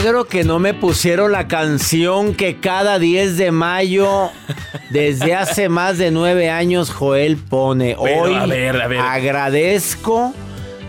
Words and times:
Milagro 0.00 0.24
que 0.24 0.44
no 0.44 0.58
me 0.58 0.72
pusieron 0.72 1.30
la 1.30 1.46
canción 1.46 2.34
que 2.34 2.58
cada 2.58 2.98
10 2.98 3.36
de 3.36 3.50
mayo, 3.52 4.30
desde 4.88 5.34
hace 5.34 5.68
más 5.68 5.98
de 5.98 6.10
nueve 6.10 6.48
años, 6.48 6.90
Joel 6.90 7.36
pone. 7.36 7.98
Pero, 8.02 8.22
Hoy 8.22 8.34
a 8.34 8.46
ver, 8.46 8.80
a 8.80 8.86
ver. 8.86 8.98
agradezco 8.98 10.32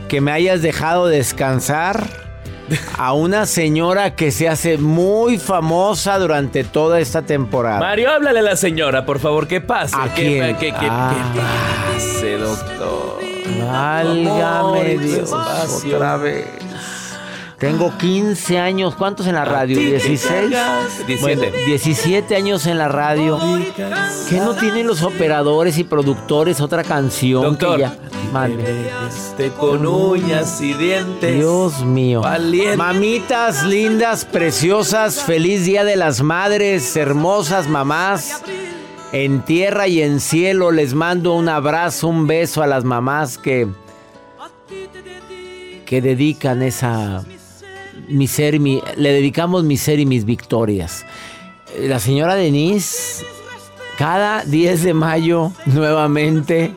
que 0.07 0.22
me 0.22 0.31
hayas 0.31 0.61
dejado 0.61 1.07
descansar 1.07 2.07
a 2.97 3.11
una 3.11 3.47
señora 3.47 4.16
que 4.16 4.31
se 4.31 4.47
hace 4.47 4.77
muy 4.77 5.38
famosa 5.38 6.17
durante 6.17 6.63
toda 6.63 7.01
esta 7.01 7.22
temporada. 7.23 7.79
Mario, 7.81 8.11
háblale 8.11 8.39
a 8.39 8.43
la 8.43 8.55
señora, 8.55 9.05
por 9.05 9.19
favor, 9.19 9.45
¿qué 9.45 9.59
pasa? 9.59 10.01
¿A 10.03 10.13
¿Qué, 10.13 10.22
quién? 10.23 10.55
qué- 10.55 10.67
qué- 10.72 10.88
Ah. 10.89 11.13
qué 11.33 11.41
pase, 11.97 12.38
doctor? 12.38 13.19
Válgame 13.59 14.97
Dios, 14.99 15.33
otra 15.33 16.16
vez. 16.16 16.45
Tengo 17.61 17.95
15 17.95 18.57
años, 18.57 18.95
¿cuántos 18.95 19.27
en 19.27 19.35
la 19.35 19.45
radio? 19.45 19.77
ti 19.77 19.83
te 19.83 19.99
16. 19.99 20.31
cargas. 20.31 21.05
17. 21.05 21.22
Bueno, 21.22 21.57
17 21.67 22.35
años 22.35 22.66
en 22.66 22.79
la 22.79 22.88
radio. 22.88 23.39
¿Qué 24.27 24.38
no 24.38 24.55
tienen 24.55 24.88
los 24.88 25.03
operadores 25.03 25.77
y 25.77 25.83
productores 25.83 26.59
otra 26.59 26.83
canción 26.83 27.44
Doctor. 27.44 27.75
que 27.75 27.81
ya? 27.83 27.95
Con 29.59 29.85
uñas 29.85 30.59
y 30.59 30.73
dientes. 30.73 31.35
Dios 31.35 31.85
mío. 31.85 32.22
Valiente. 32.22 32.77
Mamitas 32.77 33.63
lindas, 33.63 34.25
preciosas, 34.25 35.22
feliz 35.22 35.63
Día 35.63 35.83
de 35.83 35.97
las 35.97 36.23
Madres, 36.23 36.95
hermosas 36.95 37.67
mamás. 37.67 38.41
En 39.11 39.43
tierra 39.43 39.88
y 39.88 40.01
en 40.01 40.19
cielo 40.19 40.72
les 40.72 40.95
mando 40.95 41.35
un 41.35 41.47
abrazo, 41.47 42.07
un 42.07 42.25
beso 42.25 42.63
a 42.63 42.67
las 42.67 42.85
mamás 42.85 43.38
que 43.38 43.67
que 45.85 46.01
dedican 46.01 46.61
esa 46.61 47.22
mi 48.11 48.27
ser, 48.27 48.59
mi, 48.59 48.81
le 48.97 49.11
dedicamos 49.13 49.63
mi 49.63 49.77
ser 49.77 49.99
y 49.99 50.05
mis 50.05 50.25
victorias. 50.25 51.05
Eh, 51.75 51.88
La 51.88 51.99
señora 51.99 52.35
Denise, 52.35 53.25
cada 53.97 54.44
10 54.44 54.83
de 54.83 54.94
mayo, 54.94 55.51
nuevamente, 55.66 56.73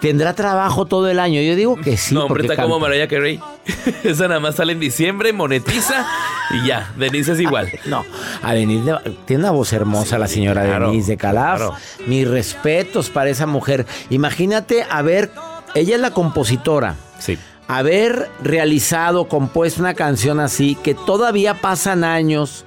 tendrá 0.00 0.34
trabajo 0.34 0.86
todo 0.86 1.08
el 1.08 1.18
año. 1.18 1.40
Yo 1.40 1.56
digo 1.56 1.76
que 1.76 1.96
sí. 1.96 2.14
no, 2.14 2.24
hombre, 2.26 2.46
está 2.46 2.62
como. 2.62 2.78
Mariah 2.78 3.08
Carey. 3.08 3.40
Esa 4.04 4.28
nada 4.28 4.40
más 4.40 4.54
sale 4.56 4.72
en 4.72 4.80
diciembre, 4.80 5.32
monetiza 5.32 6.06
y 6.50 6.66
ya. 6.66 6.92
Denise 6.96 7.32
es 7.32 7.40
igual. 7.40 7.68
No, 7.86 8.04
a 8.42 8.54
Denise 8.54 8.94
tiene 9.26 9.42
una 9.44 9.50
voz 9.52 9.72
hermosa 9.72 10.18
la 10.18 10.28
señora 10.28 10.64
claro, 10.64 10.90
Denise 10.90 11.12
de 11.12 11.16
Calaf. 11.16 11.58
claro. 11.58 11.74
Mis 12.06 12.26
respetos 12.28 13.10
para 13.10 13.30
esa 13.30 13.46
mujer. 13.46 13.86
Imagínate 14.10 14.84
haber, 14.90 15.30
ella 15.74 15.96
es 15.96 16.00
la 16.00 16.10
compositora. 16.12 16.96
Sí. 17.18 17.36
Haber 17.68 18.30
realizado, 18.42 19.28
compuesto 19.28 19.80
una 19.80 19.94
canción 19.94 20.40
así, 20.40 20.74
que 20.74 20.94
todavía 20.94 21.60
pasan 21.60 22.02
años 22.02 22.64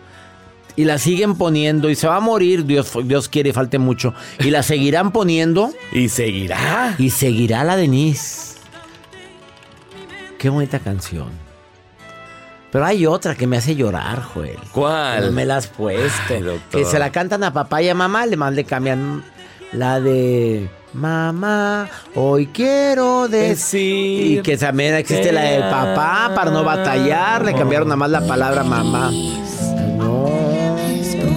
y 0.76 0.86
la 0.86 1.00
siguen 1.00 1.36
poniendo 1.36 1.90
y 1.90 1.96
se 1.96 2.08
va 2.08 2.18
a 2.18 2.20
morir, 2.20 2.66
Dios, 2.66 2.94
Dios 3.04 3.28
quiere 3.28 3.52
falte 3.52 3.80
mucho, 3.80 4.14
y 4.40 4.52
la 4.52 4.64
seguirán 4.64 5.12
poniendo 5.12 5.72
Y 5.92 6.08
seguirá. 6.10 6.96
y 6.98 7.10
seguirá 7.10 7.64
la 7.64 7.76
Denise. 7.76 8.58
Qué 10.38 10.50
bonita 10.50 10.80
canción. 10.80 11.30
Pero 12.72 12.86
hay 12.86 13.06
otra 13.06 13.36
que 13.36 13.48
me 13.48 13.58
hace 13.58 13.76
llorar, 13.76 14.22
Joel. 14.22 14.58
¿Cuál? 14.72 15.26
No 15.26 15.32
me 15.34 15.46
la 15.46 15.58
has 15.58 15.68
puesto. 15.68 16.34
Ay, 16.34 16.62
que 16.72 16.86
se 16.86 16.98
la 17.00 17.12
cantan 17.12 17.44
a 17.44 17.52
papá 17.52 17.82
y 17.82 17.90
a 17.90 17.96
mamá, 17.96 18.26
le 18.26 18.38
le 18.38 18.64
cambian 18.64 19.24
la 19.74 20.00
de 20.00 20.70
mamá, 20.94 21.90
hoy 22.16 22.48
quiero 22.48 23.28
decir. 23.28 24.40
Y 24.40 24.42
que 24.42 24.58
también 24.58 24.96
existe 24.96 25.32
la 25.32 25.42
de 25.42 25.60
papá 25.62 26.32
para 26.36 26.52
no 26.52 26.64
batallar, 26.64 27.46
le 27.46 27.54
cambiaron 27.54 27.88
nada 27.88 27.98
más 27.98 28.10
la 28.10 28.22
palabra 28.28 28.64
mamá. 28.64 29.12
No. 29.98 30.26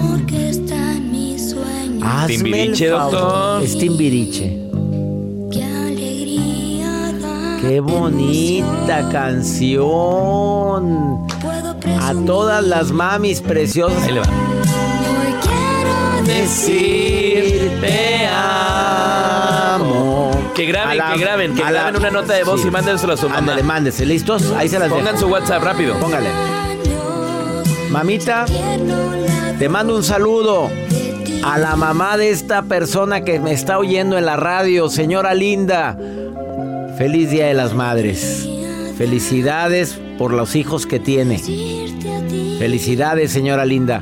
porque 0.09 0.49
está 0.49 0.93
en 0.93 1.11
mis 1.11 1.51
sueños. 1.51 2.03
Hazme 2.03 2.33
el 2.33 2.41
Timbiriche, 2.43 2.89
favor. 2.91 3.11
doctor. 3.11 3.63
Es 3.63 3.77
Timbiriche. 3.77 4.59
Qué 5.51 5.63
alegría 5.63 7.13
da. 7.21 7.57
Qué 7.61 7.79
bonita 7.79 9.09
canción. 9.11 9.85
Puedo 11.41 11.75
A 12.01 12.13
todas 12.25 12.63
las 12.63 12.91
mamis 12.91 13.41
preciosas. 13.41 14.03
Ahí 14.03 14.13
le 14.13 14.19
va. 14.19 14.27
Hoy 14.27 15.33
quiero 15.41 16.25
Decir 16.25 17.34
Que 20.55 20.65
graben, 20.65 20.97
la- 20.97 21.13
que 21.13 21.19
graben, 21.19 21.53
que 21.53 21.61
la- 21.61 21.71
graben 21.71 21.95
una 21.97 22.09
nota 22.11 22.33
de 22.33 22.43
voz 22.43 22.61
Sí. 22.61 22.67
y 22.69 22.71
mándenselo 22.71 23.13
a 23.13 23.17
su 23.17 23.27
mamá. 23.27 23.39
Ándale, 23.39 23.63
mándese. 23.63 24.05
¿Listos? 24.05 24.51
Ahí 24.57 24.69
se 24.69 24.79
las 24.79 24.89
Pongan 24.89 25.05
dejo. 25.15 25.17
su 25.19 25.27
WhatsApp 25.27 25.63
rápido. 25.63 25.95
Póngale. 25.99 26.29
Mamita, 27.89 28.45
te 29.59 29.69
mando 29.69 29.95
un 29.95 30.03
saludo 30.03 30.69
a 31.43 31.57
la 31.57 31.75
mamá 31.75 32.17
de 32.17 32.29
esta 32.29 32.63
persona 32.63 33.21
que 33.23 33.39
me 33.39 33.51
está 33.53 33.77
oyendo 33.77 34.17
en 34.17 34.25
la 34.25 34.35
radio, 34.35 34.89
señora 34.89 35.33
linda. 35.33 35.97
Feliz 36.97 37.29
Día 37.29 37.47
de 37.47 37.53
las 37.53 37.73
Madres. 37.73 38.47
Felicidades 38.97 39.99
por 40.17 40.31
los 40.33 40.55
hijos 40.55 40.85
que 40.85 40.99
tiene. 40.99 41.37
Felicidades, 42.59 43.31
señora 43.31 43.65
linda. 43.65 44.01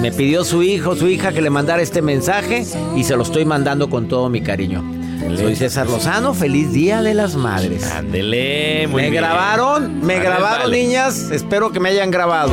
Me 0.00 0.10
pidió 0.12 0.44
su 0.44 0.62
hijo, 0.62 0.96
su 0.96 1.08
hija 1.08 1.32
que 1.32 1.40
le 1.42 1.50
mandara 1.50 1.82
este 1.82 2.02
mensaje 2.02 2.64
y 2.96 3.04
se 3.04 3.16
lo 3.16 3.22
estoy 3.22 3.44
mandando 3.44 3.88
con 3.90 4.08
todo 4.08 4.28
mi 4.28 4.40
cariño. 4.40 4.82
Soy 5.36 5.54
César 5.56 5.86
Lozano, 5.88 6.34
feliz 6.34 6.72
Día 6.72 7.02
de 7.02 7.14
las 7.14 7.36
Madres. 7.36 7.90
Ándele, 7.92 8.86
muy 8.88 9.02
me 9.02 9.10
bien. 9.10 9.22
grabaron, 9.22 10.04
me 10.04 10.18
grabaron 10.18 10.62
vale. 10.70 10.82
niñas, 10.82 11.30
espero 11.30 11.70
que 11.72 11.80
me 11.80 11.90
hayan 11.90 12.10
grabado. 12.10 12.52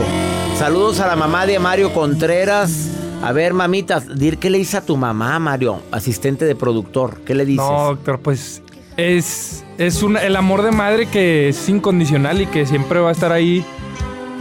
Saludos 0.58 1.00
a 1.00 1.08
la 1.08 1.16
mamá 1.16 1.46
de 1.46 1.60
Mario 1.60 1.94
Contreras. 1.94 2.90
A 3.24 3.32
ver, 3.32 3.54
mamita, 3.54 4.00
dir 4.00 4.38
qué 4.38 4.50
le 4.50 4.60
dice 4.60 4.78
a 4.78 4.82
tu 4.82 4.96
mamá, 4.96 5.40
Mario, 5.40 5.82
asistente 5.92 6.46
de 6.46 6.56
productor. 6.56 7.22
¿Qué 7.26 7.34
le 7.34 7.46
dices? 7.46 7.66
No, 7.66 7.86
doctor, 7.86 8.20
pues 8.20 8.62
es, 8.96 9.64
es 9.78 10.04
un, 10.04 10.18
el 10.18 10.36
amor 10.36 10.62
de 10.62 10.72
madre 10.72 11.08
que 11.08 11.50
es 11.50 11.70
incondicional 11.70 12.42
y 12.42 12.46
que 12.48 12.66
siempre 12.66 13.00
va 13.00 13.10
a 13.10 13.14
estar 13.14 13.32
ahí. 13.32 13.66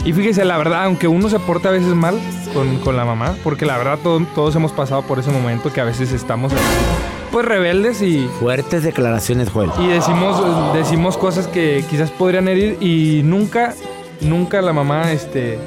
Y 0.05 0.13
fíjese, 0.13 0.45
la 0.45 0.57
verdad, 0.57 0.85
aunque 0.85 1.07
uno 1.07 1.27
se 1.29 1.39
porta 1.39 1.69
a 1.69 1.71
veces 1.71 1.93
mal 1.95 2.19
con, 2.53 2.77
con 2.79 2.95
la 2.95 3.03
mamá, 3.03 3.35
porque 3.43 3.65
la 3.65 3.77
verdad 3.77 3.97
todo- 4.03 4.25
todos 4.35 4.55
hemos 4.55 4.71
pasado 4.71 5.01
por 5.01 5.17
ese 5.19 5.31
momento 5.31 5.73
que 5.73 5.81
a 5.81 5.85
veces 5.85 6.11
estamos 6.13 6.53
así, 6.53 6.61
pues 7.37 7.49
rebeldes 7.49 8.01
y, 8.01 8.27
Fuertes 8.39 8.81
declaraciones, 8.81 9.51
Joel. 9.51 9.69
y 9.77 9.85
decimos, 9.85 10.73
decimos 10.73 11.17
cosas 11.19 11.45
que 11.45 11.85
quizás 11.87 12.09
podrían 12.09 12.47
herir 12.47 12.81
y 12.81 13.21
nunca, 13.23 13.75
nunca 14.21 14.59
la 14.63 14.73
mamá 14.73 15.11
este, 15.11 15.59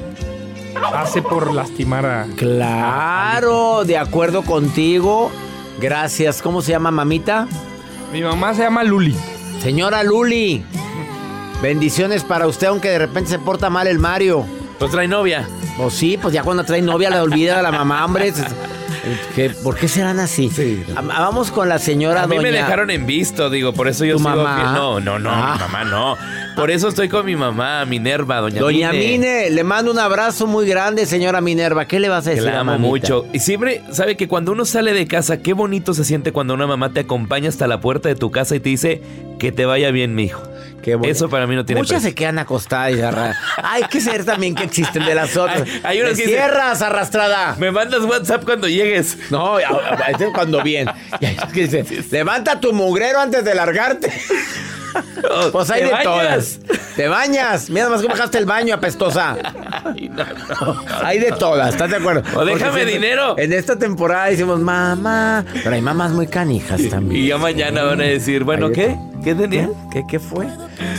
hace 0.93 1.21
por 1.21 1.53
lastimar 1.53 2.05
a... 2.05 2.27
Claro, 2.35 3.85
de 3.85 3.97
acuerdo 3.97 4.41
contigo. 4.41 5.31
Gracias. 5.79 6.41
¿Cómo 6.41 6.61
se 6.61 6.71
llama, 6.71 6.91
mamita? 6.91 7.47
Mi 8.11 8.21
mamá 8.21 8.53
se 8.53 8.63
llama 8.63 8.83
Luli. 8.83 9.15
Señora 9.61 10.03
Luli. 10.03 10.65
Bendiciones 11.61 12.25
para 12.25 12.47
usted, 12.47 12.67
aunque 12.67 12.89
de 12.89 12.99
repente 12.99 13.29
se 13.29 13.39
porta 13.39 13.69
mal 13.69 13.87
el 13.87 13.97
Mario. 13.97 14.45
Pues 14.77 14.91
trae 14.91 15.07
novia. 15.07 15.47
Pues 15.77 15.93
sí, 15.93 16.19
pues 16.21 16.33
ya 16.33 16.43
cuando 16.43 16.65
trae 16.65 16.81
novia 16.81 17.09
le 17.09 17.21
olvida 17.21 17.59
a 17.59 17.61
la 17.61 17.71
mamá, 17.71 18.03
hombre. 18.03 18.33
Es- 19.03 19.35
¿Qué- 19.35 19.49
¿Por 19.63 19.75
qué 19.77 19.87
serán 19.87 20.19
así? 20.19 20.51
Ah, 20.95 21.01
Vamos 21.01 21.51
con 21.51 21.67
la 21.67 21.79
señora 21.79 22.23
A 22.23 22.27
mí 22.27 22.37
me 22.39 22.51
dejaron 22.51 22.91
en 22.91 23.05
visto, 23.07 23.49
digo, 23.49 23.73
por 23.73 23.87
eso 23.87 24.05
yo 24.05 24.13
¿Tu 24.13 24.19
sigo 24.19 24.29
mamá? 24.35 24.55
fiel. 24.55 24.73
No, 24.73 24.99
no, 24.99 25.17
no, 25.19 25.29
Ah. 25.31 25.53
mi 25.55 25.59
mamá 25.59 25.83
no. 25.85 26.17
Por 26.55 26.69
eso 26.69 26.87
estoy 26.89 27.09
con 27.09 27.25
mi 27.25 27.35
mamá, 27.35 27.83
Minerva, 27.85 28.37
doña, 28.41 28.59
Doña 28.61 28.91
Mine. 28.91 29.07
Mine, 29.07 29.49
le 29.49 29.63
mando 29.63 29.91
un 29.91 29.97
abrazo 29.99 30.45
muy 30.47 30.67
grande, 30.67 31.05
señora 31.05 31.41
Minerva. 31.41 31.85
¿Qué 31.85 31.99
le 31.99 32.09
vas 32.09 32.27
a 32.27 32.31
Que 32.31 32.35
decir 32.35 32.51
la 32.51 32.59
amo 32.59 32.77
mucho. 32.77 33.25
Y 33.33 33.39
siempre, 33.39 33.81
sabe 33.91 34.17
que 34.17 34.27
cuando 34.27 34.51
uno 34.51 34.65
sale 34.65 34.93
de 34.93 35.07
casa, 35.07 35.37
qué 35.41 35.53
bonito 35.53 35.93
se 35.93 36.03
siente 36.03 36.31
cuando 36.31 36.53
una 36.53 36.67
mamá 36.67 36.91
te 36.93 36.99
acompaña 36.99 37.49
hasta 37.49 37.65
la 37.67 37.79
puerta 37.81 38.09
de 38.09 38.15
tu 38.15 38.29
casa 38.31 38.55
y 38.55 38.59
te 38.59 38.69
dice 38.69 39.01
que 39.39 39.51
te 39.51 39.65
vaya 39.65 39.89
bien, 39.91 40.13
mijo. 40.13 40.43
Qué 40.81 40.95
bueno. 40.95 41.11
Eso 41.11 41.29
para 41.29 41.45
mí 41.47 41.55
no 41.55 41.63
tiene 41.65 41.81
Muchas 41.81 41.95
precio. 41.97 42.09
se 42.09 42.15
quedan 42.15 42.39
acostadas 42.39 42.91
y 42.95 43.01
arra- 43.01 43.35
Hay 43.63 43.83
que 43.83 44.01
ser 44.01 44.25
también 44.25 44.55
que 44.55 44.63
existen 44.63 45.05
de 45.05 45.13
las 45.15 45.35
otras. 45.37 45.61
Hay- 45.61 45.81
hay 45.83 46.01
unas 46.01 46.17
que 46.17 46.25
cierras, 46.25 46.81
arrastrada. 46.81 47.55
Me 47.59 47.71
mandas 47.71 48.01
WhatsApp 48.03 48.43
cuando 48.43 48.67
llegues. 48.67 49.17
No, 49.29 49.59
este 49.59 50.25
es 50.25 50.33
cuando 50.33 50.61
bien. 50.63 50.89
Y 51.19 51.25
hay 51.25 51.35
que 51.53 51.67
dice, 51.67 51.85
levanta 52.11 52.59
tu 52.59 52.73
mugrero 52.73 53.19
antes 53.19 53.43
de 53.45 53.53
largarte. 53.55 54.11
Pues 55.53 55.69
hay 55.69 55.81
¿Te 55.81 55.85
de 55.85 55.91
bañas? 55.93 56.03
todas. 56.03 56.59
Te 56.97 57.07
bañas. 57.07 57.69
Mira 57.69 57.87
más 57.87 58.01
cómo 58.01 58.13
dejaste 58.13 58.37
el 58.39 58.45
baño, 58.45 58.75
apestosa. 58.75 59.37
Ay, 59.85 60.09
no, 60.09 60.25
no. 60.25 60.83
Hay 61.03 61.19
de 61.19 61.31
todas, 61.31 61.69
¿estás 61.69 61.89
de 61.91 61.97
acuerdo? 61.97 62.23
O 62.37 62.43
déjame 62.43 62.83
dinero. 62.85 63.37
En 63.37 63.53
esta 63.53 63.77
temporada 63.77 64.25
decimos 64.25 64.59
mamá. 64.59 65.45
Pero 65.63 65.75
hay 65.75 65.81
mamás 65.81 66.11
muy 66.11 66.27
canijas 66.27 66.81
también. 66.89 67.23
Y 67.23 67.27
ya 67.27 67.37
mañana 67.37 67.83
van 67.83 68.01
a 68.01 68.05
decir, 68.05 68.43
bueno, 68.43 68.71
¿qué? 68.71 68.97
¿Qué 69.23 69.35
tenía? 69.35 69.69
¿Qué, 69.91 70.05
¿Qué 70.07 70.19
fue? 70.19 70.47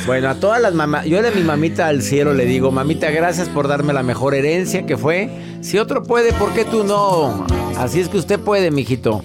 Bueno, 0.06 0.28
a 0.28 0.34
todas 0.36 0.60
las 0.60 0.74
mamás, 0.74 1.06
yo 1.06 1.22
de 1.22 1.30
mi 1.32 1.42
mamita 1.42 1.88
al 1.88 2.02
cielo 2.02 2.34
le 2.34 2.44
digo, 2.44 2.70
mamita, 2.70 3.10
gracias 3.10 3.48
por 3.48 3.66
darme 3.69 3.92
la 3.92 4.02
mejor 4.02 4.34
herencia 4.34 4.86
que 4.86 4.96
fue. 4.96 5.30
Si 5.60 5.78
otro 5.78 6.02
puede, 6.02 6.32
¿por 6.32 6.52
qué 6.54 6.64
tú 6.64 6.84
no? 6.84 7.46
Así 7.76 8.00
es 8.00 8.08
que 8.08 8.19
usted 8.19 8.38
puede, 8.38 8.70
mijito. 8.70 9.22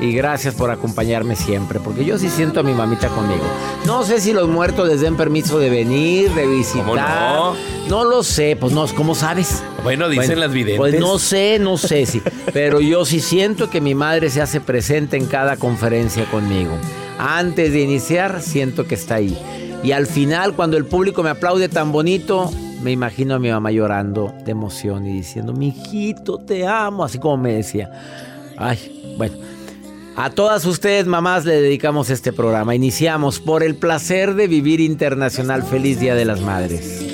Y 0.00 0.12
gracias 0.12 0.54
por 0.54 0.70
acompañarme 0.70 1.36
siempre, 1.36 1.80
porque 1.80 2.04
yo 2.04 2.18
sí 2.18 2.28
siento 2.28 2.60
a 2.60 2.62
mi 2.62 2.72
mamita 2.72 3.08
conmigo. 3.08 3.44
No 3.86 4.02
sé 4.02 4.20
si 4.20 4.32
los 4.32 4.48
muertos 4.48 4.88
les 4.88 5.00
den 5.00 5.16
permiso 5.16 5.58
de 5.58 5.70
venir, 5.70 6.30
de 6.34 6.46
visitar. 6.46 6.84
¿Cómo 6.84 6.96
no? 6.96 7.54
No 7.88 8.04
lo 8.04 8.22
sé, 8.22 8.56
pues 8.58 8.72
no, 8.72 8.86
¿cómo 8.88 9.14
sabes? 9.14 9.62
Bueno, 9.82 10.08
dicen 10.08 10.40
las 10.40 10.52
videntes. 10.52 10.78
Pues 10.78 10.98
no 10.98 11.18
sé, 11.18 11.58
no 11.60 11.76
sé 11.76 12.06
si. 12.06 12.22
Pero 12.52 12.80
yo 12.80 13.04
sí 13.04 13.20
siento 13.20 13.70
que 13.70 13.80
mi 13.80 13.94
madre 13.94 14.30
se 14.30 14.42
hace 14.42 14.60
presente 14.60 15.16
en 15.16 15.26
cada 15.26 15.56
conferencia 15.56 16.24
conmigo. 16.30 16.72
Antes 17.18 17.72
de 17.72 17.80
iniciar, 17.80 18.42
siento 18.42 18.86
que 18.86 18.96
está 18.96 19.16
ahí. 19.16 19.38
Y 19.84 19.92
al 19.92 20.06
final, 20.06 20.54
cuando 20.54 20.76
el 20.76 20.86
público 20.86 21.22
me 21.22 21.30
aplaude 21.30 21.68
tan 21.68 21.92
bonito, 21.92 22.50
me 22.82 22.90
imagino 22.90 23.34
a 23.34 23.38
mi 23.38 23.50
mamá 23.50 23.70
llorando 23.70 24.34
de 24.44 24.52
emoción 24.52 25.06
y 25.06 25.12
diciendo, 25.12 25.52
mi 25.52 25.68
hijito, 25.68 26.38
te 26.38 26.66
amo, 26.66 27.04
así 27.04 27.18
como 27.18 27.36
me 27.36 27.54
decía. 27.54 27.90
Ay, 28.56 29.14
bueno. 29.16 29.53
A 30.16 30.30
todas 30.30 30.64
ustedes, 30.64 31.06
mamás, 31.06 31.44
le 31.44 31.60
dedicamos 31.60 32.08
este 32.08 32.32
programa. 32.32 32.74
Iniciamos 32.74 33.40
por 33.40 33.64
el 33.64 33.74
placer 33.74 34.34
de 34.34 34.46
vivir 34.46 34.80
internacional. 34.80 35.64
Feliz 35.64 35.98
Día 35.98 36.14
de 36.14 36.24
las 36.24 36.40
Madres. 36.40 37.13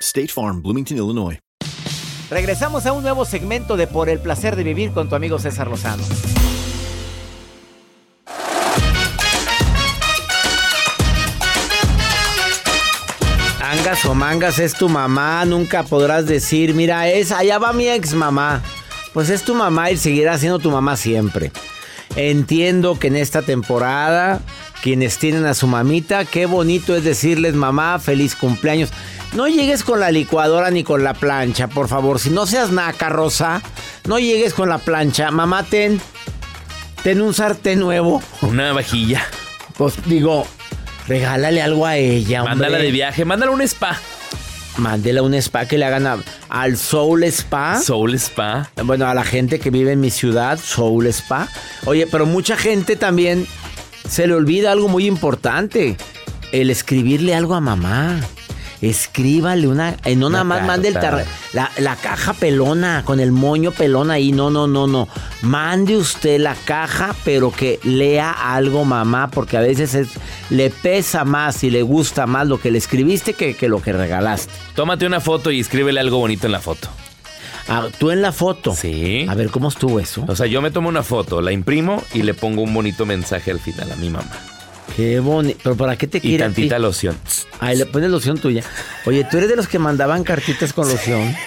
State 0.00 0.28
Farm, 0.28 0.62
Bloomington, 0.62 0.98
Illinois. 0.98 1.38
Regresamos 2.30 2.86
a 2.86 2.92
un 2.92 3.02
nuevo 3.02 3.24
segmento 3.24 3.76
de 3.76 3.86
Por 3.86 4.08
el 4.08 4.18
placer 4.18 4.56
de 4.56 4.64
vivir 4.64 4.92
con 4.92 5.08
tu 5.08 5.14
amigo 5.14 5.38
César 5.38 5.68
Lozano. 5.68 6.02
Angas 13.62 14.04
o 14.04 14.14
mangas 14.14 14.58
es 14.58 14.74
tu 14.74 14.88
mamá, 14.88 15.44
nunca 15.44 15.82
podrás 15.82 16.26
decir, 16.26 16.74
mira, 16.74 17.08
es 17.08 17.32
allá 17.32 17.58
va 17.58 17.72
mi 17.72 17.88
ex 17.88 18.14
mamá. 18.14 18.62
Pues 19.12 19.30
es 19.30 19.42
tu 19.42 19.54
mamá 19.54 19.90
y 19.90 19.96
seguirá 19.96 20.36
siendo 20.38 20.58
tu 20.58 20.70
mamá 20.70 20.96
siempre. 20.96 21.52
Entiendo 22.16 22.98
que 22.98 23.08
en 23.08 23.16
esta 23.16 23.42
temporada, 23.42 24.40
quienes 24.82 25.18
tienen 25.18 25.46
a 25.46 25.54
su 25.54 25.66
mamita, 25.66 26.24
qué 26.24 26.46
bonito 26.46 26.94
es 26.94 27.04
decirles, 27.04 27.54
mamá, 27.54 27.98
feliz 27.98 28.34
cumpleaños. 28.36 28.90
No 29.34 29.48
llegues 29.48 29.84
con 29.84 30.00
la 30.00 30.10
licuadora 30.10 30.70
ni 30.70 30.82
con 30.82 31.04
la 31.04 31.12
plancha, 31.14 31.68
por 31.68 31.88
favor. 31.88 32.18
Si 32.18 32.30
no 32.30 32.46
seas 32.46 32.70
naca, 32.70 33.08
Rosa, 33.10 33.60
no 34.06 34.18
llegues 34.18 34.54
con 34.54 34.68
la 34.68 34.78
plancha. 34.78 35.30
Mamá, 35.30 35.62
ten, 35.64 36.00
ten 37.02 37.20
un 37.20 37.34
sartén 37.34 37.80
nuevo. 37.80 38.22
Una 38.40 38.72
vajilla. 38.72 39.22
Pues 39.76 39.94
digo, 40.06 40.46
regálale 41.06 41.60
algo 41.60 41.84
a 41.86 41.96
ella, 41.96 42.40
hombre. 42.42 42.54
Mándala 42.56 42.78
de 42.78 42.90
viaje, 42.90 43.24
mándala 43.26 43.52
a 43.52 43.54
un 43.54 43.60
spa. 43.62 43.98
Mándela 44.78 45.22
un 45.22 45.34
spa 45.34 45.66
que 45.66 45.76
le 45.78 45.84
hagan 45.84 46.06
a- 46.06 46.18
al 46.48 46.76
Soul 46.78 47.24
Spa. 47.24 47.78
Soul 47.80 48.14
Spa. 48.14 48.70
Bueno, 48.84 49.06
a 49.06 49.14
la 49.14 49.24
gente 49.24 49.58
que 49.58 49.70
vive 49.70 49.92
en 49.92 50.00
mi 50.00 50.10
ciudad, 50.10 50.58
Soul 50.58 51.06
Spa. 51.08 51.48
Oye, 51.84 52.06
pero 52.06 52.24
mucha 52.26 52.56
gente 52.56 52.96
también 52.96 53.46
se 54.08 54.26
le 54.26 54.34
olvida 54.34 54.72
algo 54.72 54.88
muy 54.88 55.06
importante. 55.06 55.96
El 56.52 56.70
escribirle 56.70 57.34
algo 57.34 57.54
a 57.54 57.60
mamá. 57.60 58.20
Escríbale 58.82 59.68
una... 59.68 59.96
eh, 60.04 60.16
no 60.16 60.26
Una 60.28 60.44
nada 60.44 60.44
más 60.44 60.66
mande 60.66 60.88
el 60.88 60.94
tar- 60.94 61.24
la, 61.52 61.70
la 61.78 61.96
caja 61.96 62.32
pelona, 62.34 63.02
con 63.04 63.20
el 63.20 63.32
moño 63.32 63.70
pelón 63.72 64.10
ahí. 64.10 64.32
No, 64.32 64.50
no, 64.50 64.66
no, 64.66 64.86
no. 64.86 65.08
Mande 65.42 65.96
usted 65.96 66.38
la 66.40 66.54
caja, 66.64 67.14
pero 67.24 67.50
que 67.50 67.78
lea 67.84 68.30
algo 68.30 68.84
mamá, 68.84 69.28
porque 69.30 69.56
a 69.56 69.60
veces 69.60 69.94
es- 69.94 70.08
le 70.50 70.70
pesa 70.70 71.24
más 71.24 71.64
y 71.64 71.70
le 71.70 71.82
gusta 71.82 72.26
más 72.26 72.46
lo 72.46 72.60
que 72.60 72.70
le 72.70 72.78
escribiste 72.78 73.34
que, 73.34 73.54
que 73.54 73.68
lo 73.68 73.80
que 73.82 73.92
regalaste. 73.92 74.52
Tómate 74.74 75.06
una 75.06 75.20
foto 75.20 75.50
y 75.50 75.60
escríbele 75.60 76.00
algo 76.00 76.18
bonito 76.18 76.46
en 76.46 76.52
la 76.52 76.60
foto. 76.60 76.88
Ah, 77.68 77.86
tú 77.98 78.10
en 78.12 78.22
la 78.22 78.30
foto. 78.30 78.74
Sí. 78.76 79.26
A 79.28 79.34
ver, 79.34 79.50
¿cómo 79.50 79.68
estuvo 79.68 79.98
eso? 79.98 80.24
O 80.28 80.36
sea, 80.36 80.46
yo 80.46 80.62
me 80.62 80.70
tomo 80.70 80.88
una 80.88 81.02
foto, 81.02 81.40
la 81.42 81.50
imprimo 81.50 82.02
y 82.14 82.22
le 82.22 82.32
pongo 82.34 82.62
un 82.62 82.72
bonito 82.72 83.04
mensaje 83.06 83.50
al 83.50 83.58
final 83.58 83.90
a 83.90 83.96
mi 83.96 84.08
mamá. 84.08 84.30
Qué 84.96 85.20
bonito. 85.20 85.58
¿Pero 85.62 85.76
para 85.76 85.96
qué 85.96 86.06
te 86.06 86.18
Y 86.18 86.20
quiere 86.22 86.44
a 86.44 86.48
ti? 86.48 86.54
tantita 86.54 86.78
loción. 86.78 87.16
Ahí 87.60 87.76
le 87.76 87.86
pones 87.86 88.10
loción 88.10 88.38
tuya. 88.38 88.62
Oye, 89.04 89.24
tú 89.30 89.36
eres 89.36 89.48
de 89.50 89.56
los 89.56 89.68
que 89.68 89.78
mandaban 89.78 90.24
cartitas 90.24 90.72
con 90.72 90.88
loción. 90.88 91.34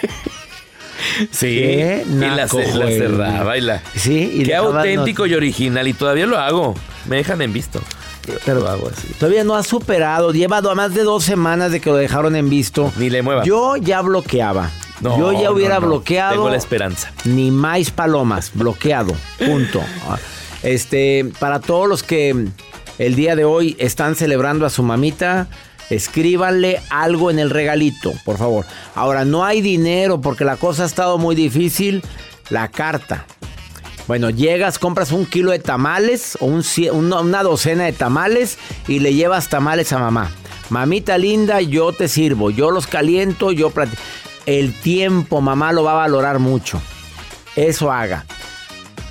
Sí. 1.32 1.56
Qué 1.58 2.04
y 2.08 2.14
la, 2.14 2.36
la 2.36 2.48
cerraba 2.48 3.56
y 3.56 3.60
la... 3.62 3.82
Sí, 3.96 4.30
y 4.34 4.42
Qué 4.44 4.54
auténtico 4.54 5.26
y 5.26 5.34
original. 5.34 5.86
Y 5.88 5.92
todavía 5.92 6.26
lo 6.26 6.38
hago. 6.38 6.74
Me 7.08 7.16
dejan 7.16 7.40
en 7.42 7.52
visto. 7.52 7.80
Pero 8.44 8.60
lo 8.60 8.68
hago 8.68 8.88
así. 8.88 9.08
Todavía 9.18 9.42
no 9.44 9.56
ha 9.56 9.62
superado. 9.62 10.32
Lleva 10.32 10.60
do- 10.60 10.74
más 10.74 10.94
de 10.94 11.02
dos 11.02 11.24
semanas 11.24 11.72
de 11.72 11.80
que 11.80 11.90
lo 11.90 11.96
dejaron 11.96 12.36
en 12.36 12.48
visto. 12.48 12.92
Ni 12.96 13.10
le 13.10 13.22
mueva. 13.22 13.44
Yo 13.44 13.76
ya 13.76 14.02
bloqueaba. 14.02 14.70
No, 15.00 15.18
Yo 15.18 15.32
ya 15.32 15.48
no, 15.48 15.52
hubiera 15.52 15.80
no. 15.80 15.86
bloqueado. 15.88 16.32
Tengo 16.32 16.50
la 16.50 16.56
esperanza. 16.56 17.10
Ni 17.24 17.50
más 17.50 17.90
palomas. 17.90 18.50
Bloqueado. 18.54 19.14
Punto. 19.38 19.82
Este, 20.62 21.24
para 21.38 21.58
todos 21.60 21.88
los 21.88 22.02
que 22.02 22.48
el 23.00 23.14
día 23.14 23.34
de 23.34 23.46
hoy 23.46 23.76
están 23.78 24.14
celebrando 24.14 24.66
a 24.66 24.70
su 24.70 24.82
mamita, 24.82 25.48
escríbanle 25.88 26.82
algo 26.90 27.30
en 27.30 27.38
el 27.38 27.48
regalito, 27.48 28.12
por 28.26 28.36
favor. 28.36 28.66
Ahora, 28.94 29.24
no 29.24 29.42
hay 29.42 29.62
dinero 29.62 30.20
porque 30.20 30.44
la 30.44 30.56
cosa 30.56 30.82
ha 30.82 30.86
estado 30.86 31.16
muy 31.16 31.34
difícil. 31.34 32.02
La 32.50 32.68
carta. 32.68 33.24
Bueno, 34.06 34.28
llegas, 34.28 34.78
compras 34.78 35.12
un 35.12 35.24
kilo 35.24 35.50
de 35.50 35.60
tamales 35.60 36.36
o 36.40 36.46
una, 36.92 37.42
docena 37.42 37.84
de 37.84 37.92
tamales 37.92 38.58
y 38.86 38.98
le 38.98 39.14
llevas 39.14 39.48
tamales 39.48 39.94
a 39.94 39.98
mamá. 39.98 40.30
Mamita 40.68 41.16
linda, 41.16 41.62
yo 41.62 41.94
te 41.94 42.06
sirvo, 42.06 42.50
yo 42.50 42.70
los 42.70 42.86
caliento, 42.86 43.50
yo 43.50 43.72
El 44.44 44.78
tiempo, 44.78 45.40
mamá 45.40 45.72
lo 45.72 45.84
va 45.84 45.92
a 45.92 46.06
valorar 46.06 46.38
mucho. 46.38 46.82
Eso 47.56 47.90
haga. 47.90 48.26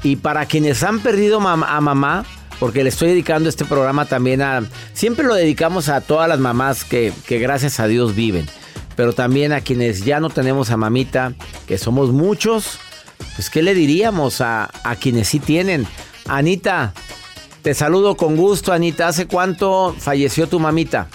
Y 0.03 0.17
para 0.17 0.46
quienes 0.46 0.84
han 0.84 1.00
perdido 1.00 1.39
a 1.39 1.81
mamá, 1.81 2.24
porque 2.59 2.83
le 2.83 2.89
estoy 2.89 3.09
dedicando 3.09 3.49
este 3.49 3.65
programa 3.65 4.05
también 4.05 4.41
a... 4.41 4.63
Siempre 4.93 5.25
lo 5.25 5.33
dedicamos 5.33 5.89
a 5.89 6.01
todas 6.01 6.27
las 6.27 6.39
mamás 6.39 6.83
que, 6.83 7.13
que 7.25 7.39
gracias 7.39 7.79
a 7.79 7.87
Dios 7.87 8.15
viven. 8.15 8.45
Pero 8.95 9.13
también 9.13 9.53
a 9.53 9.61
quienes 9.61 10.03
ya 10.03 10.19
no 10.19 10.29
tenemos 10.29 10.69
a 10.71 10.77
mamita, 10.77 11.33
que 11.67 11.77
somos 11.77 12.11
muchos. 12.11 12.79
Pues, 13.35 13.49
¿qué 13.49 13.63
le 13.63 13.73
diríamos 13.73 14.41
a, 14.41 14.69
a 14.83 14.95
quienes 14.97 15.29
sí 15.29 15.39
tienen? 15.39 15.87
Anita, 16.27 16.93
te 17.61 17.73
saludo 17.73 18.17
con 18.17 18.35
gusto, 18.35 18.73
Anita. 18.73 19.07
¿Hace 19.07 19.25
cuánto 19.25 19.95
falleció 19.97 20.47
tu 20.47 20.59
mamita? 20.59 21.07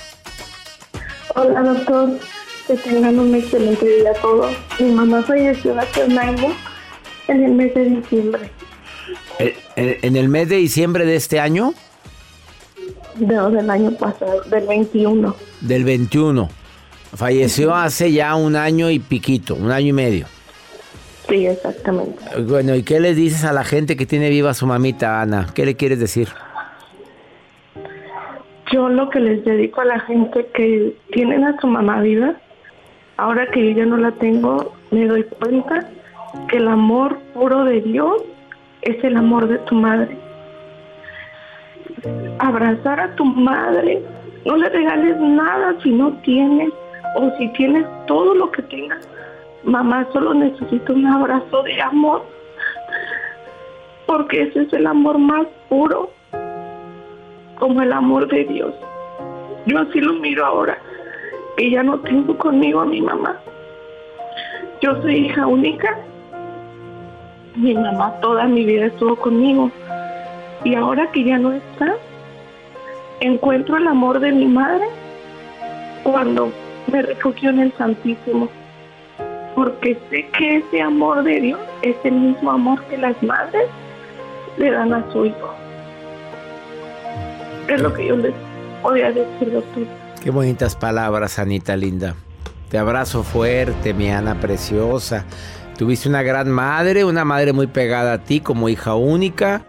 Hola 1.34 1.62
doctor, 1.62 2.18
que 2.66 2.74
tengan 2.74 3.18
un 3.18 3.34
excelente 3.34 3.86
día 3.86 4.10
a 4.10 4.20
todos. 4.20 4.56
Mi 4.78 4.92
mamá 4.92 5.22
falleció 5.22 5.78
hace 5.78 6.04
un 6.04 6.18
año, 6.18 6.54
en 7.28 7.44
el 7.44 7.52
mes 7.52 7.74
de 7.74 7.84
diciembre. 7.84 8.50
Eh, 9.38 9.56
¿En 9.76 10.16
el 10.16 10.28
mes 10.28 10.48
de 10.48 10.56
diciembre 10.56 11.04
de 11.04 11.16
este 11.16 11.40
año? 11.40 11.74
No, 13.18 13.50
del 13.50 13.70
año 13.70 13.92
pasado, 13.92 14.42
del 14.42 14.66
21. 14.66 15.34
Del 15.60 15.84
21. 15.84 16.48
Falleció 17.14 17.74
hace 17.74 18.12
ya 18.12 18.34
un 18.34 18.56
año 18.56 18.90
y 18.90 18.98
piquito, 18.98 19.54
un 19.54 19.70
año 19.70 19.88
y 19.88 19.92
medio. 19.92 20.26
Sí, 21.28 21.46
exactamente. 21.46 22.22
Bueno, 22.42 22.74
¿y 22.74 22.82
qué 22.82 23.00
le 23.00 23.14
dices 23.14 23.44
a 23.44 23.52
la 23.52 23.64
gente 23.64 23.96
que 23.96 24.04
tiene 24.04 24.30
viva 24.30 24.50
a 24.50 24.54
su 24.54 24.66
mamita, 24.66 25.22
Ana? 25.22 25.46
¿Qué 25.54 25.64
le 25.64 25.76
quieres 25.76 26.00
decir? 26.00 26.28
Yo 28.72 28.88
lo 28.88 29.08
que 29.10 29.20
les 29.20 29.44
dedico 29.44 29.80
a 29.80 29.84
la 29.84 30.00
gente 30.00 30.46
que 30.52 30.96
tienen 31.12 31.44
a 31.44 31.58
su 31.60 31.66
mamá 31.66 32.00
viva, 32.00 32.34
ahora 33.16 33.46
que 33.52 33.64
yo 33.64 33.78
ya 33.78 33.86
no 33.86 33.96
la 33.96 34.10
tengo, 34.12 34.74
me 34.90 35.06
doy 35.06 35.22
cuenta 35.24 35.88
que 36.48 36.56
el 36.56 36.66
amor 36.66 37.18
puro 37.32 37.64
de 37.64 37.80
Dios 37.80 38.22
es 38.84 39.02
el 39.02 39.16
amor 39.16 39.48
de 39.48 39.58
tu 39.58 39.74
madre. 39.74 40.16
Abrazar 42.38 43.00
a 43.00 43.14
tu 43.16 43.24
madre, 43.24 44.02
no 44.44 44.56
le 44.56 44.68
regales 44.68 45.18
nada 45.18 45.74
si 45.82 45.90
no 45.90 46.12
tienes, 46.22 46.70
o 47.16 47.30
si 47.38 47.48
tienes 47.52 47.86
todo 48.06 48.34
lo 48.34 48.50
que 48.50 48.62
tengas. 48.62 49.08
Mamá 49.62 50.06
solo 50.12 50.34
necesita 50.34 50.92
un 50.92 51.06
abrazo 51.06 51.62
de 51.62 51.80
amor, 51.80 52.22
porque 54.06 54.42
ese 54.42 54.62
es 54.62 54.72
el 54.72 54.86
amor 54.86 55.18
más 55.18 55.46
puro 55.68 56.10
como 57.58 57.80
el 57.80 57.92
amor 57.92 58.28
de 58.28 58.44
Dios. 58.44 58.74
Yo 59.66 59.78
así 59.78 60.00
lo 60.00 60.12
miro 60.14 60.44
ahora, 60.44 60.76
que 61.56 61.70
ya 61.70 61.82
no 61.82 61.98
tengo 62.00 62.36
conmigo 62.36 62.80
a 62.80 62.86
mi 62.86 63.00
mamá. 63.00 63.38
Yo 64.82 65.00
soy 65.00 65.26
hija 65.26 65.46
única. 65.46 65.98
Mi 67.54 67.72
mamá 67.74 68.12
toda 68.20 68.44
mi 68.46 68.64
vida 68.64 68.86
estuvo 68.86 69.16
conmigo. 69.16 69.70
Y 70.64 70.74
ahora 70.74 71.10
que 71.12 71.24
ya 71.24 71.38
no 71.38 71.52
está, 71.52 71.94
encuentro 73.20 73.76
el 73.76 73.86
amor 73.86 74.18
de 74.20 74.32
mi 74.32 74.46
madre 74.46 74.86
cuando 76.02 76.52
me 76.90 77.02
refugio 77.02 77.50
en 77.50 77.60
el 77.60 77.72
Santísimo. 77.74 78.48
Porque 79.54 79.96
sé 80.10 80.26
que 80.36 80.56
ese 80.56 80.82
amor 80.82 81.22
de 81.22 81.40
Dios 81.40 81.60
es 81.82 81.96
el 82.04 82.14
mismo 82.14 82.50
amor 82.50 82.82
que 82.84 82.98
las 82.98 83.20
madres 83.22 83.66
le 84.58 84.70
dan 84.70 84.92
a 84.92 85.04
su 85.12 85.26
hijo. 85.26 85.54
Es 87.68 87.80
lo 87.80 87.94
que 87.94 88.06
yo 88.06 88.16
les 88.16 88.34
podía 88.82 89.12
decir, 89.12 89.52
doctor. 89.52 89.84
Qué 90.20 90.30
bonitas 90.30 90.74
palabras, 90.74 91.38
Anita 91.38 91.76
linda. 91.76 92.14
Te 92.68 92.78
abrazo 92.78 93.22
fuerte, 93.22 93.94
mi 93.94 94.10
Ana 94.10 94.40
preciosa. 94.40 95.24
Tuviste 95.76 96.08
una 96.08 96.22
gran 96.22 96.50
madre, 96.50 97.04
una 97.04 97.24
madre 97.24 97.52
muy 97.52 97.66
pegada 97.66 98.14
a 98.14 98.18
ti 98.18 98.40
como 98.40 98.68
hija 98.68 98.94
única. 98.94 99.62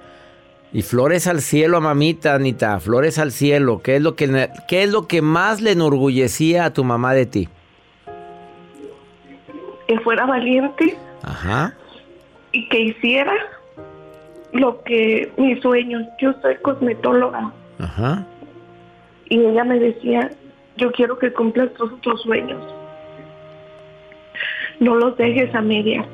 Y 0.71 0.81
flores 0.81 1.25
al 1.27 1.41
cielo, 1.41 1.79
mamita, 1.79 2.35
Anita, 2.35 2.79
flores 2.79 3.17
al 3.17 3.31
cielo. 3.31 3.81
¿Qué 3.81 3.95
es 3.95 4.01
lo 4.01 4.15
que, 4.15 4.49
qué 4.67 4.83
es 4.83 4.91
lo 4.91 5.07
que 5.07 5.21
más 5.21 5.61
le 5.61 5.71
enorgullecía 5.71 6.65
a 6.65 6.73
tu 6.73 6.83
mamá 6.83 7.13
de 7.13 7.25
ti? 7.25 7.49
Que 9.87 9.99
fuera 9.99 10.25
valiente 10.25 10.97
Ajá. 11.23 11.73
y 12.51 12.67
que 12.67 12.79
hiciera 12.81 13.33
lo 14.51 14.83
que 14.83 15.31
mis 15.37 15.61
sueños. 15.61 16.03
Yo 16.19 16.33
soy 16.41 16.55
cosmetóloga 16.57 17.51
Ajá. 17.79 18.25
y 19.29 19.39
ella 19.39 19.63
me 19.63 19.79
decía, 19.79 20.29
yo 20.75 20.91
quiero 20.91 21.17
que 21.17 21.31
cumplas 21.31 21.73
todos 21.75 21.99
tus 22.01 22.21
sueños. 22.21 22.61
No 24.79 24.95
los 24.95 25.17
dejes 25.17 25.53
a 25.55 25.61
medias. 25.61 26.05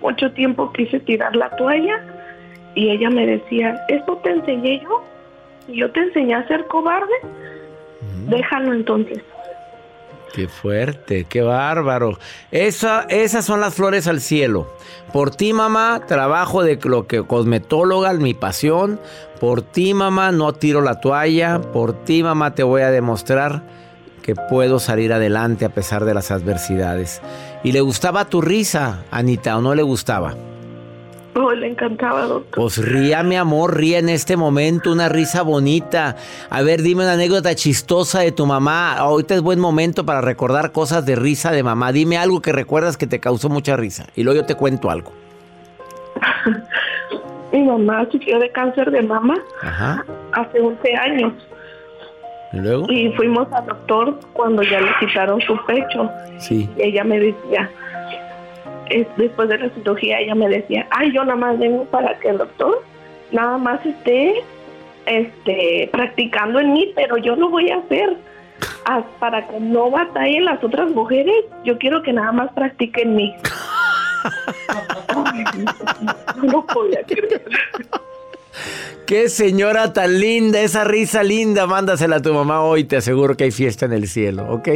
Mucho 0.00 0.30
tiempo 0.32 0.72
quise 0.72 1.00
tirar 1.00 1.34
la 1.36 1.50
toalla 1.56 2.00
y 2.74 2.90
ella 2.90 3.10
me 3.10 3.26
decía, 3.26 3.78
¿eso 3.88 4.16
te 4.22 4.30
enseñé 4.30 4.80
yo? 4.82 5.02
¿Y 5.68 5.80
yo 5.80 5.90
te 5.90 6.00
enseñé 6.00 6.34
a 6.34 6.46
ser 6.48 6.66
cobarde? 6.66 7.12
Déjalo 8.28 8.72
entonces. 8.72 9.22
Qué 10.32 10.46
fuerte, 10.46 11.26
qué 11.28 11.42
bárbaro. 11.42 12.18
Esa, 12.52 13.04
esas 13.08 13.44
son 13.44 13.60
las 13.60 13.74
flores 13.74 14.06
al 14.06 14.20
cielo. 14.20 14.72
Por 15.12 15.34
ti, 15.34 15.52
mamá, 15.52 16.02
trabajo 16.06 16.62
de 16.62 16.78
lo 16.84 17.06
que 17.08 17.24
cosmetóloga, 17.26 18.12
mi 18.12 18.34
pasión. 18.34 19.00
Por 19.40 19.62
ti, 19.62 19.92
mamá, 19.92 20.30
no 20.30 20.52
tiro 20.52 20.82
la 20.82 21.00
toalla. 21.00 21.60
Por 21.60 22.04
ti, 22.04 22.22
mamá, 22.22 22.54
te 22.54 22.62
voy 22.62 22.82
a 22.82 22.92
demostrar 22.92 23.62
que 24.22 24.34
puedo 24.36 24.78
salir 24.78 25.12
adelante 25.12 25.64
a 25.64 25.70
pesar 25.70 26.04
de 26.04 26.14
las 26.14 26.30
adversidades. 26.30 27.20
¿Y 27.62 27.72
le 27.72 27.80
gustaba 27.80 28.24
tu 28.24 28.40
risa, 28.40 29.04
Anita, 29.10 29.58
o 29.58 29.60
no 29.60 29.74
le 29.74 29.82
gustaba? 29.82 30.34
Oh, 31.34 31.52
le 31.52 31.68
encantaba, 31.68 32.22
doctor. 32.22 32.62
Pues 32.62 32.78
ría, 32.78 33.22
mi 33.22 33.36
amor, 33.36 33.76
ría 33.76 33.98
en 33.98 34.08
este 34.08 34.36
momento, 34.36 34.90
una 34.90 35.08
risa 35.08 35.42
bonita. 35.42 36.16
A 36.48 36.62
ver, 36.62 36.82
dime 36.82 37.04
una 37.04 37.12
anécdota 37.12 37.54
chistosa 37.54 38.20
de 38.20 38.32
tu 38.32 38.46
mamá. 38.46 38.94
Ahorita 38.94 39.34
es 39.36 39.40
buen 39.40 39.60
momento 39.60 40.04
para 40.04 40.20
recordar 40.20 40.72
cosas 40.72 41.06
de 41.06 41.14
risa 41.16 41.52
de 41.52 41.62
mamá. 41.62 41.92
Dime 41.92 42.18
algo 42.18 42.40
que 42.40 42.50
recuerdas 42.52 42.96
que 42.96 43.06
te 43.06 43.20
causó 43.20 43.48
mucha 43.48 43.76
risa. 43.76 44.06
Y 44.16 44.24
luego 44.24 44.40
yo 44.40 44.46
te 44.46 44.56
cuento 44.56 44.90
algo. 44.90 45.12
Mi 47.52 47.62
mamá 47.62 48.06
sufrió 48.10 48.38
de 48.38 48.50
cáncer 48.50 48.90
de 48.90 49.02
mama 49.02 49.34
Ajá. 49.62 50.04
hace 50.32 50.60
11 50.60 50.96
años. 50.96 51.32
¿Y 52.52 52.58
luego? 52.58 52.86
Y 52.90 53.12
fuimos 53.12 53.50
al 53.52 53.66
doctor 53.66 54.18
cuando 54.32 54.62
ya 54.62 54.80
le 54.80 54.90
quitaron 55.00 55.40
su 55.42 55.56
pecho. 55.66 56.10
Sí. 56.38 56.68
Y 56.76 56.82
ella 56.82 57.04
me 57.04 57.18
decía, 57.20 57.70
es- 58.88 59.06
después 59.16 59.48
de 59.48 59.58
la 59.58 59.70
cirugía, 59.70 60.18
ella 60.20 60.34
me 60.34 60.48
decía, 60.48 60.86
ay, 60.90 61.12
yo 61.12 61.24
nada 61.24 61.36
más 61.36 61.58
vengo 61.58 61.84
para 61.84 62.18
que 62.18 62.28
el 62.30 62.38
doctor 62.38 62.82
nada 63.30 63.56
más 63.58 63.84
esté 63.86 64.42
este, 65.06 65.88
practicando 65.92 66.58
en 66.60 66.72
mí, 66.72 66.92
pero 66.96 67.16
yo 67.18 67.36
lo 67.36 67.48
voy 67.48 67.70
a 67.70 67.76
hacer. 67.78 68.16
Ah, 68.84 69.02
para 69.20 69.46
que 69.46 69.58
no 69.60 69.90
batallen 69.90 70.44
las 70.44 70.62
otras 70.62 70.90
mujeres, 70.90 71.34
yo 71.64 71.78
quiero 71.78 72.02
que 72.02 72.12
nada 72.12 72.32
más 72.32 72.52
practique 72.52 73.02
en 73.02 73.14
mí. 73.16 73.34
No 76.42 76.64
podía 76.66 77.02
creer. 77.04 77.42
Qué 79.06 79.28
señora 79.28 79.92
tan 79.92 80.20
linda, 80.20 80.60
esa 80.60 80.84
risa 80.84 81.22
linda. 81.22 81.66
Mándasela 81.66 82.16
a 82.16 82.22
tu 82.22 82.32
mamá 82.32 82.62
hoy. 82.62 82.84
Te 82.84 82.96
aseguro 82.96 83.36
que 83.36 83.44
hay 83.44 83.50
fiesta 83.50 83.86
en 83.86 83.92
el 83.92 84.06
cielo, 84.06 84.46
¿ok? 84.52 84.68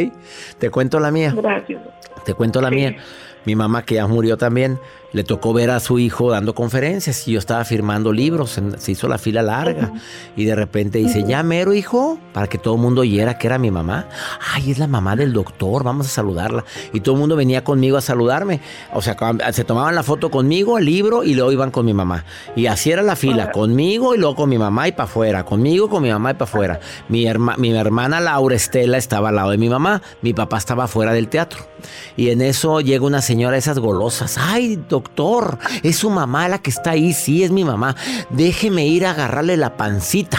Te 0.59 0.71
cuento 0.71 0.99
la 0.99 1.11
mía. 1.11 1.33
Gracias. 1.37 1.81
Te 2.25 2.35
cuento 2.35 2.61
la 2.61 2.71
mía. 2.71 2.97
mi 3.45 3.55
mamá 3.55 3.85
que 3.85 3.97
ya 3.97 4.07
murió 4.07 4.37
también, 4.37 4.79
le 5.15 5.25
tocó 5.25 5.55
ver 5.55 5.71
a 5.71 5.81
su 5.81 5.99
hijo 5.99 6.31
dando 6.31 6.55
conferencias 6.55 7.27
y 7.27 7.33
yo 7.33 7.39
estaba 7.39 7.65
firmando 7.65 8.13
libros, 8.13 8.61
se 8.79 8.93
hizo 8.93 9.09
la 9.09 9.17
fila 9.17 9.41
larga 9.41 9.93
y 10.37 10.45
de 10.45 10.55
repente 10.55 10.99
dice, 10.99 11.25
ya 11.27 11.43
mero 11.43 11.73
hijo, 11.73 12.19
para 12.35 12.49
que 12.49 12.59
todo 12.59 12.75
el 12.75 12.81
mundo 12.83 13.01
oyera 13.01 13.39
que 13.39 13.47
era 13.47 13.57
mi 13.59 13.71
mamá. 13.71 14.07
Ay, 14.53 14.73
es 14.73 14.79
la 14.79 14.89
mamá 14.89 15.17
del 15.17 15.33
doctor, 15.33 15.85
vamos 15.85 16.07
a 16.09 16.11
saludarla. 16.11 16.65
Y 16.93 17.01
todo 17.01 17.15
el 17.15 17.21
mundo 17.21 17.37
venía 17.37 17.65
conmigo 17.65 17.97
a 17.97 18.01
saludarme. 18.01 18.61
O 18.93 19.01
sea, 19.01 19.17
se 19.53 19.65
tomaban 19.65 19.95
la 19.95 20.03
foto 20.03 20.31
conmigo, 20.31 20.79
el 20.79 20.85
libro 20.85 21.23
y 21.25 21.35
luego 21.35 21.53
iban 21.53 21.71
con 21.71 21.87
mi 21.87 21.95
mamá. 21.95 22.25
Y 22.57 22.67
así 22.67 22.91
era 22.91 23.03
la 23.03 23.17
fila, 23.17 23.53
conmigo 23.53 24.15
y 24.15 24.19
luego 24.19 24.35
con 24.35 24.49
mi 24.51 24.59
mamá 24.59 24.89
y 24.89 24.93
para 24.93 25.05
afuera, 25.05 25.45
conmigo, 25.45 25.89
con 25.89 26.03
mi 26.03 26.11
mamá 26.11 26.33
y 26.33 26.35
para 26.35 26.45
afuera. 26.45 26.81
Mi, 27.09 27.25
herma- 27.25 27.57
mi 27.57 27.71
hermana 27.73 28.21
Laura 28.21 28.57
Estela 28.57 28.99
estaba 28.99 29.29
al 29.29 29.37
lado 29.37 29.51
de 29.53 29.59
mi 29.59 29.69
mamá, 29.69 30.03
mi 30.23 30.35
papá 30.35 30.59
estaba 30.59 30.89
fuera 30.89 31.13
del 31.13 31.29
teatro. 31.29 31.61
Y 32.17 32.31
en 32.31 32.41
eso 32.43 32.81
llega 32.81 33.05
una 33.07 33.23
señora 33.23 33.53
de 33.53 33.59
esas 33.59 33.79
golosas. 33.79 34.39
Ay, 34.39 34.77
doctor, 34.89 35.04
es 35.83 35.97
su 35.97 36.11
mamá 36.11 36.49
la 36.49 36.59
que 36.59 36.71
está 36.71 36.93
ahí. 36.93 37.13
Sí, 37.13 37.45
es 37.45 37.51
mi 37.51 37.65
mamá. 37.65 37.95
Déjeme 38.31 38.87
ir 38.87 39.07
a 39.07 39.11
agarrarle 39.11 39.57
la 39.57 39.77
pancita. 39.77 40.39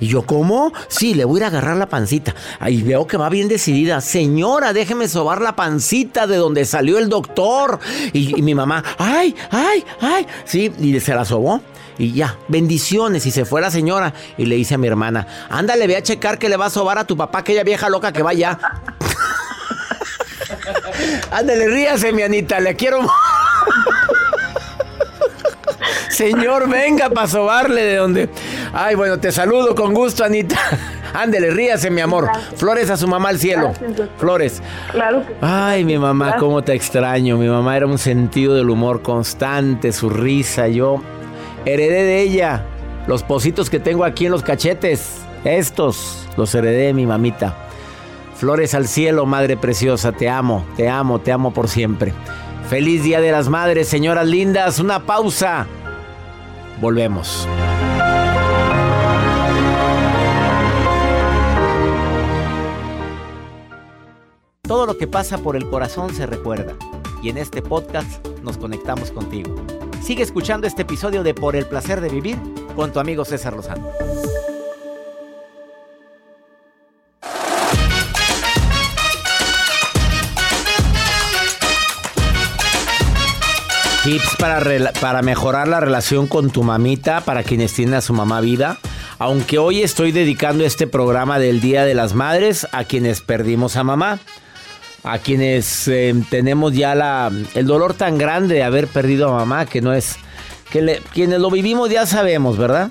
Y 0.00 0.08
yo, 0.08 0.22
¿cómo? 0.22 0.72
Sí, 0.88 1.14
le 1.14 1.24
voy 1.24 1.36
a 1.36 1.40
ir 1.40 1.44
a 1.44 1.46
agarrar 1.48 1.76
la 1.76 1.88
pancita. 1.88 2.34
Ahí 2.58 2.82
veo 2.82 3.06
que 3.06 3.16
va 3.16 3.28
bien 3.28 3.48
decidida. 3.48 4.00
Señora, 4.00 4.72
déjeme 4.72 5.08
sobar 5.08 5.40
la 5.40 5.56
pancita 5.56 6.26
de 6.26 6.36
donde 6.36 6.64
salió 6.64 6.98
el 6.98 7.08
doctor. 7.08 7.78
Y, 8.12 8.42
mi 8.42 8.54
mamá, 8.54 8.82
ay, 8.98 9.34
ay, 9.50 9.84
ay. 10.00 10.26
Sí, 10.44 10.72
y 10.78 10.98
se 11.00 11.14
la 11.14 11.24
sobó. 11.24 11.60
Y 11.98 12.12
ya, 12.12 12.36
bendiciones. 12.48 13.26
Y 13.26 13.30
se 13.30 13.44
fue 13.44 13.60
la 13.60 13.70
señora. 13.70 14.14
Y 14.38 14.46
le 14.46 14.56
dice 14.56 14.74
a 14.74 14.78
mi 14.78 14.86
hermana, 14.86 15.26
ándale, 15.50 15.86
ve 15.86 15.96
a 15.96 16.02
checar 16.02 16.38
que 16.38 16.48
le 16.48 16.56
va 16.56 16.66
a 16.66 16.70
sobar 16.70 16.98
a 16.98 17.04
tu 17.04 17.16
papá, 17.16 17.40
aquella 17.40 17.62
vieja 17.62 17.88
loca 17.88 18.12
que 18.12 18.22
vaya. 18.22 18.58
Ándale, 21.30 21.68
ríase, 21.68 22.12
mi 22.12 22.22
Anita, 22.22 22.60
le 22.60 22.76
quiero. 22.76 23.06
Señor, 26.10 26.68
venga 26.68 27.10
para 27.10 27.26
sobarle 27.26 27.82
de 27.82 27.96
donde. 27.96 28.28
Ay, 28.72 28.94
bueno, 28.94 29.18
te 29.18 29.32
saludo 29.32 29.74
con 29.74 29.92
gusto, 29.92 30.24
Anita. 30.24 30.56
Ándele, 31.12 31.50
ríase, 31.50 31.90
mi 31.90 32.00
amor. 32.00 32.28
Flores 32.56 32.90
a 32.90 32.96
su 32.96 33.08
mamá 33.08 33.30
al 33.30 33.38
cielo. 33.38 33.72
Flores. 34.18 34.62
Claro 34.92 35.26
que 35.26 35.34
Ay, 35.40 35.84
mi 35.84 35.98
mamá, 35.98 36.36
cómo 36.36 36.62
te 36.62 36.74
extraño. 36.74 37.36
Mi 37.36 37.48
mamá 37.48 37.76
era 37.76 37.86
un 37.86 37.98
sentido 37.98 38.54
del 38.54 38.70
humor 38.70 39.02
constante, 39.02 39.92
su 39.92 40.08
risa. 40.08 40.68
Yo 40.68 41.00
heredé 41.64 42.04
de 42.04 42.20
ella 42.20 42.64
los 43.06 43.22
positos 43.22 43.70
que 43.70 43.80
tengo 43.80 44.04
aquí 44.04 44.26
en 44.26 44.32
los 44.32 44.42
cachetes. 44.42 45.18
Estos 45.44 46.26
los 46.36 46.54
heredé 46.54 46.86
de 46.86 46.94
mi 46.94 47.06
mamita. 47.06 47.54
Flores 48.36 48.74
al 48.74 48.88
cielo, 48.88 49.26
madre 49.26 49.56
preciosa. 49.56 50.12
Te 50.12 50.28
amo, 50.28 50.64
te 50.76 50.88
amo, 50.88 51.20
te 51.20 51.32
amo 51.32 51.52
por 51.52 51.68
siempre. 51.68 52.12
Feliz 52.68 53.02
Día 53.02 53.20
de 53.20 53.30
las 53.30 53.48
Madres, 53.48 53.88
señoras 53.88 54.26
lindas. 54.26 54.78
Una 54.78 55.04
pausa. 55.04 55.66
Volvemos. 56.80 57.46
Todo 64.62 64.86
lo 64.86 64.96
que 64.96 65.06
pasa 65.06 65.38
por 65.38 65.56
el 65.56 65.68
corazón 65.68 66.14
se 66.14 66.24
recuerda. 66.24 66.74
Y 67.22 67.28
en 67.28 67.36
este 67.36 67.60
podcast 67.60 68.26
nos 68.42 68.56
conectamos 68.56 69.10
contigo. 69.10 69.54
Sigue 70.02 70.22
escuchando 70.22 70.66
este 70.66 70.82
episodio 70.82 71.22
de 71.22 71.34
Por 71.34 71.56
el 71.56 71.66
placer 71.66 72.00
de 72.00 72.08
vivir 72.08 72.38
con 72.74 72.92
tu 72.92 72.98
amigo 72.98 73.26
César 73.26 73.52
Lozano. 73.52 73.88
Tips 84.04 84.36
para, 84.38 84.92
para 85.00 85.22
mejorar 85.22 85.66
la 85.66 85.80
relación 85.80 86.26
con 86.26 86.50
tu 86.50 86.62
mamita, 86.62 87.22
para 87.22 87.42
quienes 87.42 87.72
tienen 87.72 87.94
a 87.94 88.00
su 88.02 88.12
mamá 88.12 88.42
viva. 88.42 88.76
Aunque 89.18 89.56
hoy 89.58 89.82
estoy 89.82 90.12
dedicando 90.12 90.62
este 90.64 90.86
programa 90.86 91.38
del 91.38 91.62
Día 91.62 91.86
de 91.86 91.94
las 91.94 92.12
Madres 92.12 92.66
a 92.72 92.84
quienes 92.84 93.22
perdimos 93.22 93.76
a 93.76 93.84
mamá. 93.84 94.18
A 95.04 95.18
quienes 95.18 95.88
eh, 95.88 96.14
tenemos 96.28 96.74
ya 96.74 96.94
la, 96.94 97.30
el 97.54 97.66
dolor 97.66 97.94
tan 97.94 98.18
grande 98.18 98.56
de 98.56 98.62
haber 98.62 98.88
perdido 98.88 99.28
a 99.28 99.38
mamá, 99.38 99.64
que 99.64 99.80
no 99.80 99.94
es... 99.94 100.16
que 100.70 100.82
le- 100.82 101.00
quienes 101.14 101.40
lo 101.40 101.50
vivimos 101.50 101.88
ya 101.88 102.04
sabemos, 102.04 102.58
¿verdad? 102.58 102.90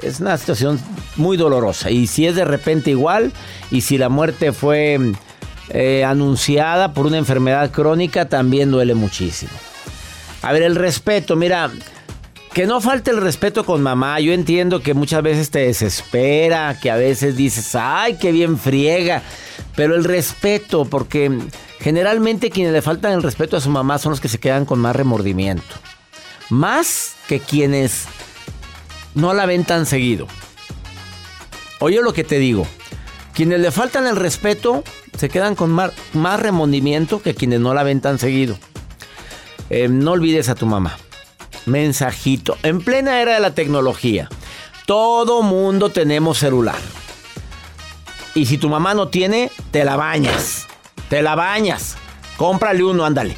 Es 0.00 0.20
una 0.20 0.38
situación 0.38 0.80
muy 1.16 1.36
dolorosa. 1.36 1.90
Y 1.90 2.06
si 2.06 2.26
es 2.26 2.36
de 2.36 2.44
repente 2.44 2.90
igual, 2.90 3.32
y 3.72 3.80
si 3.80 3.98
la 3.98 4.08
muerte 4.08 4.52
fue 4.52 5.12
eh, 5.70 6.04
anunciada 6.04 6.92
por 6.92 7.06
una 7.06 7.18
enfermedad 7.18 7.72
crónica, 7.72 8.28
también 8.28 8.70
duele 8.70 8.94
muchísimo. 8.94 9.50
A 10.42 10.52
ver, 10.52 10.62
el 10.62 10.74
respeto, 10.74 11.36
mira, 11.36 11.70
que 12.52 12.66
no 12.66 12.80
falte 12.80 13.10
el 13.10 13.20
respeto 13.20 13.64
con 13.64 13.82
mamá. 13.82 14.20
Yo 14.20 14.32
entiendo 14.32 14.80
que 14.82 14.92
muchas 14.92 15.22
veces 15.22 15.50
te 15.50 15.60
desespera, 15.60 16.78
que 16.80 16.90
a 16.90 16.96
veces 16.96 17.36
dices, 17.36 17.74
ay, 17.74 18.18
qué 18.20 18.32
bien 18.32 18.58
friega. 18.58 19.22
Pero 19.74 19.94
el 19.94 20.04
respeto, 20.04 20.84
porque 20.84 21.30
generalmente 21.80 22.50
quienes 22.50 22.72
le 22.72 22.82
faltan 22.82 23.12
el 23.12 23.22
respeto 23.22 23.56
a 23.56 23.60
su 23.60 23.70
mamá 23.70 23.98
son 23.98 24.10
los 24.10 24.20
que 24.20 24.28
se 24.28 24.38
quedan 24.38 24.66
con 24.66 24.80
más 24.80 24.94
remordimiento. 24.94 25.74
Más 26.50 27.14
que 27.26 27.40
quienes 27.40 28.04
no 29.14 29.32
la 29.32 29.46
ven 29.46 29.64
tan 29.64 29.86
seguido. 29.86 30.26
Oye 31.80 32.02
lo 32.02 32.12
que 32.12 32.24
te 32.24 32.38
digo. 32.38 32.66
Quienes 33.32 33.60
le 33.60 33.70
faltan 33.70 34.06
el 34.06 34.16
respeto 34.16 34.84
se 35.16 35.30
quedan 35.30 35.54
con 35.54 35.70
más, 35.70 35.92
más 36.12 36.38
remordimiento 36.38 37.22
que 37.22 37.34
quienes 37.34 37.60
no 37.60 37.72
la 37.72 37.82
ven 37.82 38.00
tan 38.02 38.18
seguido. 38.18 38.58
Eh, 39.74 39.88
no 39.88 40.12
olvides 40.12 40.50
a 40.50 40.54
tu 40.54 40.66
mamá. 40.66 40.98
Mensajito. 41.64 42.58
En 42.62 42.82
plena 42.82 43.22
era 43.22 43.32
de 43.34 43.40
la 43.40 43.54
tecnología. 43.54 44.28
Todo 44.84 45.40
mundo 45.40 45.88
tenemos 45.88 46.36
celular. 46.36 46.76
Y 48.34 48.44
si 48.44 48.58
tu 48.58 48.68
mamá 48.68 48.92
no 48.92 49.08
tiene, 49.08 49.50
te 49.70 49.82
la 49.86 49.96
bañas. 49.96 50.66
Te 51.08 51.22
la 51.22 51.34
bañas. 51.36 51.96
Cómprale 52.36 52.84
uno, 52.84 53.06
ándale. 53.06 53.34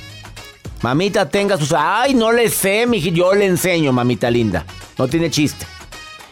Mamita, 0.83 1.29
tenga 1.29 1.57
sus. 1.57 1.73
Ay, 1.73 2.15
no 2.15 2.33
le 2.33 2.49
sé, 2.49 2.85
mi 2.89 3.01
Yo 3.01 3.33
le 3.33 3.47
enseño, 3.47 3.93
mamita 3.93 4.29
linda. 4.29 4.67
No 4.99 5.07
tiene 5.07 5.31
chiste. 5.31 5.67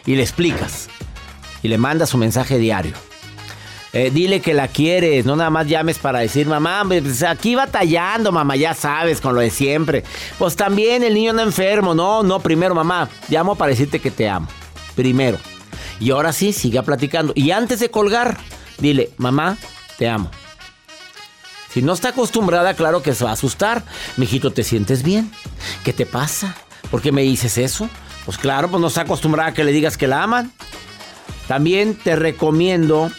Y 0.05 0.17
le 0.17 0.23
explicas. 0.23 0.89
Y 1.61 1.69
le 1.69 1.77
mandas 1.77 2.09
su 2.09 2.17
mensaje 2.17 2.57
diario. 2.57 2.93
Eh, 3.95 4.09
dile 4.11 4.41
que 4.41 4.55
la 4.55 4.67
quieres, 4.69 5.23
no 5.23 5.35
nada 5.35 5.51
más 5.51 5.67
llames 5.67 5.99
para 5.99 6.17
decir, 6.19 6.47
mamá, 6.47 6.83
pues 6.87 7.21
aquí 7.21 7.53
batallando, 7.53 8.31
mamá, 8.31 8.55
ya 8.55 8.73
sabes, 8.73 9.21
con 9.21 9.35
lo 9.35 9.41
de 9.41 9.51
siempre. 9.51 10.03
Pues 10.39 10.55
también 10.55 11.03
el 11.03 11.13
niño 11.13 11.29
anda 11.29 11.43
enfermo, 11.43 11.93
no, 11.93 12.23
no, 12.23 12.39
primero, 12.39 12.73
mamá, 12.73 13.07
llamo 13.29 13.55
para 13.55 13.69
decirte 13.69 13.99
que 13.99 14.09
te 14.09 14.27
amo. 14.27 14.47
Primero. 14.95 15.37
Y 15.99 16.09
ahora 16.09 16.33
sí, 16.33 16.53
siga 16.53 16.81
platicando. 16.81 17.33
Y 17.35 17.51
antes 17.51 17.79
de 17.79 17.91
colgar, 17.91 18.37
dile, 18.79 19.11
mamá, 19.17 19.57
te 19.99 20.09
amo. 20.09 20.31
Si 21.71 21.83
no 21.83 21.93
está 21.93 22.09
acostumbrada, 22.09 22.73
claro 22.73 23.03
que 23.03 23.13
se 23.13 23.23
va 23.23 23.29
a 23.29 23.33
asustar. 23.33 23.83
Mijito, 24.17 24.51
¿te 24.51 24.63
sientes 24.63 25.03
bien? 25.03 25.31
¿Qué 25.83 25.93
te 25.93 26.07
pasa? 26.07 26.55
¿Por 26.89 27.01
qué 27.01 27.11
me 27.11 27.21
dices 27.21 27.59
eso? 27.59 27.87
Pues 28.25 28.39
claro, 28.39 28.69
pues 28.69 28.81
no 28.81 28.87
está 28.87 29.01
acostumbrada 29.01 29.49
a 29.49 29.53
que 29.53 29.63
le 29.63 29.71
digas 29.71 29.97
que 29.97 30.07
la 30.07 30.23
aman. 30.23 30.51
También 31.47 31.95
te 31.95 32.15
recomiendo 32.15 33.11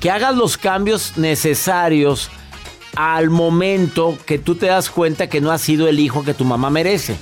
que 0.00 0.10
hagas 0.10 0.34
los 0.34 0.56
cambios 0.56 1.16
necesarios 1.16 2.30
al 2.96 3.30
momento 3.30 4.18
que 4.26 4.38
tú 4.38 4.54
te 4.54 4.66
das 4.66 4.90
cuenta 4.90 5.28
que 5.28 5.40
no 5.40 5.52
has 5.52 5.60
sido 5.60 5.88
el 5.88 6.00
hijo 6.00 6.24
que 6.24 6.34
tu 6.34 6.44
mamá 6.44 6.70
merece. 6.70 7.16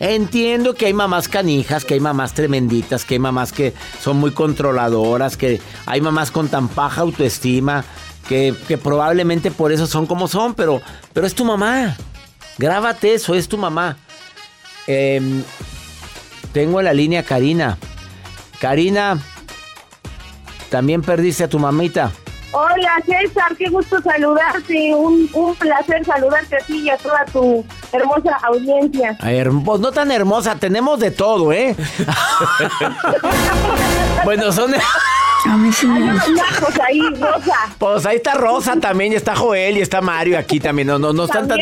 Entiendo 0.00 0.74
que 0.74 0.86
hay 0.86 0.92
mamás 0.92 1.28
canijas, 1.28 1.84
que 1.84 1.94
hay 1.94 2.00
mamás 2.00 2.32
tremenditas, 2.32 3.04
que 3.04 3.14
hay 3.14 3.18
mamás 3.18 3.52
que 3.52 3.74
son 4.00 4.16
muy 4.18 4.30
controladoras, 4.30 5.36
que 5.36 5.60
hay 5.86 6.00
mamás 6.00 6.30
con 6.30 6.48
tan 6.48 6.72
baja 6.72 7.00
autoestima, 7.00 7.84
que, 8.28 8.54
probablemente 8.82 9.50
por 9.50 9.72
eso 9.72 9.86
son 9.86 10.06
como 10.06 10.28
son, 10.28 10.54
pero, 10.54 10.80
pero 11.12 11.26
es 11.26 11.34
tu 11.34 11.44
mamá. 11.44 11.96
Grábate 12.58 13.14
eso, 13.14 13.34
es 13.34 13.48
tu 13.48 13.58
mamá. 13.58 13.96
Em, 14.86 15.42
tengo 16.52 16.78
en 16.78 16.84
la 16.84 16.92
línea 16.92 17.22
Karina. 17.24 17.76
Karina, 18.60 19.18
también 20.70 21.02
perdiste 21.02 21.44
a 21.44 21.48
tu 21.48 21.58
mamita. 21.58 22.10
Hola 22.52 23.02
César, 23.04 23.54
qué 23.58 23.68
gusto 23.68 24.00
saludarte, 24.00 24.94
un, 24.94 25.28
un 25.34 25.54
placer 25.56 26.02
saludarte 26.04 26.56
a 26.56 26.60
ti 26.60 26.78
y 26.78 26.90
a 26.90 26.96
toda 26.96 27.24
tu 27.26 27.64
hermosa 27.92 28.38
audiencia. 28.42 29.18
Hermosa, 29.20 29.82
no 29.82 29.92
tan 29.92 30.10
hermosa, 30.10 30.56
tenemos 30.56 30.98
de 30.98 31.10
todo, 31.10 31.52
¿eh? 31.52 31.76
bueno, 34.24 34.50
son... 34.50 34.72
Pues 35.44 36.80
ahí, 36.80 37.00
Rosa. 37.20 37.54
Pues 37.78 38.06
ahí 38.06 38.16
está 38.16 38.34
Rosa 38.34 38.76
también, 38.80 39.12
y 39.12 39.16
está 39.16 39.36
Joel 39.36 39.78
y 39.78 39.80
está 39.80 40.00
Mario 40.00 40.38
aquí 40.38 40.60
también. 40.60 40.88
No, 40.88 40.98
no, 40.98 41.12
no 41.12 41.24
están 41.24 41.46
tan 41.48 41.58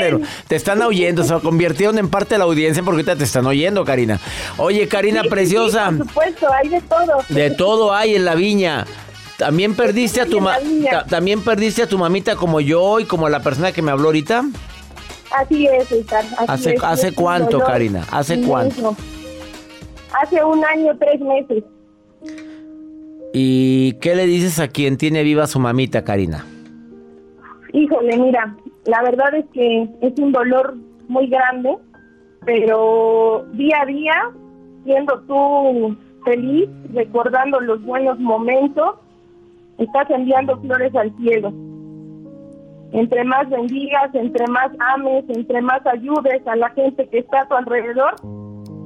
Te 0.48 0.56
están 0.56 0.80
oyendo, 0.82 1.22
se 1.24 1.34
convirtieron 1.40 1.98
en 1.98 2.08
parte 2.08 2.34
de 2.34 2.38
la 2.38 2.44
audiencia 2.44 2.82
porque 2.82 2.96
ahorita 3.02 3.16
te 3.16 3.24
están 3.24 3.46
oyendo, 3.46 3.84
Karina. 3.84 4.18
Oye, 4.56 4.88
Karina 4.88 5.20
Sí, 5.20 5.24
sí, 5.26 5.30
preciosa, 5.30 5.90
sí, 5.90 5.96
por 5.98 6.06
supuesto, 6.08 6.48
hay 6.52 6.68
de 6.68 6.80
todo. 6.80 7.18
de 7.28 7.50
todo 7.50 7.94
hay 7.94 8.14
en 8.16 8.24
la 8.24 8.34
viña. 8.34 8.86
También 9.36 9.74
perdiste 9.74 10.22
a 10.22 10.26
tu 10.26 10.40
ma- 10.40 10.56
también 11.08 11.42
perdiste 11.42 11.82
a 11.82 11.86
tu 11.88 11.98
mamita 11.98 12.36
como 12.36 12.60
yo 12.60 13.00
y 13.00 13.04
como 13.04 13.28
la 13.28 13.40
persona 13.40 13.72
que 13.72 13.82
me 13.82 13.90
habló 13.90 14.06
ahorita. 14.06 14.44
Así 15.36 15.66
es, 15.66 15.84
así 15.92 16.06
¿Hace, 16.48 16.74
es. 16.74 16.82
¿hace 16.82 17.08
Es 17.08 17.14
cuánto, 17.14 17.58
Karina? 17.60 18.04
¿Hace 18.10 18.40
cuánto? 18.40 18.96
Hace 20.22 20.42
un 20.42 20.64
año, 20.64 20.92
tres 20.98 21.20
meses. 21.20 21.64
¿Y 23.38 23.92
qué 24.00 24.14
le 24.14 24.24
dices 24.24 24.58
a 24.60 24.68
quien 24.68 24.96
tiene 24.96 25.22
viva 25.22 25.46
su 25.46 25.60
mamita, 25.60 26.04
Karina? 26.04 26.46
Híjole, 27.74 28.16
mira, 28.16 28.56
la 28.86 29.02
verdad 29.02 29.34
es 29.34 29.44
que 29.52 29.86
es 30.00 30.18
un 30.18 30.32
dolor 30.32 30.74
muy 31.08 31.26
grande, 31.26 31.76
pero 32.46 33.44
día 33.52 33.82
a 33.82 33.84
día, 33.84 34.30
siendo 34.84 35.20
tú 35.28 35.94
feliz, 36.24 36.66
recordando 36.94 37.60
los 37.60 37.84
buenos 37.84 38.18
momentos, 38.18 38.94
estás 39.76 40.08
enviando 40.08 40.58
flores 40.62 40.94
al 40.94 41.14
cielo. 41.18 41.52
Entre 42.92 43.22
más 43.22 43.50
bendigas, 43.50 44.14
entre 44.14 44.46
más 44.46 44.70
ames, 44.94 45.24
entre 45.28 45.60
más 45.60 45.84
ayudes 45.84 46.40
a 46.46 46.56
la 46.56 46.70
gente 46.70 47.06
que 47.10 47.18
está 47.18 47.42
a 47.42 47.48
tu 47.48 47.54
alrededor, 47.54 48.14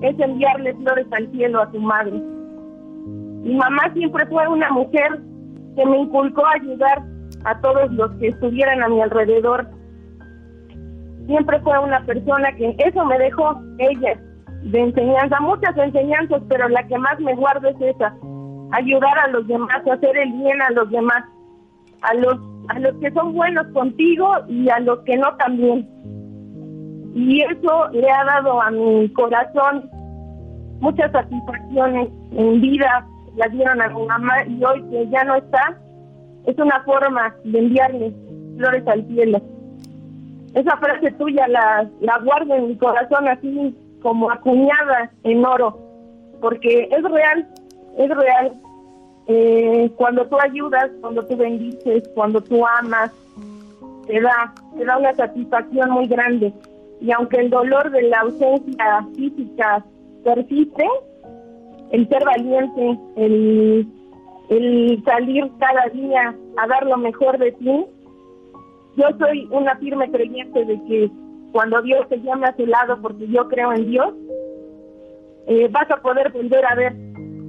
es 0.02 0.18
enviarle 0.18 0.74
flores 0.74 1.06
al 1.12 1.30
cielo 1.30 1.62
a 1.62 1.70
tu 1.70 1.78
madre. 1.78 2.20
Mi 3.50 3.56
mamá 3.56 3.82
siempre 3.94 4.24
fue 4.26 4.46
una 4.46 4.70
mujer 4.70 5.18
que 5.74 5.84
me 5.84 5.98
inculcó 5.98 6.46
ayudar 6.46 7.02
a 7.44 7.60
todos 7.60 7.90
los 7.94 8.12
que 8.12 8.28
estuvieran 8.28 8.80
a 8.80 8.88
mi 8.88 9.02
alrededor. 9.02 9.66
Siempre 11.26 11.58
fue 11.58 11.76
una 11.80 12.00
persona 12.06 12.52
que 12.52 12.76
eso 12.78 13.04
me 13.06 13.18
dejó 13.18 13.60
ella 13.78 14.20
de 14.62 14.80
enseñanza, 14.80 15.40
muchas 15.40 15.76
enseñanzas, 15.76 16.40
pero 16.48 16.68
la 16.68 16.86
que 16.86 16.96
más 16.96 17.18
me 17.18 17.34
guardo 17.34 17.66
es 17.70 17.80
esa, 17.80 18.14
ayudar 18.70 19.18
a 19.18 19.26
los 19.32 19.44
demás, 19.48 19.78
hacer 19.78 20.16
el 20.16 20.32
bien 20.32 20.62
a 20.62 20.70
los 20.70 20.88
demás, 20.88 21.24
a 22.02 22.14
los 22.14 22.36
a 22.68 22.78
los 22.78 22.94
que 23.00 23.10
son 23.10 23.32
buenos 23.32 23.66
contigo 23.72 24.28
y 24.46 24.68
a 24.68 24.78
los 24.78 25.00
que 25.00 25.16
no 25.16 25.34
también. 25.38 25.88
Y 27.16 27.42
eso 27.42 27.88
le 27.90 28.08
ha 28.08 28.24
dado 28.26 28.62
a 28.62 28.70
mi 28.70 29.08
corazón 29.12 29.90
muchas 30.78 31.10
satisfacciones 31.10 32.08
en 32.30 32.60
vida, 32.60 33.06
las 33.36 33.52
dieron 33.52 33.80
a 33.80 33.88
mi 33.88 34.06
mamá 34.06 34.44
y 34.46 34.62
hoy 34.64 34.82
que 34.90 35.08
ya 35.08 35.24
no 35.24 35.36
está, 35.36 35.78
es 36.46 36.58
una 36.58 36.82
forma 36.84 37.34
de 37.44 37.58
enviarle 37.58 38.14
flores 38.56 38.86
al 38.86 39.06
cielo. 39.06 39.40
Esa 40.54 40.76
frase 40.78 41.12
tuya 41.12 41.46
la, 41.48 41.88
la 42.00 42.18
guardo 42.18 42.54
en 42.54 42.68
mi 42.68 42.76
corazón 42.76 43.28
así 43.28 43.76
como 44.02 44.30
acuñada 44.30 45.10
en 45.22 45.44
oro, 45.44 45.78
porque 46.40 46.88
es 46.90 47.02
real, 47.02 47.48
es 47.98 48.10
real. 48.10 48.52
Eh, 49.26 49.92
cuando 49.96 50.26
tú 50.26 50.36
ayudas, 50.40 50.90
cuando 51.00 51.24
tú 51.24 51.36
bendices, 51.36 52.08
cuando 52.14 52.40
tú 52.40 52.66
amas, 52.66 53.12
te 54.06 54.20
da, 54.20 54.52
te 54.76 54.84
da 54.84 54.98
una 54.98 55.14
satisfacción 55.14 55.90
muy 55.90 56.08
grande. 56.08 56.52
Y 57.00 57.12
aunque 57.12 57.38
el 57.38 57.50
dolor 57.50 57.90
de 57.90 58.02
la 58.02 58.20
ausencia 58.20 59.06
física 59.14 59.84
persiste, 60.24 60.84
el 61.90 62.08
ser 62.08 62.24
valiente, 62.24 62.98
el, 63.16 63.86
el 64.50 65.02
salir 65.04 65.50
cada 65.58 65.88
día 65.92 66.34
a 66.56 66.66
dar 66.66 66.86
lo 66.86 66.96
mejor 66.98 67.38
de 67.38 67.52
ti, 67.52 67.84
yo 68.96 69.06
soy 69.18 69.48
una 69.50 69.76
firme 69.76 70.10
creyente 70.10 70.64
de 70.64 70.74
que 70.84 71.10
cuando 71.52 71.80
Dios 71.82 72.08
te 72.08 72.20
llame 72.20 72.46
a 72.46 72.56
su 72.56 72.66
lado, 72.66 72.98
porque 73.02 73.26
yo 73.28 73.48
creo 73.48 73.72
en 73.72 73.90
Dios, 73.90 74.14
eh, 75.46 75.68
vas 75.70 75.90
a 75.90 75.96
poder 75.96 76.30
volver 76.32 76.64
a 76.64 76.74
ver 76.74 76.94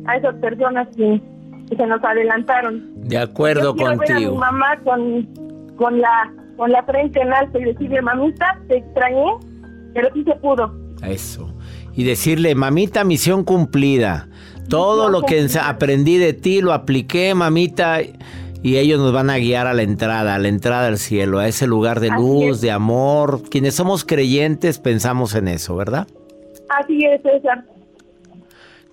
a 0.05 0.17
esas 0.17 0.35
personas 0.35 0.87
que, 0.95 1.21
que 1.69 1.75
se 1.75 1.85
nos 1.87 2.03
adelantaron. 2.03 2.89
De 3.07 3.17
acuerdo 3.17 3.63
Yo 3.63 3.75
quiero 3.75 3.97
ver 3.97 4.11
a 4.11 4.15
mi 4.15 4.25
contigo. 4.25 4.35
mamá 4.37 4.79
con, 4.83 5.27
con, 5.75 6.01
la, 6.01 6.33
con 6.57 6.71
la 6.71 6.83
frente 6.83 7.21
en 7.21 7.31
alto 7.33 7.59
y 7.59 7.65
decirle, 7.65 8.01
mamita, 8.01 8.59
te 8.67 8.77
extrañé, 8.77 9.33
pero 9.93 10.09
sí 10.13 10.23
se 10.23 10.35
pudo. 10.37 10.73
Eso. 11.03 11.53
Y 11.93 12.03
decirle, 12.03 12.55
mamita, 12.55 13.03
misión 13.03 13.43
cumplida. 13.43 14.27
Todo 14.71 15.09
lo 15.09 15.23
que 15.23 15.45
aprendí 15.61 16.17
de 16.17 16.31
ti 16.31 16.61
lo 16.61 16.71
apliqué, 16.71 17.35
mamita. 17.35 17.99
Y 18.63 18.77
ellos 18.77 18.99
nos 18.99 19.11
van 19.11 19.29
a 19.29 19.37
guiar 19.37 19.67
a 19.67 19.73
la 19.73 19.81
entrada, 19.81 20.35
a 20.35 20.39
la 20.39 20.47
entrada 20.47 20.87
al 20.87 20.97
cielo, 20.97 21.39
a 21.39 21.47
ese 21.47 21.67
lugar 21.67 21.99
de 21.99 22.09
luz, 22.09 22.61
de 22.61 22.71
amor. 22.71 23.41
Quienes 23.49 23.75
somos 23.75 24.05
creyentes 24.05 24.79
pensamos 24.79 25.35
en 25.35 25.49
eso, 25.49 25.75
¿verdad? 25.75 26.07
Así 26.69 27.03
es, 27.03 27.21
César. 27.21 27.65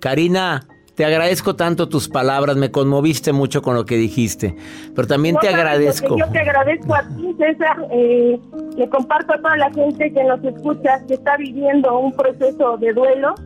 Karina, 0.00 0.66
te 0.96 1.04
agradezco 1.04 1.54
tanto 1.54 1.88
tus 1.88 2.08
palabras, 2.08 2.56
me 2.56 2.72
conmoviste 2.72 3.32
mucho 3.32 3.62
con 3.62 3.76
lo 3.76 3.84
que 3.84 3.96
dijiste, 3.96 4.56
pero 4.96 5.06
también 5.06 5.36
No 5.36 5.40
te 5.40 5.48
agradezco. 5.48 6.18
Yo 6.18 6.28
te 6.28 6.40
agradezco 6.40 6.92
a 6.92 7.02
ti, 7.02 7.36
César. 7.38 7.86
Eh, 7.92 8.36
le 8.76 8.88
comparto 8.88 9.34
a 9.34 9.36
toda 9.36 9.56
la 9.58 9.70
gente 9.70 10.12
que 10.12 10.24
nos 10.24 10.42
escucha, 10.42 11.06
que 11.06 11.14
está 11.14 11.36
viviendo 11.36 11.96
un 12.00 12.12
proceso 12.14 12.78
de 12.78 12.92
duelo, 12.92 13.36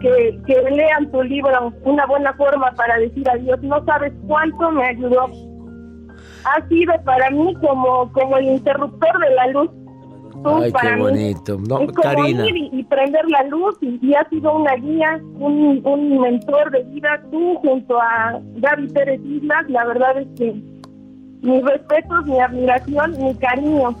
que, 0.00 0.38
que 0.46 0.70
lean 0.70 1.10
tu 1.10 1.22
libro, 1.22 1.72
una 1.84 2.06
buena 2.06 2.32
forma 2.34 2.70
para 2.72 2.98
decir 2.98 3.28
adiós. 3.28 3.60
No 3.62 3.84
sabes 3.84 4.12
cuánto 4.26 4.70
me 4.70 4.86
ayudó. 4.86 5.26
Ha 6.44 6.66
sido 6.68 6.94
para 7.04 7.30
mí 7.30 7.54
como, 7.56 8.10
como 8.12 8.36
el 8.38 8.46
interruptor 8.46 9.18
de 9.18 9.34
la 9.34 9.46
luz. 9.48 9.70
Tú 10.44 10.50
Ay, 10.62 10.70
para 10.70 10.90
qué 10.90 10.96
mí. 10.96 11.02
bonito. 11.02 11.58
No, 11.68 11.80
es 11.80 11.92
como 11.92 12.02
Karina. 12.02 12.46
ir 12.46 12.56
y, 12.56 12.70
y 12.72 12.82
prender 12.84 13.28
la 13.28 13.42
luz 13.44 13.76
y, 13.80 13.98
y 14.00 14.14
ha 14.14 14.26
sido 14.28 14.54
una 14.56 14.74
guía, 14.76 15.20
un, 15.40 15.80
un 15.84 16.20
mentor 16.20 16.70
de 16.70 16.84
vida. 16.84 17.20
Tú 17.32 17.56
junto 17.56 18.00
a 18.00 18.38
Gaby 18.56 18.88
Pérez 18.88 19.20
Islas, 19.24 19.68
la 19.68 19.84
verdad 19.86 20.18
es 20.20 20.28
que 20.38 20.54
mis 21.42 21.64
respetos, 21.64 22.24
mi 22.26 22.38
admiración, 22.38 23.12
mi 23.20 23.34
cariño. 23.34 23.96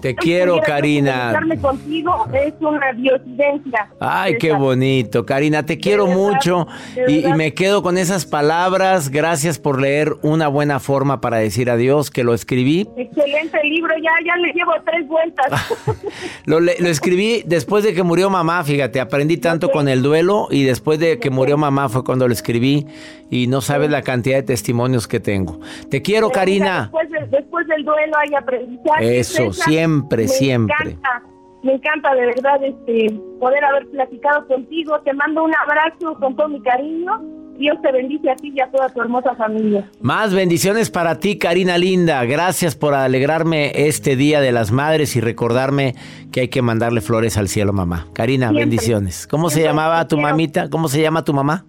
Te- 0.00 0.14
quiero, 0.14 0.60
Karina. 0.60 1.40
contigo 1.60 2.26
es 2.32 2.54
una 2.60 2.92
diosidencia. 2.92 3.88
Ay, 4.00 4.36
qué 4.38 4.52
bonito. 4.52 5.24
Karina, 5.24 5.64
te 5.64 5.78
quiero 5.78 6.06
verdad, 6.06 6.18
mucho 6.18 6.66
y, 7.08 7.24
me 7.34 7.54
quedo 7.54 7.82
con 7.82 7.98
esas 7.98 8.26
palabras. 8.26 9.10
Gracias 9.10 9.58
por 9.58 9.80
leer 9.80 10.14
una 10.22 10.48
buena 10.48 10.80
forma 10.80 11.20
para 11.20 11.38
decir 11.38 11.70
adiós, 11.70 12.10
que 12.10 12.24
lo 12.24 12.34
escribí. 12.34 12.88
Excelente 12.96 13.58
libro, 13.64 13.94
ya, 14.02 14.10
ya 14.26 14.36
le 14.36 14.52
llevo 14.52 14.72
tres 14.84 15.06
vueltas. 15.06 15.46
Lo, 16.44 16.58
escribí 16.60 17.42
después 17.44 17.84
de 17.84 17.92
que 17.94 18.02
murió 18.02 18.30
mamá, 18.30 18.64
fíjate, 18.64 19.00
aprendí 19.00 19.36
tanto 19.36 19.70
con 19.70 19.88
el 19.88 20.02
duelo 20.02 20.48
y 20.50 20.64
después 20.64 20.98
de 20.98 21.18
que 21.18 21.30
murió 21.30 21.58
mamá 21.58 21.88
fue 21.88 22.04
cuando 22.04 22.26
lo 22.26 22.32
escribí 22.32 22.86
y 23.30 23.46
no 23.46 23.60
sabes 23.60 23.90
la 23.90 24.02
cantidad 24.02 24.36
de 24.36 24.42
testimonios 24.42 25.06
que 25.06 25.20
tengo. 25.20 25.60
Te 25.90 26.00
quiero, 26.02 26.30
Karina. 26.30 26.90
Después, 26.92 27.10
de- 27.10 27.37
después 27.58 27.66
del 27.68 27.84
duelo 27.84 28.12
hay 28.18 28.34
aprendizaje. 28.34 29.18
Eso, 29.18 29.52
César. 29.52 29.68
siempre, 29.68 30.22
Me 30.22 30.28
siempre. 30.28 30.76
Encanta, 30.90 31.22
me 31.62 31.72
encanta 31.74 32.14
de 32.14 32.26
verdad 32.26 32.62
este 32.64 33.20
poder 33.40 33.64
haber 33.64 33.86
platicado 33.90 34.46
contigo. 34.46 34.98
Te 35.04 35.12
mando 35.12 35.44
un 35.44 35.52
abrazo 35.54 36.14
con 36.20 36.36
todo 36.36 36.48
mi 36.48 36.60
cariño. 36.62 37.20
Dios 37.58 37.76
te 37.82 37.90
bendice 37.90 38.30
a 38.30 38.36
ti 38.36 38.52
y 38.54 38.60
a 38.60 38.70
toda 38.70 38.88
tu 38.88 39.00
hermosa 39.00 39.34
familia. 39.34 39.90
Más 40.00 40.32
bendiciones 40.32 40.90
para 40.90 41.18
ti, 41.18 41.38
Karina 41.38 41.76
Linda. 41.76 42.24
Gracias 42.24 42.76
por 42.76 42.94
alegrarme 42.94 43.72
este 43.74 44.14
Día 44.14 44.40
de 44.40 44.52
las 44.52 44.70
Madres 44.70 45.16
y 45.16 45.20
recordarme 45.20 45.96
que 46.30 46.42
hay 46.42 46.48
que 46.48 46.62
mandarle 46.62 47.00
flores 47.00 47.36
al 47.36 47.48
cielo, 47.48 47.72
mamá. 47.72 48.06
Karina, 48.12 48.46
Siempre. 48.46 48.62
bendiciones. 48.64 49.26
¿Cómo 49.26 49.50
se 49.50 49.60
llamaba 49.62 50.06
tu 50.06 50.16
mamita? 50.18 50.70
¿Cómo 50.70 50.86
se 50.86 51.02
llama 51.02 51.24
tu 51.24 51.34
mamá? 51.34 51.64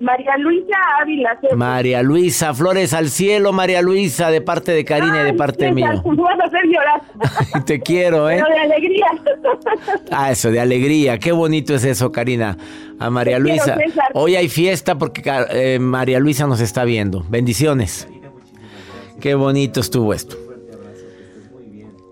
María 0.00 0.36
Luisa 0.36 0.76
Ávila. 1.00 1.38
María 1.54 2.02
Luisa, 2.02 2.52
flores 2.52 2.92
al 2.92 3.08
cielo, 3.08 3.52
María 3.52 3.80
Luisa, 3.80 4.30
de 4.30 4.40
parte 4.40 4.72
de 4.72 4.84
Karina 4.84 5.22
y 5.22 5.24
de 5.24 5.34
parte 5.34 5.72
mía. 5.72 6.02
Me 6.04 6.16
vas 6.16 6.40
a 6.40 6.44
hacer 6.44 6.60
llorar. 6.64 7.64
Te 7.64 7.80
quiero, 7.80 8.28
¿eh? 8.28 8.36
Pero 8.36 8.54
de 8.54 8.60
alegría. 8.60 9.06
Ah, 10.10 10.32
eso, 10.32 10.50
de 10.50 10.60
alegría. 10.60 11.18
Qué 11.18 11.32
bonito 11.32 11.74
es 11.74 11.84
eso, 11.84 12.12
Karina. 12.12 12.58
A 12.98 13.08
María 13.10 13.36
Te 13.36 13.42
Luisa. 13.42 13.78
Hoy 14.12 14.36
hay 14.36 14.48
fiesta 14.48 14.98
porque 14.98 15.22
eh, 15.50 15.78
María 15.78 16.20
Luisa 16.20 16.46
nos 16.46 16.60
está 16.60 16.84
viendo. 16.84 17.24
Bendiciones. 17.28 18.08
Qué 19.20 19.34
bonito 19.34 19.80
estuvo 19.80 20.12
esto. 20.12 20.36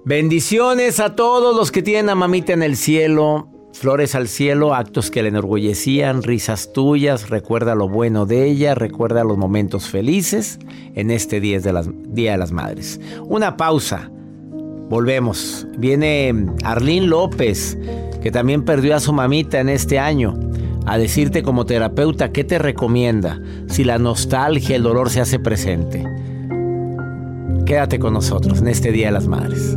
Bendiciones 0.07 1.01
a 1.01 1.15
todos 1.17 1.57
los 1.57 1.71
que 1.71 1.83
tienen 1.83 2.09
a 2.11 2.15
mamita 2.15 2.53
en 2.53 2.63
el 2.63 2.77
cielo. 2.77 3.49
Flores 3.75 4.15
al 4.15 4.29
cielo, 4.29 4.73
actos 4.73 5.11
que 5.11 5.21
le 5.23 5.31
enorgullecían, 5.31 6.23
risas 6.23 6.73
tuyas, 6.73 7.29
recuerda 7.29 7.75
lo 7.75 7.89
bueno 7.89 8.25
de 8.25 8.49
ella, 8.49 8.77
recuerda 8.77 9.25
los 9.25 9.37
momentos 9.37 9.89
felices 9.89 10.61
en 10.95 11.11
este 11.11 11.41
día 11.41 11.59
de 11.59 11.73
las, 11.73 11.89
día 12.07 12.33
de 12.33 12.39
las 12.39 12.53
Madres. 12.53 13.01
Una 13.25 13.57
pausa. 13.57 14.13
Volvemos. 14.89 15.67
Viene 15.77 16.47
Arlín 16.63 17.11
López, 17.11 17.77
que 18.23 18.31
también 18.31 18.65
perdió 18.65 18.95
a 18.95 19.01
su 19.01 19.13
mamita 19.13 19.59
en 19.59 19.69
este 19.69 19.99
año, 19.99 20.39
a 20.87 20.97
decirte 20.97 21.43
como 21.43 21.67
terapeuta 21.67 22.31
qué 22.31 22.45
te 22.45 22.61
recomienda 22.61 23.43
si 23.67 23.83
la 23.83 23.99
nostalgia, 23.99 24.77
el 24.77 24.85
dolor 24.85 25.11
se 25.11 25.21
hace 25.21 25.41
presente. 25.41 26.07
Quédate 27.67 27.99
con 27.99 28.13
nosotros 28.15 28.61
en 28.61 28.69
este 28.69 28.93
Día 28.93 29.07
de 29.07 29.13
las 29.13 29.27
Madres. 29.27 29.77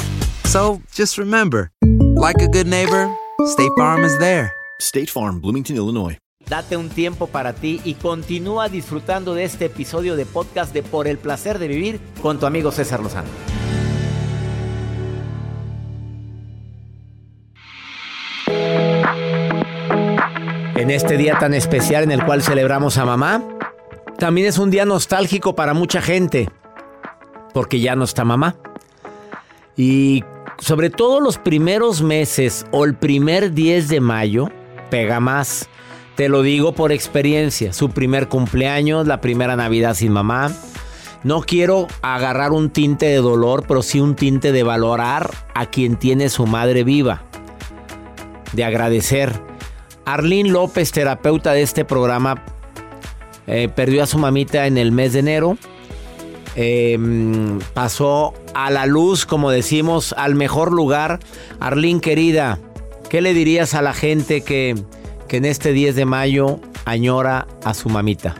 So 0.51 0.81
just 0.93 1.17
remember, 1.17 1.71
like 2.19 2.41
a 2.41 2.47
good 2.49 2.67
neighbor, 2.67 3.09
State 3.45 3.71
Farm 3.77 4.03
is 4.03 4.17
there. 4.19 4.51
State 4.81 5.09
Farm, 5.09 5.39
Bloomington, 5.39 5.77
Illinois. 5.77 6.17
Date 6.49 6.75
un 6.75 6.89
tiempo 6.89 7.27
para 7.27 7.53
ti 7.53 7.79
y 7.85 7.93
continúa 7.93 8.67
disfrutando 8.67 9.33
de 9.33 9.45
este 9.45 9.67
episodio 9.67 10.17
de 10.17 10.25
podcast 10.25 10.73
de 10.73 10.83
Por 10.83 11.07
el 11.07 11.17
placer 11.17 11.57
de 11.57 11.69
vivir 11.69 12.01
con 12.21 12.37
tu 12.37 12.45
amigo 12.45 12.73
César 12.73 12.99
Lozano. 12.99 13.29
En 20.75 20.91
este 20.91 21.15
día 21.15 21.39
tan 21.39 21.53
especial 21.53 22.03
en 22.03 22.11
el 22.11 22.25
cual 22.25 22.43
celebramos 22.43 22.97
a 22.97 23.05
mamá, 23.05 23.41
también 24.17 24.47
es 24.47 24.57
un 24.57 24.69
día 24.69 24.83
nostálgico 24.83 25.55
para 25.55 25.73
mucha 25.73 26.01
gente, 26.01 26.49
porque 27.53 27.79
ya 27.79 27.95
no 27.95 28.03
está 28.03 28.25
mamá. 28.25 28.57
Y 29.77 30.25
sobre 30.61 30.91
todo 30.91 31.19
los 31.19 31.39
primeros 31.39 32.03
meses 32.03 32.67
o 32.71 32.85
el 32.85 32.93
primer 32.93 33.51
10 33.51 33.89
de 33.89 33.99
mayo, 33.99 34.49
pega 34.91 35.19
más. 35.19 35.67
Te 36.15 36.29
lo 36.29 36.43
digo 36.43 36.73
por 36.73 36.91
experiencia, 36.91 37.73
su 37.73 37.89
primer 37.89 38.27
cumpleaños, 38.27 39.07
la 39.07 39.21
primera 39.21 39.55
Navidad 39.55 39.95
sin 39.95 40.11
mamá. 40.11 40.51
No 41.23 41.41
quiero 41.41 41.87
agarrar 42.03 42.51
un 42.51 42.69
tinte 42.69 43.07
de 43.07 43.15
dolor, 43.15 43.65
pero 43.67 43.81
sí 43.81 43.99
un 43.99 44.15
tinte 44.15 44.51
de 44.51 44.61
valorar 44.61 45.31
a 45.55 45.65
quien 45.65 45.95
tiene 45.95 46.29
su 46.29 46.45
madre 46.45 46.83
viva. 46.83 47.23
De 48.53 48.63
agradecer. 48.63 49.41
Arlene 50.05 50.51
López, 50.51 50.91
terapeuta 50.91 51.53
de 51.53 51.63
este 51.63 51.85
programa, 51.85 52.43
eh, 53.47 53.67
perdió 53.67 54.03
a 54.03 54.07
su 54.07 54.19
mamita 54.19 54.67
en 54.67 54.77
el 54.77 54.91
mes 54.91 55.13
de 55.13 55.19
enero. 55.19 55.57
Eh, 56.55 56.97
pasó 57.73 58.33
a 58.53 58.69
la 58.71 58.85
luz, 58.85 59.25
como 59.25 59.51
decimos, 59.51 60.13
al 60.17 60.35
mejor 60.35 60.71
lugar. 60.71 61.19
Arlene, 61.59 62.01
querida, 62.01 62.59
¿qué 63.09 63.21
le 63.21 63.33
dirías 63.33 63.73
a 63.73 63.81
la 63.81 63.93
gente 63.93 64.41
que, 64.41 64.75
que 65.27 65.37
en 65.37 65.45
este 65.45 65.71
10 65.71 65.95
de 65.95 66.05
mayo 66.05 66.59
añora 66.85 67.47
a 67.63 67.73
su 67.73 67.89
mamita? 67.89 68.35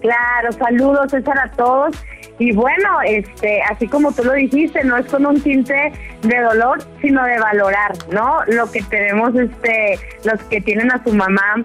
Claro, 0.00 0.52
saludos 0.52 1.10
César 1.10 1.38
a 1.38 1.50
todos. 1.52 1.94
Y 2.38 2.52
bueno, 2.52 3.00
este, 3.06 3.62
así 3.62 3.86
como 3.86 4.10
tú 4.10 4.24
lo 4.24 4.32
dijiste, 4.32 4.82
no 4.82 4.96
es 4.96 5.06
con 5.06 5.24
un 5.26 5.40
tinte 5.40 5.92
de 6.22 6.40
dolor, 6.40 6.82
sino 7.00 7.22
de 7.24 7.38
valorar, 7.38 7.92
¿no? 8.10 8.40
Lo 8.48 8.70
que 8.70 8.82
tenemos, 8.82 9.34
este, 9.36 9.98
los 10.24 10.42
que 10.44 10.60
tienen 10.60 10.90
a 10.90 11.02
su 11.04 11.12
mamá 11.12 11.62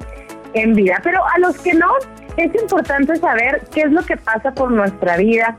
en 0.54 0.76
vida. 0.76 1.00
Pero 1.04 1.24
a 1.26 1.40
los 1.40 1.58
que 1.60 1.74
no, 1.74 1.88
es 2.38 2.54
importante 2.62 3.16
saber 3.18 3.62
qué 3.74 3.82
es 3.82 3.92
lo 3.92 4.04
que 4.04 4.18
pasa 4.18 4.54
por 4.54 4.72
nuestra 4.72 5.18
vida, 5.18 5.58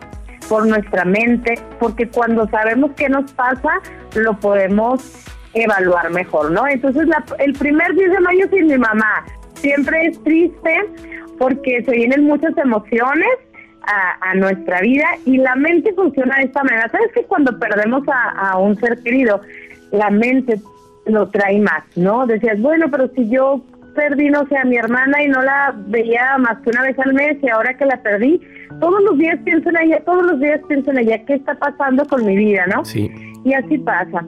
por 0.49 0.67
nuestra 0.67 1.05
mente, 1.05 1.55
porque 1.79 2.09
cuando 2.09 2.49
sabemos 2.49 2.93
qué 2.97 3.09
nos 3.09 3.31
pasa, 3.33 3.71
lo 4.15 4.39
podemos 4.39 5.25
evaluar 5.55 6.11
mejor, 6.11 6.51
¿no? 6.51 6.67
Entonces, 6.67 7.07
la- 7.07 7.25
el 7.39 7.53
primer 7.55 7.95
10 7.95 8.11
de 8.13 8.21
mayo 8.21 8.49
sin 8.51 8.67
mi 8.69 8.79
mamá 8.79 9.25
siempre 9.55 10.07
es 10.07 10.23
triste 10.23 10.77
porque 11.39 11.83
se 11.85 11.91
vienen 11.93 12.25
muchas 12.25 12.57
emociones 12.59 13.29
a, 14.21 14.35
nuestra 14.35 14.81
vida 14.83 15.07
y 15.25 15.39
la 15.39 15.57
mente 15.57 15.95
funciona 15.95 16.37
de 16.37 16.45
esta 16.45 16.63
manera. 16.63 16.91
¿Sabes 16.91 17.11
que 17.15 17.23
cuando 17.23 17.59
perdemos 17.59 18.03
a 18.07 18.59
un 18.59 18.77
ser 18.77 19.03
querido, 19.03 19.41
la 19.93 20.11
mente 20.11 20.61
lo 21.07 21.29
trae 21.29 21.59
más, 21.61 21.85
¿no? 21.97 22.27
Decías, 22.27 22.61
bueno, 22.61 22.87
pero 22.91 23.09
si 23.15 23.29
yo 23.29 23.63
perdí, 23.99 24.31
no 24.31 24.47
sé, 24.47 24.57
a 24.57 24.65
mi 24.65 24.77
hermana 24.77 25.23
y 25.23 25.29
no 25.29 25.43
la 25.43 25.75
veía 25.89 26.39
más 26.39 26.59
que 26.61 26.71
una 26.71 26.83
vez 26.83 26.97
al 27.01 27.15
mes 27.15 27.37
y 27.43 27.49
ahora 27.49 27.77
que 27.77 27.85
la 27.85 28.01
perdí, 28.01 28.41
todos 28.81 29.03
los 29.03 29.19
días 29.19 29.39
pienso 29.45 29.71
en 29.71 29.79
ella, 29.79 30.01
todos 30.05 30.25
los 30.25 30.41
días 30.41 30.61
pienso 30.69 30.93
en 30.93 30.99
ella, 30.99 31.25
¿qué 31.27 31.35
está 31.35 31.55
pasando 31.57 32.05
con 32.05 32.25
mi 32.25 32.37
vida, 32.37 32.65
no? 32.73 32.85
Sí. 32.85 33.11
Y 33.45 33.53
así 33.55 33.77
pasa. 33.79 34.25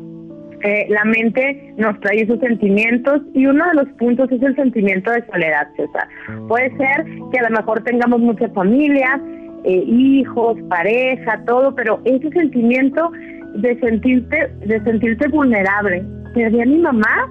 Eh, 0.63 0.87
la 0.91 1.05
mente 1.05 1.73
nos 1.79 1.99
trae 2.01 2.23
esos 2.23 2.41
sentimientos 2.41 3.23
y 3.33 3.47
uno 3.47 3.65
de 3.69 3.75
los 3.75 3.89
puntos 3.97 4.31
es 4.33 4.43
el 4.43 4.55
sentimiento 4.57 5.11
de 5.13 5.25
soledad, 5.27 5.69
César. 5.77 6.09
Puede 6.49 6.77
ser 6.77 7.07
que 7.33 7.39
a 7.39 7.49
lo 7.49 7.57
mejor 7.57 7.83
tengamos 7.85 8.21
mucha 8.21 8.49
familia, 8.49 9.21
eh, 9.65 9.85
hijos, 9.87 10.59
pareja, 10.69 11.43
todo, 11.47 11.75
pero 11.77 12.01
ese 12.05 12.29
sentimiento 12.31 13.11
de 13.55 13.79
sentirte, 13.79 14.49
de 14.67 14.83
sentirte 14.83 15.29
vulnerable. 15.29 16.05
Perdí 16.35 16.61
a 16.61 16.67
mi 16.67 16.79
mamá 16.79 17.31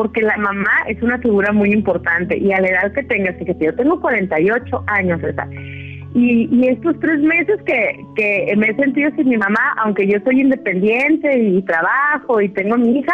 porque 0.00 0.22
la 0.22 0.38
mamá 0.38 0.70
es 0.88 1.02
una 1.02 1.18
figura 1.18 1.52
muy 1.52 1.74
importante 1.74 2.34
y 2.38 2.50
a 2.54 2.60
la 2.62 2.68
edad 2.68 2.92
que 2.94 3.02
tengas, 3.02 3.36
fíjate, 3.36 3.66
yo 3.66 3.74
tengo 3.74 4.00
48 4.00 4.84
años, 4.86 5.20
César. 5.20 5.46
Y, 6.14 6.48
y 6.50 6.68
estos 6.68 6.98
tres 7.00 7.20
meses 7.20 7.60
que, 7.66 8.02
que 8.16 8.54
me 8.56 8.70
he 8.70 8.76
sentido 8.76 9.10
sin 9.14 9.28
mi 9.28 9.36
mamá, 9.36 9.74
aunque 9.84 10.06
yo 10.06 10.18
soy 10.24 10.40
independiente 10.40 11.38
y 11.38 11.60
trabajo 11.64 12.40
y 12.40 12.48
tengo 12.48 12.78
mi 12.78 12.98
hija, 12.98 13.12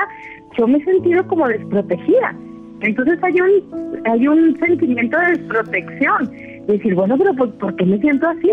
yo 0.57 0.69
me 0.69 0.79
he 0.79 0.85
sentido 0.85 1.27
como 1.27 1.49
desprotegida. 1.49 2.37
Entonces 2.83 3.19
hay 3.21 3.35
un, 3.35 4.07
hay 4.09 4.29
un 4.29 4.57
sentimiento 4.61 5.19
de 5.19 5.27
desprotección. 5.39 6.31
Decir, 6.69 6.95
bueno, 6.95 7.19
pero 7.19 7.35
¿por, 7.35 7.53
por 7.59 7.75
qué 7.75 7.85
me 7.85 7.99
siento 7.99 8.29
así? 8.29 8.53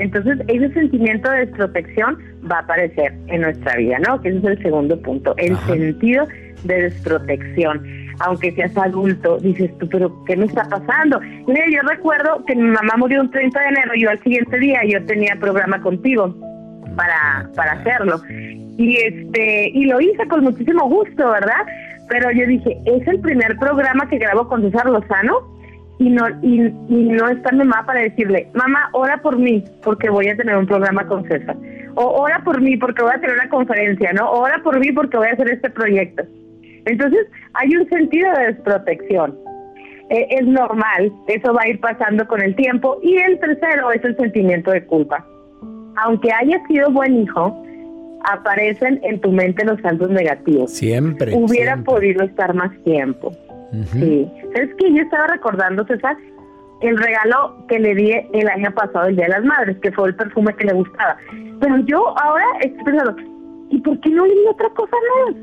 Entonces 0.00 0.38
ese 0.48 0.72
sentimiento 0.72 1.30
de 1.30 1.46
desprotección 1.46 2.18
va 2.50 2.56
a 2.56 2.60
aparecer 2.60 3.12
en 3.28 3.42
nuestra 3.42 3.76
vida, 3.76 3.98
¿no? 3.98 4.20
Que 4.20 4.30
ese 4.30 4.38
es 4.38 4.44
el 4.44 4.62
segundo 4.62 5.00
punto, 5.00 5.34
el 5.36 5.56
sentido 5.58 6.26
de 6.64 6.82
desprotección. 6.82 7.82
Aunque 8.20 8.52
seas 8.52 8.76
adulto, 8.76 9.38
dices 9.38 9.70
tú, 9.78 9.88
pero 9.88 10.24
¿qué 10.24 10.36
me 10.36 10.46
está 10.46 10.64
pasando? 10.64 11.20
Mira, 11.20 11.64
yo 11.70 11.88
recuerdo 11.88 12.44
que 12.46 12.56
mi 12.56 12.68
mamá 12.68 12.94
murió 12.96 13.20
un 13.20 13.30
30 13.30 13.60
de 13.60 13.66
enero, 13.66 13.92
yo 13.98 14.10
al 14.10 14.18
siguiente 14.22 14.58
día 14.58 14.80
yo 14.86 15.04
tenía 15.04 15.36
programa 15.36 15.80
contigo 15.80 16.34
para, 16.96 17.50
para 17.54 17.72
hacerlo. 17.72 18.20
Y 18.78 18.96
este 18.96 19.68
y 19.68 19.84
lo 19.84 20.00
hice 20.00 20.26
con 20.28 20.42
muchísimo 20.44 20.88
gusto, 20.88 21.30
¿verdad? 21.30 21.66
Pero 22.08 22.30
yo 22.30 22.46
dije, 22.46 22.78
es 22.86 23.06
el 23.06 23.20
primer 23.20 23.56
programa 23.58 24.08
que 24.08 24.18
grabo 24.18 24.48
con 24.48 24.62
César 24.62 24.86
Lozano 24.86 25.59
y 26.00 26.08
no 26.08 26.26
y, 26.42 26.62
y 26.88 27.04
no 27.10 27.28
está 27.28 27.52
mi 27.52 27.58
mamá 27.58 27.84
para 27.84 28.00
decirle, 28.00 28.48
mamá, 28.54 28.88
ora 28.92 29.18
por 29.18 29.38
mí 29.38 29.62
porque 29.84 30.08
voy 30.08 30.28
a 30.28 30.36
tener 30.36 30.56
un 30.56 30.66
programa 30.66 31.06
con 31.06 31.24
César. 31.28 31.54
O 31.94 32.22
ora 32.22 32.42
por 32.42 32.60
mí 32.62 32.78
porque 32.78 33.02
voy 33.02 33.12
a 33.14 33.20
tener 33.20 33.34
una 33.36 33.50
conferencia, 33.50 34.10
¿no? 34.14 34.30
Ora 34.30 34.62
por 34.64 34.80
mí 34.80 34.90
porque 34.92 35.18
voy 35.18 35.28
a 35.28 35.32
hacer 35.32 35.50
este 35.50 35.68
proyecto. 35.68 36.22
Entonces, 36.86 37.26
hay 37.52 37.76
un 37.76 37.86
sentido 37.90 38.32
de 38.32 38.46
desprotección. 38.46 39.36
Eh, 40.08 40.26
es 40.30 40.46
normal, 40.46 41.12
eso 41.28 41.52
va 41.52 41.62
a 41.64 41.68
ir 41.68 41.78
pasando 41.80 42.26
con 42.26 42.40
el 42.40 42.56
tiempo. 42.56 42.98
Y 43.02 43.16
el 43.16 43.38
tercero 43.38 43.92
es 43.92 44.02
el 44.02 44.16
sentimiento 44.16 44.70
de 44.70 44.86
culpa. 44.86 45.26
Aunque 45.96 46.32
hayas 46.32 46.62
sido 46.66 46.90
buen 46.90 47.22
hijo, 47.22 47.62
aparecen 48.24 49.00
en 49.02 49.20
tu 49.20 49.32
mente 49.32 49.66
los 49.66 49.78
saldos 49.82 50.08
negativos. 50.08 50.72
Siempre. 50.72 51.34
Hubiera 51.34 51.74
siempre. 51.74 51.94
podido 51.94 52.24
estar 52.24 52.54
más 52.54 52.72
tiempo. 52.84 53.32
Sí. 53.92 54.30
¿Sabes 54.54 54.70
qué? 54.78 54.92
Yo 54.92 55.02
estaba 55.02 55.26
recordando, 55.28 55.84
César, 55.86 56.16
el 56.80 56.96
regalo 56.96 57.56
que 57.68 57.78
le 57.78 57.94
di 57.94 58.12
el 58.32 58.48
año 58.48 58.72
pasado, 58.74 59.06
el 59.08 59.16
Día 59.16 59.26
de 59.26 59.32
las 59.32 59.44
Madres, 59.44 59.76
que 59.82 59.92
fue 59.92 60.08
el 60.08 60.14
perfume 60.16 60.54
que 60.56 60.64
le 60.64 60.72
gustaba. 60.72 61.16
Pero 61.60 61.76
yo 61.86 62.18
ahora 62.18 62.44
estoy 62.62 62.84
pensando, 62.84 63.16
¿y 63.70 63.80
por 63.80 64.00
qué 64.00 64.10
no 64.10 64.26
le 64.26 64.32
di 64.34 64.46
otra 64.48 64.68
cosa 64.70 64.96
más? 65.26 65.36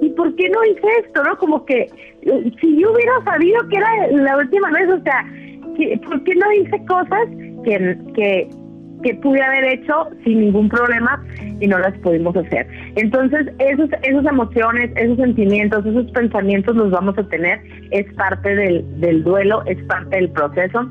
¿Y 0.00 0.10
por 0.10 0.34
qué 0.36 0.48
no 0.50 0.64
hice 0.64 0.86
esto, 1.04 1.24
no? 1.24 1.36
Como 1.38 1.64
que 1.64 1.88
si 2.60 2.80
yo 2.80 2.92
hubiera 2.92 3.12
sabido 3.24 3.66
que 3.68 3.76
era 3.78 4.06
la 4.12 4.36
última 4.36 4.70
vez, 4.70 4.88
o 4.90 5.00
sea, 5.02 5.24
que- 5.76 5.98
¿por 6.06 6.22
qué 6.24 6.34
no 6.36 6.52
hice 6.52 6.84
cosas 6.86 7.26
que, 7.64 7.98
que 8.14 8.48
que 9.02 9.14
pude 9.14 9.42
haber 9.42 9.64
hecho 9.64 10.08
sin 10.24 10.40
ningún 10.40 10.68
problema 10.68 11.24
y 11.60 11.66
no 11.66 11.78
las 11.78 11.96
pudimos 11.98 12.36
hacer. 12.36 12.66
Entonces, 12.96 13.46
esos, 13.58 13.90
esas 14.02 14.26
emociones, 14.26 14.90
esos 14.96 15.16
sentimientos, 15.16 15.84
esos 15.86 16.10
pensamientos 16.12 16.76
los 16.76 16.90
vamos 16.90 17.16
a 17.18 17.22
tener, 17.24 17.60
es 17.90 18.12
parte 18.14 18.54
del, 18.54 19.00
del 19.00 19.22
duelo, 19.24 19.62
es 19.66 19.82
parte 19.84 20.16
del 20.16 20.30
proceso 20.30 20.88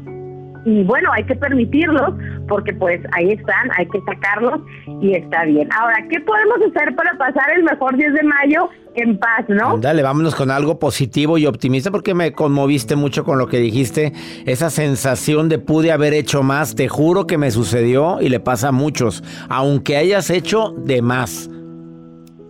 y 0.67 0.83
bueno, 0.83 1.09
hay 1.13 1.23
que 1.23 1.35
permitirlos 1.35 2.13
porque 2.49 2.73
pues 2.73 2.99
ahí 3.13 3.31
están, 3.31 3.71
hay 3.77 3.87
que 3.87 4.01
sacarlos 4.01 4.59
y 5.01 5.13
está 5.13 5.45
bien. 5.45 5.69
Ahora, 5.73 5.95
¿qué 6.09 6.19
podemos 6.19 6.57
hacer 6.57 6.93
para 6.93 7.17
pasar 7.17 7.51
el 7.55 7.63
mejor 7.63 7.95
10 7.95 8.13
de 8.13 8.23
mayo 8.23 8.69
en 8.95 9.17
paz, 9.17 9.45
no? 9.47 9.77
Dale, 9.77 10.03
vámonos 10.03 10.35
con 10.35 10.51
algo 10.51 10.77
positivo 10.77 11.37
y 11.37 11.45
optimista 11.45 11.89
porque 11.89 12.13
me 12.13 12.33
conmoviste 12.33 12.97
mucho 12.97 13.23
con 13.23 13.37
lo 13.37 13.47
que 13.47 13.59
dijiste, 13.59 14.11
esa 14.45 14.69
sensación 14.69 15.47
de 15.47 15.57
pude 15.57 15.93
haber 15.93 16.13
hecho 16.13 16.43
más, 16.43 16.75
te 16.75 16.89
juro 16.89 17.27
que 17.27 17.37
me 17.37 17.49
sucedió 17.49 18.19
y 18.19 18.27
le 18.27 18.41
pasa 18.41 18.67
a 18.67 18.71
muchos, 18.73 19.23
aunque 19.47 19.95
hayas 19.95 20.29
hecho 20.29 20.73
de 20.79 21.01
más. 21.01 21.49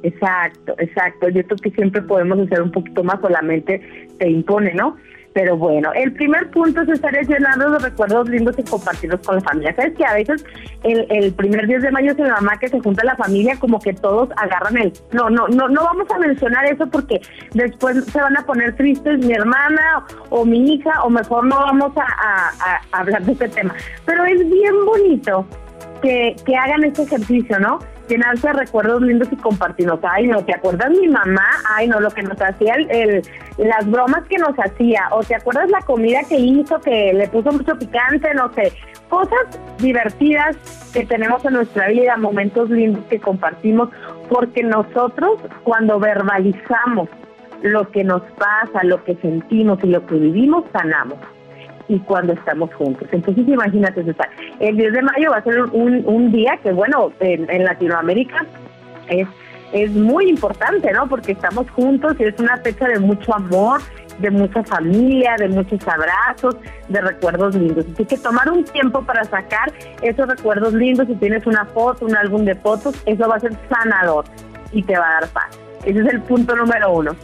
Exacto, 0.01 0.73
exacto. 0.80 1.30
Yo 1.30 1.43
creo 1.43 1.58
que 1.58 1.69
siempre 1.71 2.01
podemos 2.01 2.39
hacer 2.39 2.63
un 2.63 2.71
poquito 2.71 3.03
más, 3.03 3.19
solamente 3.21 4.08
te 4.17 4.27
impone, 4.27 4.73
¿no? 4.73 4.95
Pero 5.38 5.56
bueno, 5.56 5.91
el 5.93 6.13
primer 6.13 6.50
punto 6.50 6.82
es 6.82 6.89
estar 6.89 7.13
llenando 7.13 7.69
los 7.69 7.84
recuerdos 7.84 8.28
lindos 8.28 8.58
y 8.58 8.63
compartirlos 8.63 9.19
con 9.19 9.36
la 9.36 9.41
familia. 9.41 9.76
Sabes 9.76 9.93
que 9.95 10.04
a 10.04 10.15
veces 10.15 10.43
el, 10.82 11.06
el 11.12 11.32
primer 11.32 11.67
10 11.67 11.84
de 11.84 11.91
mayo 11.91 12.13
es 12.13 12.17
la 12.17 12.41
mamá 12.41 12.58
que 12.58 12.67
se 12.69 12.80
junta 12.80 13.06
la 13.06 13.15
familia, 13.15 13.56
como 13.60 13.80
que 13.80 13.93
todos 13.93 14.30
agarran 14.36 14.78
el. 14.80 14.91
No, 15.12 15.30
no, 15.30 15.47
no, 15.47 15.69
no 15.69 15.84
vamos 15.84 16.10
a 16.10 16.17
mencionar 16.17 16.65
eso 16.65 16.88
porque 16.88 17.21
después 17.54 18.04
se 18.06 18.19
van 18.19 18.36
a 18.36 18.47
poner 18.47 18.76
tristes 18.78 19.23
mi 19.23 19.32
hermana 19.32 20.08
o 20.32 20.43
mi 20.43 20.73
hija, 20.73 21.04
o 21.04 21.10
mejor 21.12 21.45
no 21.45 21.56
vamos 21.56 21.91
a, 21.97 22.82
a 22.91 23.00
hablar 23.00 23.21
de 23.21 23.34
este 23.34 23.50
tema. 23.50 23.76
Pero 24.08 24.26
es 24.26 24.39
bien 24.39 24.86
bonito 24.88 25.45
que, 26.02 26.36
que 26.47 26.56
hagan 26.56 26.84
este 26.84 27.04
ejercicio, 27.04 27.60
¿no? 27.60 27.78
Llenarse 28.08 28.48
de 28.48 28.54
recuerdos 28.54 29.02
lindos 29.02 29.30
y 29.32 29.36
compartirnos. 29.36 30.00
Ay, 30.04 30.28
no, 30.28 30.43
¿te 30.43 30.56
acuerdas 30.56 30.89
mi 30.91 31.08
mamá? 31.08 31.48
Ay, 31.76 31.88
no, 31.88 32.00
lo 32.00 32.10
que 32.12 32.24
nos 32.24 32.41
hacía, 32.41 32.76
el, 32.76 33.22
las 33.58 33.89
bromas 33.89 34.28
que 34.28 34.38
nos 34.38 34.56
hacía. 34.58 35.08
O 35.12 35.24
¿te 35.24 35.36
acuerdas 35.36 35.70
la 35.70 35.82
comida 35.82 36.22
que 36.28 36.38
hizo, 36.38 36.80
que 36.80 37.13
le 37.13 37.28
puso 37.28 37.52
mucho 37.52 37.78
picante? 37.78 38.34
No 38.34 38.52
sé. 38.54 38.74
Cosas 39.10 39.60
divertidas 39.80 40.56
que 40.93 41.06
tenemos 41.06 41.43
en 41.46 41.54
nuestra 41.54 41.88
vida, 41.88 42.17
momentos 42.17 42.70
lindos 42.70 43.06
que 43.10 43.20
compartimos, 43.20 43.89
porque 44.30 44.63
nosotros 44.63 45.39
cuando 45.63 46.00
verbalizamos 46.00 47.10
lo 47.62 47.89
que 47.89 48.04
nos 48.04 48.22
pasa, 48.34 48.84
lo 48.84 49.04
que 49.04 49.15
sentimos 49.15 49.80
y 49.84 49.88
lo 49.88 50.06
que 50.06 50.15
vivimos, 50.15 50.65
sanamos 50.72 51.17
y 51.88 52.00
cuando 52.00 52.34
estamos 52.34 52.73
juntos. 52.73 53.08
Entonces 53.12 53.47
imagínate, 53.47 54.04
César, 54.04 54.30
el 54.60 54.76
10 54.76 54.93
de 54.93 55.02
mayo 55.02 55.32
va 55.32 55.38
a 55.38 55.43
ser 55.43 55.62
un, 55.62 56.04
un 56.06 56.32
día 56.32 56.58
que, 56.62 56.71
bueno, 56.71 57.12
en, 57.19 57.50
en 57.50 57.63
Latinoamérica 57.63 58.45
es, 59.10 59.28
es 59.71 59.91
muy 59.91 60.30
importante, 60.30 60.91
¿no? 60.91 61.08
Porque 61.08 61.32
estamos 61.34 61.69
juntos 61.71 62.15
y 62.19 62.23
es 62.23 62.39
una 62.39 62.58
fecha 62.58 62.88
de 62.88 63.00
mucho 63.00 63.34
amor, 63.34 63.82
de 64.19 64.32
mucha 64.32 64.63
familia, 64.63 65.36
de 65.38 65.47
muchos 65.47 65.80
abrazos, 65.88 66.58
de 66.89 67.02
recuerdos 67.02 67.56
lindos. 67.56 67.86
Así 67.93 68.06
que 68.06 68.17
tomar 68.17 68.50
un 68.50 68.63
tiempo 68.63 69.02
para 69.04 69.23
sacar 69.23 69.71
esos 70.02 70.28
recuerdos 70.28 70.73
lindos, 70.73 71.08
si 71.08 71.15
tienes 71.15 71.45
una 71.45 71.65
foto, 71.65 72.06
un 72.06 72.15
álbum 72.15 72.43
de 72.45 72.56
fotos, 72.56 72.95
eso 73.06 73.28
va 73.28 73.36
a 73.36 73.39
ser 73.39 73.54
sanador 73.69 74.26
y 74.71 74.84
te 74.84 74.97
va 74.97 75.08
a 75.08 75.13
dar 75.21 75.30
paz. 75.30 75.60
Ese 75.86 76.00
es 76.00 76.08
el 76.08 76.21
punto 76.21 76.56
número 76.56 76.91
uno. 76.91 77.15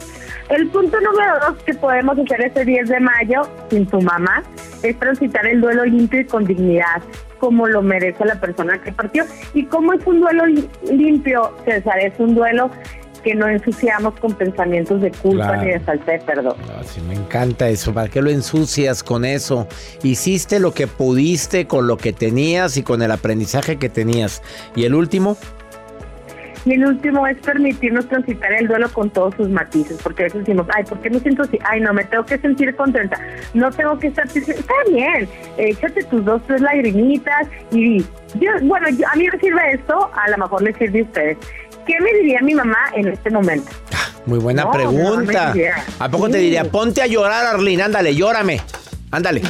El 0.50 0.68
punto 0.68 1.00
número 1.00 1.32
dos 1.48 1.62
que 1.64 1.74
podemos 1.74 2.18
hacer 2.18 2.42
este 2.42 2.64
10 2.64 2.88
de 2.88 3.00
mayo 3.00 3.42
sin 3.70 3.86
tu 3.86 4.00
mamá 4.00 4.42
es 4.82 4.98
transitar 4.98 5.46
el 5.46 5.60
duelo 5.60 5.84
limpio 5.84 6.20
y 6.20 6.24
con 6.26 6.44
dignidad, 6.44 7.02
como 7.38 7.66
lo 7.66 7.80
merece 7.82 8.24
la 8.24 8.38
persona 8.38 8.80
que 8.82 8.92
partió. 8.92 9.24
¿Y 9.54 9.64
cómo 9.64 9.94
es 9.94 10.06
un 10.06 10.20
duelo 10.20 10.44
limpio, 10.90 11.56
César? 11.64 11.98
Es 11.98 12.18
un 12.18 12.34
duelo 12.34 12.70
que 13.24 13.34
no 13.34 13.48
ensuciamos 13.48 14.14
con 14.20 14.34
pensamientos 14.34 15.00
de 15.00 15.10
culpa 15.10 15.56
ni 15.56 15.70
de 15.70 15.80
falta 15.80 16.12
de 16.12 16.18
perdón. 16.20 16.54
sí, 16.84 17.00
me 17.08 17.14
encanta 17.14 17.68
eso. 17.70 17.94
¿Para 17.94 18.08
qué 18.08 18.20
lo 18.20 18.28
ensucias 18.28 19.02
con 19.02 19.24
eso? 19.24 19.66
Hiciste 20.02 20.60
lo 20.60 20.72
que 20.72 20.86
pudiste 20.86 21.66
con 21.66 21.86
lo 21.86 21.96
que 21.96 22.12
tenías 22.12 22.76
y 22.76 22.82
con 22.82 23.00
el 23.00 23.10
aprendizaje 23.10 23.78
que 23.78 23.88
tenías. 23.88 24.42
¿Y 24.76 24.84
el 24.84 24.94
último? 24.94 25.38
Y 26.64 26.72
el 26.72 26.86
último 26.86 27.26
es 27.26 27.36
permitirnos 27.38 28.08
transitar 28.08 28.52
el 28.52 28.68
duelo 28.68 28.90
con 28.92 29.10
todos 29.10 29.34
sus 29.34 29.48
matices, 29.48 29.98
porque 30.02 30.22
a 30.22 30.24
veces 30.24 30.40
decimos, 30.40 30.66
ay, 30.74 30.84
¿por 30.84 30.98
qué 31.00 31.10
me 31.10 31.20
siento 31.20 31.42
así? 31.42 31.58
Ay, 31.64 31.80
no, 31.80 31.92
me 31.92 32.04
tengo 32.04 32.24
que 32.24 32.38
sentir 32.38 32.74
contenta, 32.74 33.20
no 33.52 33.70
tengo 33.70 33.98
que 33.98 34.08
estar. 34.08 34.26
Está 34.26 34.74
bien, 34.88 35.28
échate 35.58 36.04
tus 36.04 36.24
dos, 36.24 36.40
tres 36.46 36.62
lagrimitas 36.62 37.48
y 37.70 38.00
yo, 38.40 38.50
bueno, 38.62 38.86
a 38.88 39.16
mí 39.16 39.28
me 39.30 39.38
sirve 39.38 39.72
esto, 39.72 40.10
a 40.14 40.30
lo 40.30 40.38
mejor 40.38 40.62
le 40.62 40.72
sirve 40.74 41.00
a 41.00 41.04
ustedes. 41.04 41.38
¿Qué 41.86 42.00
me 42.00 42.12
diría 42.14 42.40
mi 42.40 42.54
mamá 42.54 42.78
en 42.94 43.08
este 43.08 43.30
momento? 43.30 43.70
Muy 44.26 44.38
buena 44.38 44.70
pregunta. 44.70 45.52
¿A 45.98 46.08
poco 46.08 46.30
te 46.30 46.38
diría, 46.38 46.64
ponte 46.64 47.02
a 47.02 47.06
llorar, 47.06 47.44
Arlene, 47.46 47.82
ándale, 47.82 48.14
llórame? 48.14 48.60
Ándale. 49.14 49.42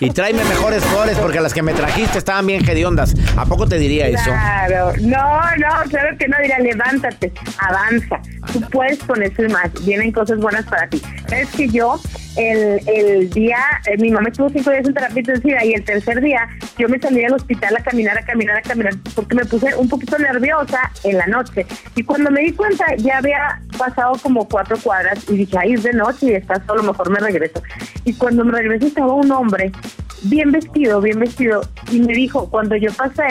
Y 0.00 0.10
tráeme 0.10 0.42
mejores 0.44 0.82
flores 0.84 1.18
porque 1.18 1.38
las 1.38 1.52
que 1.52 1.62
me 1.62 1.74
trajiste 1.74 2.16
estaban 2.16 2.46
bien 2.46 2.66
hediondas. 2.66 3.14
¿A 3.36 3.44
poco 3.44 3.68
te 3.68 3.78
diría 3.78 4.06
eso? 4.06 4.24
Claro. 4.24 4.92
No, 5.00 5.40
no, 5.58 5.90
claro 5.90 6.16
que 6.18 6.26
no. 6.26 6.36
Diría, 6.40 6.58
levántate, 6.58 7.32
avanza. 7.58 8.18
Tú 8.50 8.60
puedes 8.70 8.98
con 9.00 9.22
eso 9.22 9.42
y 9.42 9.48
más. 9.48 9.70
Vienen 9.84 10.10
cosas 10.10 10.38
buenas 10.38 10.64
para 10.64 10.88
ti. 10.88 11.02
Es 11.30 11.50
que 11.50 11.68
yo, 11.68 12.00
el, 12.36 12.80
el 12.88 13.30
día, 13.30 13.58
eh, 13.86 13.98
mi 13.98 14.10
mamá 14.10 14.28
estuvo 14.28 14.48
cinco 14.48 14.70
días 14.70 14.86
en 14.86 14.94
terapia 14.94 15.20
intensiva 15.20 15.64
y 15.64 15.74
el 15.74 15.84
tercer 15.84 16.20
día 16.22 16.48
yo 16.78 16.88
me 16.88 16.98
salí 16.98 17.20
del 17.20 17.34
hospital 17.34 17.76
a 17.76 17.82
caminar, 17.82 18.16
a 18.16 18.22
caminar, 18.24 18.56
a 18.56 18.62
caminar, 18.62 18.94
porque 19.14 19.34
me 19.34 19.44
puse 19.44 19.74
un 19.76 19.88
poquito 19.88 20.18
nerviosa 20.18 20.90
en 21.04 21.18
la 21.18 21.26
noche. 21.26 21.66
Y 21.94 22.02
cuando 22.02 22.30
me 22.30 22.40
di 22.40 22.52
cuenta, 22.52 22.84
ya 22.96 23.18
había 23.18 23.60
pasado 23.76 24.14
como 24.22 24.48
cuatro 24.48 24.76
cuadras 24.82 25.28
y 25.28 25.36
dije, 25.36 25.56
ay, 25.58 25.74
es 25.74 25.82
de 25.82 25.92
noche 25.92 26.26
y 26.26 26.32
está 26.32 26.64
solo, 26.66 26.82
mejor 26.82 27.10
me 27.10 27.18
regreso. 27.18 27.62
Y 28.04 28.14
cuando 28.14 28.44
me 28.44 28.52
regresé 28.52 28.93
estaba 28.94 29.12
un 29.12 29.30
hombre 29.32 29.72
bien 30.22 30.52
vestido, 30.52 31.00
bien 31.00 31.18
vestido, 31.18 31.62
y 31.90 31.98
me 32.00 32.14
dijo, 32.14 32.48
cuando 32.48 32.76
yo 32.76 32.92
pasé, 32.92 33.24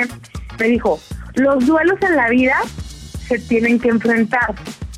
me 0.59 0.67
dijo, 0.67 0.99
los 1.35 1.65
duelos 1.65 1.97
en 2.01 2.17
la 2.17 2.29
vida 2.29 2.55
se 3.27 3.39
tienen 3.39 3.79
que 3.79 3.87
enfrentar, 3.87 4.53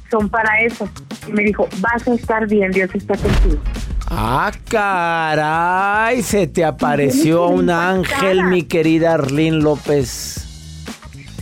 son 0.10 0.28
para 0.28 0.60
eso. 0.62 0.90
Y 1.28 1.32
me 1.34 1.44
dijo, 1.44 1.68
vas 1.80 2.08
a 2.08 2.16
estar 2.16 2.48
bien, 2.48 2.72
Dios 2.72 2.90
está 2.96 3.16
contigo. 3.16 3.62
Ah, 4.08 4.52
caray, 4.70 6.22
se 6.24 6.48
te 6.48 6.66
apareció 6.66 7.48
un 7.48 7.70
ángel, 7.70 8.44
mi 8.46 8.64
querida 8.64 9.14
Arlene 9.14 9.58
López. 9.58 10.42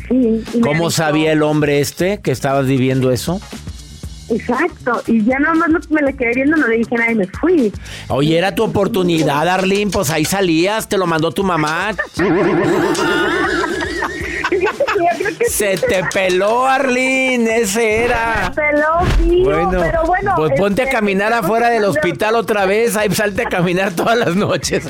Sí, 0.09 0.43
¿Cómo 0.61 0.73
dijo- 0.73 0.91
sabía 0.91 1.31
el 1.31 1.43
hombre 1.43 1.79
este 1.79 2.19
que 2.19 2.31
estabas 2.31 2.67
viviendo 2.67 3.11
eso? 3.11 3.39
Exacto, 4.29 5.01
y 5.07 5.23
ya 5.25 5.37
nomás 5.39 5.69
no- 5.69 5.79
me 5.89 6.01
le 6.01 6.15
quedé 6.15 6.31
viendo, 6.35 6.55
no 6.57 6.67
le 6.67 6.77
dije 6.77 6.95
nada 6.95 7.11
y 7.11 7.15
me 7.15 7.27
fui. 7.27 7.71
Oye, 8.07 8.37
era 8.37 8.55
tu 8.55 8.63
oportunidad, 8.63 9.47
Arlene, 9.47 9.91
pues 9.91 10.09
ahí 10.09 10.25
salías, 10.25 10.87
te 10.87 10.97
lo 10.97 11.05
mandó 11.07 11.31
tu 11.31 11.43
mamá. 11.43 11.91
Se 15.49 15.77
te 15.77 16.03
peló, 16.13 16.65
Arlene, 16.67 17.57
ese 17.61 18.05
era. 18.05 18.51
Peló, 18.55 18.99
tío, 19.23 19.43
Bueno, 19.45 19.69
pero 19.79 20.03
bueno. 20.05 20.33
pues 20.35 20.51
ponte 20.57 20.81
a 20.81 20.85
este, 20.85 20.95
caminar 20.95 21.27
estamos 21.29 21.45
afuera 21.45 21.67
del 21.69 21.77
hablando- 21.83 21.99
hospital 21.99 22.35
otra 22.35 22.65
vez, 22.65 22.95
ahí 22.95 23.09
salte 23.13 23.43
a 23.43 23.49
caminar 23.49 23.93
todas 23.93 24.17
las 24.17 24.35
noches. 24.35 24.85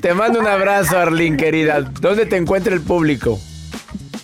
Te 0.00 0.14
mando 0.14 0.40
un 0.40 0.46
abrazo, 0.46 0.98
Arlene, 0.98 1.36
querida. 1.36 1.80
¿Dónde 1.80 2.26
te 2.26 2.36
encuentra 2.36 2.74
el 2.74 2.80
público? 2.80 3.38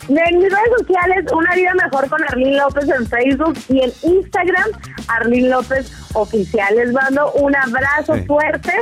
En 0.09 0.39
mis 0.39 0.45
redes 0.51 0.71
sociales, 0.79 1.25
Una 1.33 1.55
Vida 1.55 1.73
Mejor 1.83 2.09
con 2.09 2.23
Arlene 2.25 2.57
López 2.59 2.89
en 2.89 3.07
Facebook 3.07 3.59
y 3.69 3.81
en 3.83 3.93
Instagram, 4.03 4.71
Arlene 5.09 5.49
López 5.49 5.91
Oficial. 6.15 6.75
Les 6.77 6.93
mando 6.93 7.33
un 7.33 7.55
abrazo 7.57 8.15
Sí. 8.15 8.25
fuerte 8.27 8.73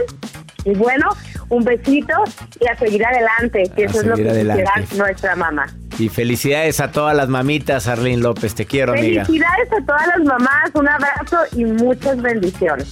y 0.65 0.75
bueno, 0.75 1.09
un 1.49 1.65
besito 1.65 2.13
y 2.61 2.67
a 2.69 2.77
seguir 2.79 3.05
adelante, 3.07 3.65
que 3.75 3.85
A 3.85 3.87
eso 3.87 4.01
es 4.01 4.07
lo 4.07 4.17
que 4.17 4.23
quisiera 4.25 4.73
nuestra 4.97 5.37
mamá. 5.37 5.67
Y 5.99 6.09
felicidades 6.09 6.81
a 6.81 6.91
todas 6.91 7.17
las 7.17 7.29
mamitas, 7.29 7.87
Arlene 7.87 8.21
López. 8.23 8.55
Te 8.55 8.67
quiero, 8.67 8.93
amiga. 8.93 9.25
Felicidades 9.25 9.69
a 9.73 9.85
todas 9.87 10.07
las 10.09 10.25
mamás, 10.25 10.71
un 10.75 10.89
abrazo 10.89 11.39
y 11.57 11.65
muchas 11.65 12.21
bendiciones. 12.21 12.89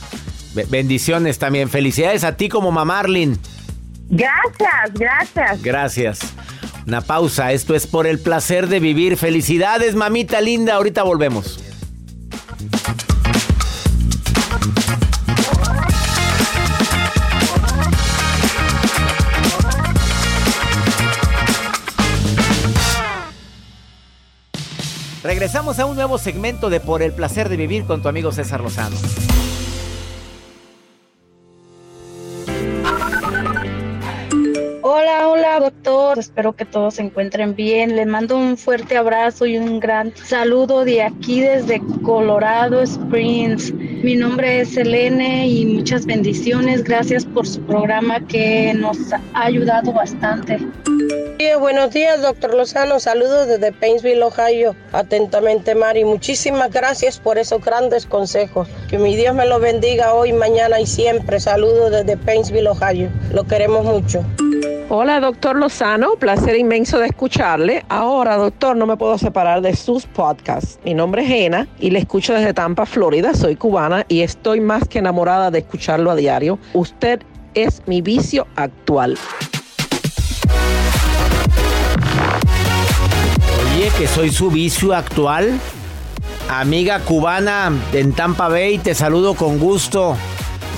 Be- 0.55 0.67
bendiciones 0.71 1.39
también. 1.39 1.69
Felicidades 1.69 2.25
a 2.25 2.37
ti 2.37 2.49
como 2.49 2.71
mamá, 2.71 3.01
Arlene. 3.01 3.37
Gracias, 4.09 4.93
gracias. 4.95 5.63
Gracias. 5.63 6.21
Una 6.87 7.01
pausa. 7.01 7.53
Esto 7.53 7.75
es 7.75 7.87
por 7.87 8.07
el 8.07 8.19
placer 8.19 8.69
de 8.69 8.81
vivir. 8.81 9.17
Felicidades, 9.17 9.95
mamita 9.95 10.41
linda. 10.41 10.75
Ahorita 10.75 11.03
volvemos. 11.03 11.61
Regresamos 25.23 25.79
a 25.79 25.87
un 25.87 25.95
nuevo 25.95 26.19
segmento 26.19 26.69
de 26.69 26.81
Por 26.81 27.01
el 27.01 27.13
placer 27.13 27.49
de 27.49 27.57
vivir 27.57 27.85
con 27.85 28.03
tu 28.03 28.09
amigo 28.09 28.33
César 28.33 28.61
Lozano. 28.61 28.97
Hola, 35.55 35.67
doctor. 35.67 36.19
Espero 36.19 36.55
que 36.55 36.65
todos 36.65 36.95
se 36.95 37.03
encuentren 37.03 37.55
bien. 37.55 37.95
Le 37.95 38.07
mando 38.07 38.39
un 38.39 38.57
fuerte 38.57 38.97
abrazo 38.97 39.45
y 39.45 39.59
un 39.59 39.81
gran 39.81 40.17
saludo 40.17 40.83
de 40.87 41.03
aquí 41.03 41.43
desde 41.43 41.83
Colorado 42.03 42.81
Springs. 42.81 43.71
Mi 43.75 44.17
nombre 44.17 44.63
es 44.63 44.71
Selene 44.71 45.47
y 45.47 45.67
muchas 45.67 46.07
bendiciones. 46.07 46.83
Gracias 46.83 47.27
por 47.27 47.47
su 47.47 47.61
programa 47.61 48.27
que 48.29 48.73
nos 48.73 48.97
ha 49.13 49.21
ayudado 49.35 49.93
bastante. 49.93 50.59
buenos 51.61 51.91
días, 51.91 52.23
doctor 52.23 52.55
Lozano. 52.55 52.99
Saludos 52.99 53.47
desde 53.47 53.73
Painesville, 53.73 54.23
Ohio. 54.23 54.75
Atentamente, 54.93 55.75
Mari. 55.75 56.07
Muchísimas 56.07 56.71
gracias 56.71 57.19
por 57.19 57.37
esos 57.37 57.63
grandes 57.63 58.07
consejos. 58.07 58.69
Que 58.89 58.97
mi 58.97 59.17
Dios 59.17 59.35
me 59.35 59.45
los 59.45 59.61
bendiga 59.61 60.15
hoy, 60.15 60.33
mañana 60.33 60.81
y 60.81 60.87
siempre. 60.87 61.41
Saludos 61.41 61.91
desde 61.91 62.17
Painesville, 62.17 62.69
Ohio. 62.69 63.11
Lo 63.35 63.45
queremos 63.45 63.85
mucho. 63.85 64.25
Hola, 64.95 65.21
doctor 65.21 65.42
Lozano. 65.51 66.13
Placer 66.19 66.57
inmenso 66.57 66.99
de 66.99 67.07
escucharle. 67.07 67.85
Ahora, 67.89 68.37
doctor, 68.37 68.77
no 68.77 68.87
me 68.87 68.97
puedo 68.97 69.19
separar 69.19 69.61
de 69.61 69.75
sus 69.75 70.07
podcasts. 70.07 70.79
Mi 70.85 70.95
nombre 70.95 71.25
es 71.25 71.31
Ena 71.31 71.67
y 71.81 71.91
le 71.91 71.99
escucho 71.99 72.33
desde 72.33 72.55
Tampa, 72.55 72.87
Florida. 72.87 73.35
Soy 73.35 73.57
cubana 73.57 74.05
y 74.09 74.21
estoy 74.23 74.61
más 74.61 74.87
que 74.89 75.01
enamorada 75.01 75.51
de 75.51 75.59
escucharlo 75.59 76.11
a 76.11 76.15
diario. 76.17 76.59
Usted 76.73 77.21
es 77.55 77.83
mi 77.87 78.01
vicio 78.01 78.47
actual. 78.55 79.19
Oye, 83.75 83.91
que 83.99 84.07
soy 84.07 84.31
su 84.31 84.51
vicio 84.51 84.95
actual. 84.95 85.59
Amiga 86.49 87.01
cubana 87.01 87.73
en 87.93 88.13
Tampa 88.13 88.49
Bay, 88.49 88.79
te 88.79 88.95
saludo 88.95 89.35
con 89.35 89.59
gusto. 89.59 90.17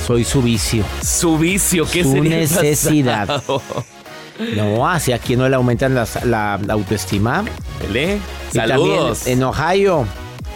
Soy 0.07 0.25
su 0.25 0.43
vicio. 0.43 0.85
Su 1.03 1.39
vicio, 1.39 1.87
¿qué 1.91 2.03
Su 2.03 2.13
sería 2.13 2.37
necesidad. 2.37 3.27
pasado? 3.27 3.63
No, 4.57 4.89
así 4.89 5.13
aquí 5.13 5.37
no 5.37 5.49
le 5.49 5.57
aumentan 5.57 5.95
las- 5.95 6.25
la, 6.25 6.59
la 6.65 6.73
autoestima. 6.75 7.45
Vele. 7.81 8.19
Y 8.53 8.57
Saludos. 8.57 9.19
también 9.21 9.39
en 9.39 9.45
Ohio. 9.45 10.07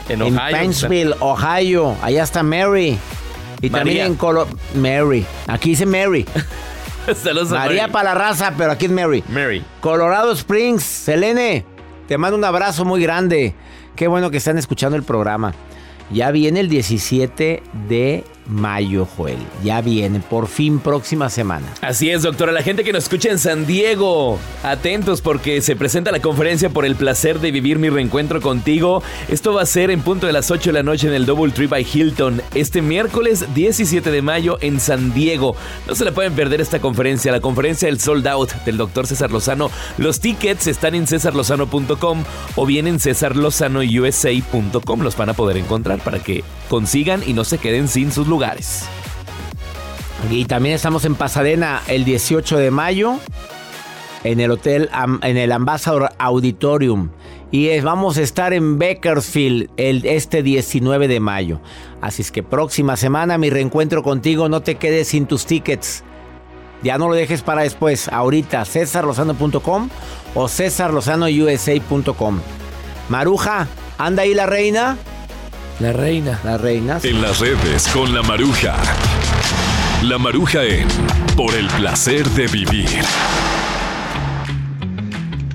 En 0.09 0.23
En 0.23 0.37
Ohio. 0.37 0.51
Paintsville, 0.57 1.15
Ohio. 1.21 1.97
Allá 2.03 2.23
está 2.25 2.43
Mary. 2.43 2.99
Y 3.61 3.71
María. 3.71 3.85
también 3.85 4.07
en 4.07 4.15
Colo 4.15 4.47
Mary. 4.75 5.25
Aquí 5.47 5.71
dice 5.71 5.87
Mary. 5.87 6.25
Saludos 7.23 7.51
a 7.53 7.57
María 7.57 7.83
Mary. 7.83 7.93
para 7.93 8.15
la 8.15 8.15
raza, 8.15 8.53
pero 8.57 8.73
aquí 8.73 8.87
es 8.87 8.91
Mary. 8.93 9.23
Mary. 9.29 9.65
Colorado 9.81 10.33
Springs, 10.33 10.83
Selene, 10.83 11.65
te 12.07 12.19
mando 12.19 12.37
un 12.37 12.45
abrazo 12.45 12.85
muy 12.85 13.03
grande. 13.03 13.55
Qué 13.97 14.07
bueno 14.09 14.31
que 14.31 14.37
están 14.37 14.59
escuchando 14.59 14.97
el 14.97 15.03
programa. 15.03 15.55
Ya 16.11 16.31
viene 16.31 16.61
el 16.61 16.69
17 16.69 17.63
de 17.89 18.25
mayo, 18.49 19.07
Joel. 19.17 19.39
Ya 19.63 19.81
viene, 19.81 20.21
por 20.21 20.49
fin, 20.49 20.81
próxima 20.81 21.31
semana. 21.31 21.67
Así 21.81 22.11
es, 22.11 22.23
doctora. 22.23 22.53
La 22.53 22.63
gente 22.63 22.85
que 22.85 22.93
nos 22.93 23.05
escucha 23.05 23.31
en 23.31 23.39
San 23.39 23.67
Diego, 23.67 24.39
atentos 24.63 25.21
porque 25.21 25.61
se 25.61 25.77
presenta 25.77 26.11
la 26.11 26.21
conferencia 26.21 26.71
por 26.71 26.85
el 26.85 26.97
placer 26.97 27.41
de 27.41 27.51
vivir 27.51 27.79
mi 27.79 27.91
reencuentro 27.91 28.41
contigo. 28.41 29.03
Esto 29.29 29.53
va 29.53 29.63
a 29.63 29.67
ser 29.67 29.91
en 29.91 30.01
punto 30.01 30.27
de 30.27 30.33
las 30.33 30.51
8 30.51 30.71
de 30.71 30.75
la 30.75 30.83
noche 30.83 31.09
en 31.09 31.15
el 31.15 31.27
Double 31.27 31.53
Tree 31.53 31.67
by 31.67 31.87
Hilton, 31.93 32.43
este 32.55 32.83
miércoles 32.83 33.45
17 33.55 34.11
de 34.11 34.23
mayo 34.23 34.59
en 34.61 34.81
San 34.81 35.13
Diego. 35.13 35.55
No 35.87 35.95
se 35.95 36.05
la 36.05 36.13
pueden 36.13 36.33
perder 36.33 36.61
esta 36.61 36.81
conferencia, 36.81 37.33
la 37.33 37.41
conferencia 37.41 37.87
del 37.87 38.01
Sold 38.01 38.27
Out 38.27 38.53
del 38.65 38.77
doctor 38.77 39.07
César 39.07 39.31
Lozano. 39.31 39.71
Los 39.99 40.21
tickets 40.21 40.67
están 40.67 40.95
en 40.95 41.07
cesarlozano.com 41.07 42.25
o 42.57 42.67
bien 42.67 42.87
en 42.87 42.99
cesarlozanousa.com. 42.99 45.03
Los 45.03 45.17
van 45.17 45.31
a 45.31 45.35
poder 45.35 45.59
encontrar 45.59 45.99
para 46.01 46.21
que 46.21 46.45
consigan 46.69 47.23
y 47.27 47.35
no 47.35 47.45
se 47.45 47.59
queden 47.59 47.89
sin 47.89 48.11
sus 48.11 48.27
lugares. 48.27 48.38
Y 50.31 50.45
también 50.45 50.75
estamos 50.75 51.05
en 51.05 51.15
Pasadena 51.15 51.83
el 51.87 52.05
18 52.05 52.59
de 52.59 52.71
mayo 52.71 53.19
en 54.25 54.41
el 54.41 54.51
hotel, 54.51 54.91
en 55.23 55.37
el 55.37 55.53
Ambassador 55.53 56.11
Auditorium. 56.19 57.11
Y 57.51 57.81
vamos 57.81 58.19
a 58.19 58.23
estar 58.23 58.53
en 58.53 58.79
Bakersfield 58.79 59.71
el, 59.77 60.05
este 60.05 60.43
19 60.43 61.09
de 61.09 61.21
mayo. 61.21 61.61
Así 62.01 62.23
es 62.23 62.31
que 62.31 62.43
próxima 62.43 62.97
semana 62.97 63.39
mi 63.39 63.49
reencuentro 63.49 64.03
contigo, 64.03 64.49
no 64.49 64.61
te 64.61 64.75
quedes 64.75 65.09
sin 65.09 65.27
tus 65.27 65.47
tickets. 65.47 66.05
Ya 66.83 66.99
no 66.99 67.09
lo 67.09 67.15
dejes 67.15 67.43
para 67.43 67.63
después, 67.63 68.09
ahorita, 68.09 68.65
cesarlozano.com 68.65 69.89
o 70.35 70.49
cesarlozanousa.com. 70.49 72.41
Maruja, 73.09 73.67
¿anda 73.97 74.23
ahí 74.23 74.35
la 74.35 74.47
reina? 74.47 74.99
La 75.81 75.93
reina. 75.93 76.41
La 76.43 76.59
reina. 76.59 76.99
En 77.05 77.23
las 77.23 77.39
redes 77.39 77.87
con 77.89 78.13
la 78.13 78.21
maruja. 78.23 78.75
La 80.03 80.19
maruja 80.19 80.65
en 80.65 80.89
Por 81.37 81.55
el 81.55 81.69
placer 81.69 82.29
de 82.31 82.49
vivir. 82.49 82.89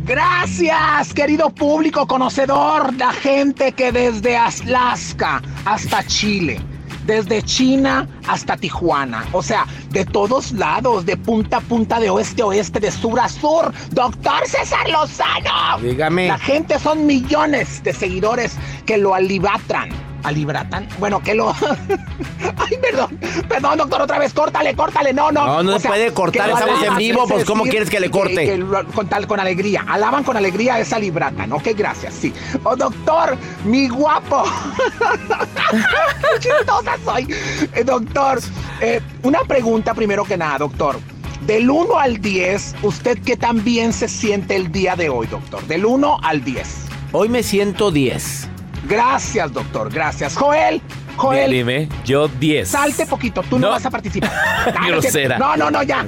Gracias, 0.06 1.14
querido 1.14 1.50
público 1.50 2.08
conocedor, 2.08 2.94
la 2.94 3.12
gente 3.12 3.74
que 3.74 3.92
desde 3.92 4.38
Alaska 4.38 5.42
hasta 5.66 6.06
Chile, 6.06 6.62
desde 7.06 7.42
China 7.42 8.08
hasta 8.26 8.56
Tijuana, 8.56 9.26
o 9.34 9.44
sea, 9.44 9.66
de 9.90 10.06
todos 10.06 10.54
lados, 10.54 11.06
de 11.06 11.18
punta 11.18 11.58
a 11.58 11.62
punta, 11.62 12.00
de 12.00 12.10
oeste 12.10 12.44
a 12.44 12.46
oeste, 12.46 12.80
de 12.80 12.92
sur 12.92 13.20
a 13.20 13.28
sur. 13.28 13.74
Doctor 13.92 14.48
César 14.48 14.88
Lozano. 14.90 15.82
Dígame. 15.82 16.28
La 16.28 16.38
gente 16.38 16.80
son 16.80 17.06
millones 17.06 17.84
de 17.84 17.92
seguidores 17.92 18.56
que 18.86 18.98
lo 18.98 19.14
alibatran. 19.14 20.13
¿Alibratan? 20.24 20.88
Bueno, 21.00 21.22
que 21.22 21.34
lo... 21.36 21.52
Ay, 22.58 22.78
perdón, 22.82 23.20
perdón, 23.48 23.78
doctor, 23.78 24.02
otra 24.04 24.20
vez, 24.20 24.34
córtale, 24.34 24.74
córtale, 24.76 25.14
no, 25.14 25.32
no. 25.32 25.46
No, 25.46 25.64
no 25.64 25.80
se 25.80 25.88
puede 25.88 26.14
cortar, 26.14 26.50
estamos 26.50 26.82
en 26.84 26.96
vivo, 26.98 27.26
pues, 27.28 27.46
¿cómo 27.46 27.64
quieres 27.64 27.90
que 27.90 28.00
le 28.00 28.10
corte? 28.10 28.46
que 28.46 28.58
lo- 28.58 28.86
con, 28.88 29.08
tal, 29.08 29.28
con 29.28 29.40
alegría, 29.40 29.86
alaban 29.88 30.24
con 30.24 30.38
alegría 30.38 30.80
esa 30.80 30.98
libratan, 31.00 31.52
ok, 31.52 31.70
gracias, 31.76 32.14
sí. 32.14 32.34
Oh, 32.64 32.76
doctor, 32.76 33.38
mi 33.66 33.88
guapo. 33.90 34.44
Qué 35.72 36.40
chistosa 36.40 36.98
soy. 37.04 37.28
Eh, 37.74 37.84
doctor, 37.84 38.40
eh, 38.82 39.02
una 39.24 39.40
pregunta 39.42 39.94
primero 39.94 40.24
que 40.24 40.38
nada, 40.38 40.58
doctor. 40.60 41.00
Del 41.46 41.70
1 41.70 42.00
al 42.00 42.22
10, 42.22 42.76
¿usted 42.84 43.20
qué 43.26 43.36
tan 43.36 43.64
bien 43.66 43.92
se 43.92 44.08
siente 44.08 44.56
el 44.56 44.72
día 44.72 44.96
de 44.96 45.10
hoy, 45.10 45.28
doctor? 45.28 45.62
Del 45.68 45.86
1 45.86 46.20
al 46.24 46.42
10. 46.44 46.68
Hoy 47.12 47.28
me 47.28 47.44
siento 47.44 47.92
10. 47.92 48.48
Gracias, 48.88 49.52
doctor, 49.52 49.92
gracias. 49.92 50.36
Joel, 50.36 50.82
Joel, 51.16 51.52
Dime, 51.52 51.90
yo 52.06 52.28
10. 52.28 52.68
salte 52.68 53.06
poquito, 53.06 53.44
tú 53.44 53.60
no, 53.60 53.70
vas 53.70 53.86
a 53.86 53.90
participar. 53.92 54.32
Grosera. 54.88 55.38
no, 55.38 55.56
no, 55.56 55.72
no, 55.72 55.84
ya. 55.84 56.06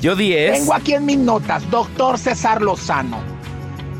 Yo 0.00 0.16
10. 0.16 0.60
Tengo 0.60 0.74
aquí 0.74 0.94
en 0.94 1.06
mis 1.06 1.18
notas, 1.18 1.68
doctor 1.70 2.18
César 2.18 2.60
Lozano. 2.60 3.18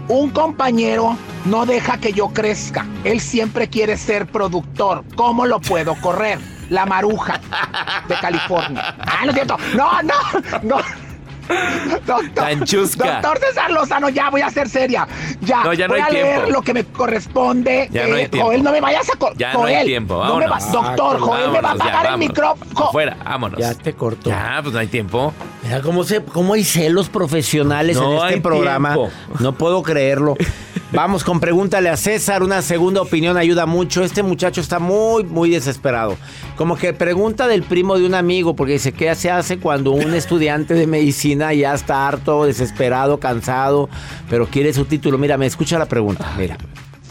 Un 0.09 0.31
compañero 0.31 1.17
no 1.45 1.65
deja 1.65 1.99
que 1.99 2.13
yo 2.13 2.29
crezca. 2.29 2.87
Él 3.05 3.21
siempre 3.21 3.69
quiere 3.69 3.97
ser 3.97 4.27
productor. 4.27 5.05
¿Cómo 5.15 5.47
lo 5.47 5.61
puedo 5.61 5.95
correr? 5.95 6.39
La 6.71 6.87
maruja 6.87 7.41
de 8.09 8.15
California. 8.17 8.97
Ah, 8.99 9.21
no 9.25 9.31
es 9.31 9.35
cierto. 9.35 9.57
No, 9.77 10.03
no, 10.03 10.15
no. 10.63 10.77
Doctor, 12.07 12.31
Tanchusca. 12.35 13.21
doctor 13.21 13.39
César 13.39 13.71
Lozano, 13.71 14.09
ya 14.09 14.31
voy 14.31 14.41
a 14.43 14.51
ser 14.51 14.69
seria. 14.69 15.07
Ya, 15.41 15.63
No, 15.65 15.73
ya 15.73 15.87
no 15.89 15.95
voy 15.95 16.01
hay 16.03 16.09
a 16.09 16.13
leer 16.13 16.35
tiempo. 16.37 16.51
lo 16.53 16.63
que 16.63 16.75
me 16.75 16.85
corresponde. 16.85 17.89
Ya 17.93 18.07
no 18.07 18.15
hay 18.17 18.23
Eh, 18.25 18.29
tiempo. 18.29 18.47
Joel, 18.49 18.63
no 18.63 18.73
me 18.73 18.81
vayas 18.81 19.09
a 19.11 19.17
co- 19.19 19.33
Ya 19.37 19.53
no 19.53 19.65
hay 19.65 19.75
Joel, 19.75 19.87
tiempo, 19.87 20.15
no 20.25 20.37
me 20.37 20.47
va- 20.47 20.59
vámonos. 20.59 20.73
Doctor, 20.73 21.21
Joel 21.21 21.51
me 21.51 21.61
va 21.61 21.71
a 21.71 21.73
apagar 21.73 22.07
el 22.07 22.19
micrófono. 22.19 22.89
Afuera, 22.89 23.17
vámonos. 23.25 23.59
Ya 23.61 23.75
te 23.75 23.93
cortó. 23.95 24.31
Ya, 24.31 24.59
pues 24.63 24.73
no 24.73 24.81
hay 24.81 24.87
tiempo. 24.89 25.33
Mira 25.63 25.81
cómo, 25.83 26.05
se, 26.05 26.23
cómo 26.25 26.55
hay 26.55 26.65
celos 26.65 27.09
profesionales 27.09 27.97
No 27.97 28.11
en 28.13 28.17
este 28.19 28.35
hay 28.35 28.41
programa. 28.41 28.95
tiempo. 28.95 29.11
No 29.41 29.53
puedo 29.53 29.83
creerlo. 29.83 30.37
Vamos 30.93 31.25
con 31.25 31.41
pregúntale 31.41 31.89
a 31.89 31.97
César. 31.97 32.43
Una 32.43 32.61
segunda 32.61 33.01
opinión 33.01 33.39
ayuda 33.39 33.65
mucho. 33.65 34.05
Este 34.05 34.23
muchacho 34.23 34.61
está 34.61 34.79
muy, 34.79 35.25
muy 35.25 35.49
desesperado. 35.49 36.19
Como 36.55 36.77
que 36.77 36.93
pregunta 36.93 37.49
del 37.49 37.63
primo 37.63 37.99
de 37.99 38.05
un 38.05 38.15
amigo, 38.15 38.55
porque 38.55 38.75
dice, 38.75 38.93
¿qué 38.93 39.15
se 39.15 39.31
hace 39.31 39.59
cuando 39.59 39.93
un 39.93 40.13
estudiante 40.15 40.75
de 40.75 40.87
medicina 40.87 41.55
ya 41.55 41.73
está 41.73 42.07
harto, 42.07 42.45
desesperado, 42.45 43.19
cansado, 43.19 43.89
pero 44.29 44.47
quiere 44.47 44.75
su 44.75 44.85
título? 44.85 45.17
Mira, 45.17 45.39
me 45.39 45.47
escucha 45.47 45.79
la 45.79 45.87
pregunta. 45.87 46.31
Mira. 46.37 46.59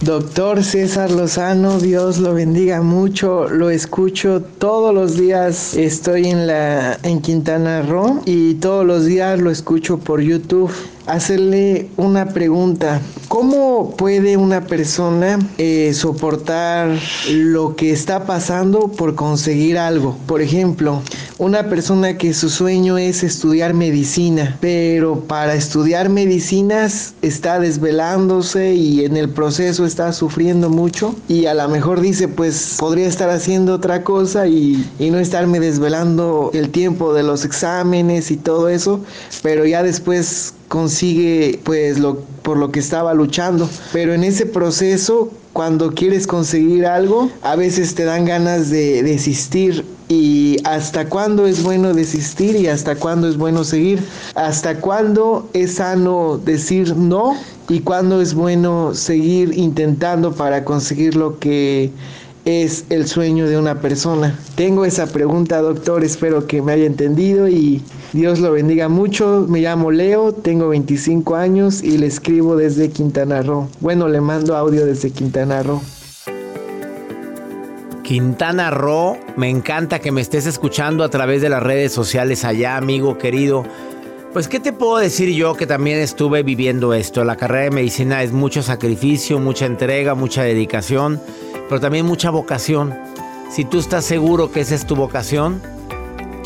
Doctor 0.01 0.63
César 0.63 1.11
Lozano, 1.11 1.79
Dios 1.79 2.17
lo 2.17 2.33
bendiga 2.33 2.81
mucho. 2.81 3.47
Lo 3.49 3.69
escucho 3.71 4.41
todos 4.41 4.93
los 4.93 5.15
días. 5.15 5.75
Estoy 5.75 6.27
en 6.27 6.47
la 6.47 6.97
en 7.03 7.21
Quintana 7.21 7.81
Roo 7.83 8.21
y 8.25 8.55
todos 8.55 8.83
los 8.85 9.05
días 9.05 9.39
lo 9.39 9.51
escucho 9.51 9.99
por 9.99 10.21
YouTube. 10.21 10.71
Hacerle 11.07 11.89
una 11.97 12.29
pregunta. 12.29 13.01
¿Cómo 13.27 13.95
puede 13.97 14.37
una 14.37 14.65
persona 14.67 15.39
eh, 15.57 15.93
soportar 15.93 16.97
lo 17.29 17.75
que 17.75 17.91
está 17.91 18.25
pasando 18.25 18.89
por 18.89 19.15
conseguir 19.15 19.77
algo? 19.77 20.17
Por 20.27 20.41
ejemplo, 20.41 21.01
una 21.37 21.69
persona 21.69 22.17
que 22.17 22.33
su 22.33 22.49
sueño 22.49 22.97
es 22.97 23.23
estudiar 23.23 23.73
medicina, 23.73 24.57
pero 24.61 25.21
para 25.21 25.55
estudiar 25.55 26.09
medicinas 26.09 27.15
está 27.21 27.59
desvelándose 27.59 28.75
y 28.75 29.05
en 29.05 29.17
el 29.17 29.29
proceso 29.29 29.85
está 29.85 30.13
sufriendo 30.13 30.69
mucho 30.69 31.15
y 31.27 31.45
a 31.47 31.53
lo 31.53 31.67
mejor 31.69 32.01
dice 32.01 32.27
pues 32.27 32.75
podría 32.79 33.07
estar 33.07 33.29
haciendo 33.29 33.73
otra 33.73 34.03
cosa 34.03 34.47
y, 34.47 34.87
y 34.99 35.09
no 35.09 35.19
estarme 35.19 35.59
desvelando 35.59 36.51
el 36.53 36.69
tiempo 36.69 37.13
de 37.13 37.23
los 37.23 37.43
exámenes 37.45 38.29
y 38.29 38.37
todo 38.37 38.69
eso, 38.69 39.01
pero 39.41 39.65
ya 39.65 39.83
después 39.83 40.53
consigue 40.71 41.59
pues 41.65 41.99
lo 41.99 42.19
por 42.43 42.55
lo 42.55 42.71
que 42.71 42.79
estaba 42.79 43.13
luchando, 43.13 43.69
pero 43.91 44.13
en 44.13 44.23
ese 44.23 44.45
proceso 44.45 45.29
cuando 45.51 45.91
quieres 45.91 46.27
conseguir 46.27 46.85
algo, 46.85 47.29
a 47.41 47.57
veces 47.57 47.93
te 47.93 48.05
dan 48.05 48.23
ganas 48.23 48.69
de 48.69 49.03
desistir. 49.03 49.85
Y 50.07 50.57
hasta 50.63 51.07
cuándo 51.07 51.45
es 51.45 51.61
bueno 51.63 51.93
desistir 51.93 52.55
y 52.55 52.67
hasta 52.67 52.95
cuándo 52.95 53.27
es 53.29 53.37
bueno 53.37 53.63
seguir, 53.63 54.01
hasta 54.35 54.79
cuándo 54.79 55.49
es 55.53 55.75
sano 55.75 56.37
decir 56.37 56.95
no 56.97 57.35
y 57.69 57.79
cuándo 57.79 58.21
es 58.21 58.33
bueno 58.33 58.93
seguir 58.93 59.57
intentando 59.57 60.33
para 60.33 60.65
conseguir 60.65 61.15
lo 61.15 61.39
que 61.39 61.91
es 62.45 62.85
el 62.89 63.07
sueño 63.07 63.47
de 63.47 63.57
una 63.57 63.81
persona? 63.81 64.37
Tengo 64.55 64.85
esa 64.85 65.07
pregunta, 65.07 65.61
doctor, 65.61 66.03
espero 66.03 66.47
que 66.47 66.61
me 66.61 66.73
haya 66.73 66.85
entendido 66.85 67.47
y 67.47 67.81
Dios 68.13 68.39
lo 68.39 68.51
bendiga 68.51 68.89
mucho. 68.89 69.45
Me 69.47 69.61
llamo 69.61 69.91
Leo, 69.91 70.33
tengo 70.33 70.69
25 70.69 71.35
años 71.35 71.81
y 71.83 71.97
le 71.97 72.07
escribo 72.07 72.55
desde 72.55 72.89
Quintana 72.89 73.41
Roo. 73.41 73.67
Bueno, 73.79 74.07
le 74.07 74.21
mando 74.21 74.55
audio 74.55 74.85
desde 74.85 75.11
Quintana 75.11 75.63
Roo. 75.63 75.81
Quintana 78.03 78.71
Roo, 78.71 79.17
me 79.37 79.49
encanta 79.49 79.99
que 79.99 80.11
me 80.11 80.19
estés 80.19 80.45
escuchando 80.45 81.05
a 81.05 81.09
través 81.09 81.41
de 81.41 81.47
las 81.47 81.63
redes 81.63 81.93
sociales 81.93 82.43
allá, 82.43 82.75
amigo 82.75 83.17
querido. 83.17 83.63
Pues, 84.33 84.47
¿qué 84.47 84.59
te 84.59 84.71
puedo 84.71 84.97
decir 84.97 85.29
yo 85.33 85.55
que 85.55 85.67
también 85.67 85.99
estuve 85.99 86.41
viviendo 86.43 86.93
esto? 86.93 87.23
La 87.23 87.35
carrera 87.35 87.65
de 87.65 87.71
medicina 87.71 88.23
es 88.23 88.31
mucho 88.31 88.63
sacrificio, 88.63 89.39
mucha 89.39 89.65
entrega, 89.65 90.15
mucha 90.15 90.43
dedicación 90.43 91.19
pero 91.71 91.79
también 91.79 92.05
mucha 92.05 92.31
vocación. 92.31 92.93
Si 93.49 93.63
tú 93.63 93.79
estás 93.79 94.03
seguro 94.03 94.51
que 94.51 94.59
esa 94.59 94.75
es 94.75 94.85
tu 94.85 94.97
vocación, 94.97 95.61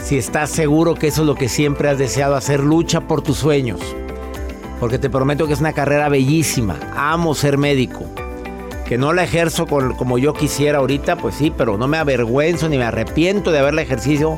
si 0.04 0.20
estás 0.20 0.52
seguro 0.52 0.94
que 0.94 1.08
eso 1.08 1.22
es 1.22 1.28
lo 1.28 1.34
que 1.34 1.50
siempre 1.50 1.90
has 1.90 1.98
deseado 1.98 2.36
hacer, 2.36 2.60
lucha 2.60 3.02
por 3.02 3.24
tus 3.24 3.38
sueños. 3.38 3.80
Porque 4.80 5.00
te 5.00 5.10
prometo 5.10 5.48
que 5.48 5.54
es 5.54 5.62
una 5.62 5.74
carrera 5.74 6.10
bellísima. 6.10 6.78
Amo 6.96 7.34
ser 7.34 7.58
médico. 7.58 8.06
Que 8.88 9.00
no 9.00 9.14
la 9.14 9.24
ejerzo 9.24 9.66
como 9.66 10.20
yo 10.20 10.36
quisiera 10.36 10.78
ahorita, 10.78 11.16
pues 11.16 11.34
sí, 11.34 11.52
pero 11.58 11.76
no 11.76 11.88
me 11.88 11.98
avergüenzo 11.98 12.70
ni 12.70 12.78
me 12.78 12.84
arrepiento 12.84 13.52
de 13.52 13.58
haberla 13.58 13.82
ejercido 13.82 14.38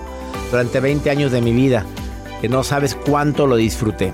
durante 0.51 0.79
20 0.79 1.09
años 1.09 1.33
de 1.33 1.41
mi 1.41 1.51
vida. 1.51 1.85
Que 2.41 2.49
no 2.49 2.63
sabes 2.63 2.95
cuánto 2.95 3.47
lo 3.47 3.55
disfruté. 3.55 4.11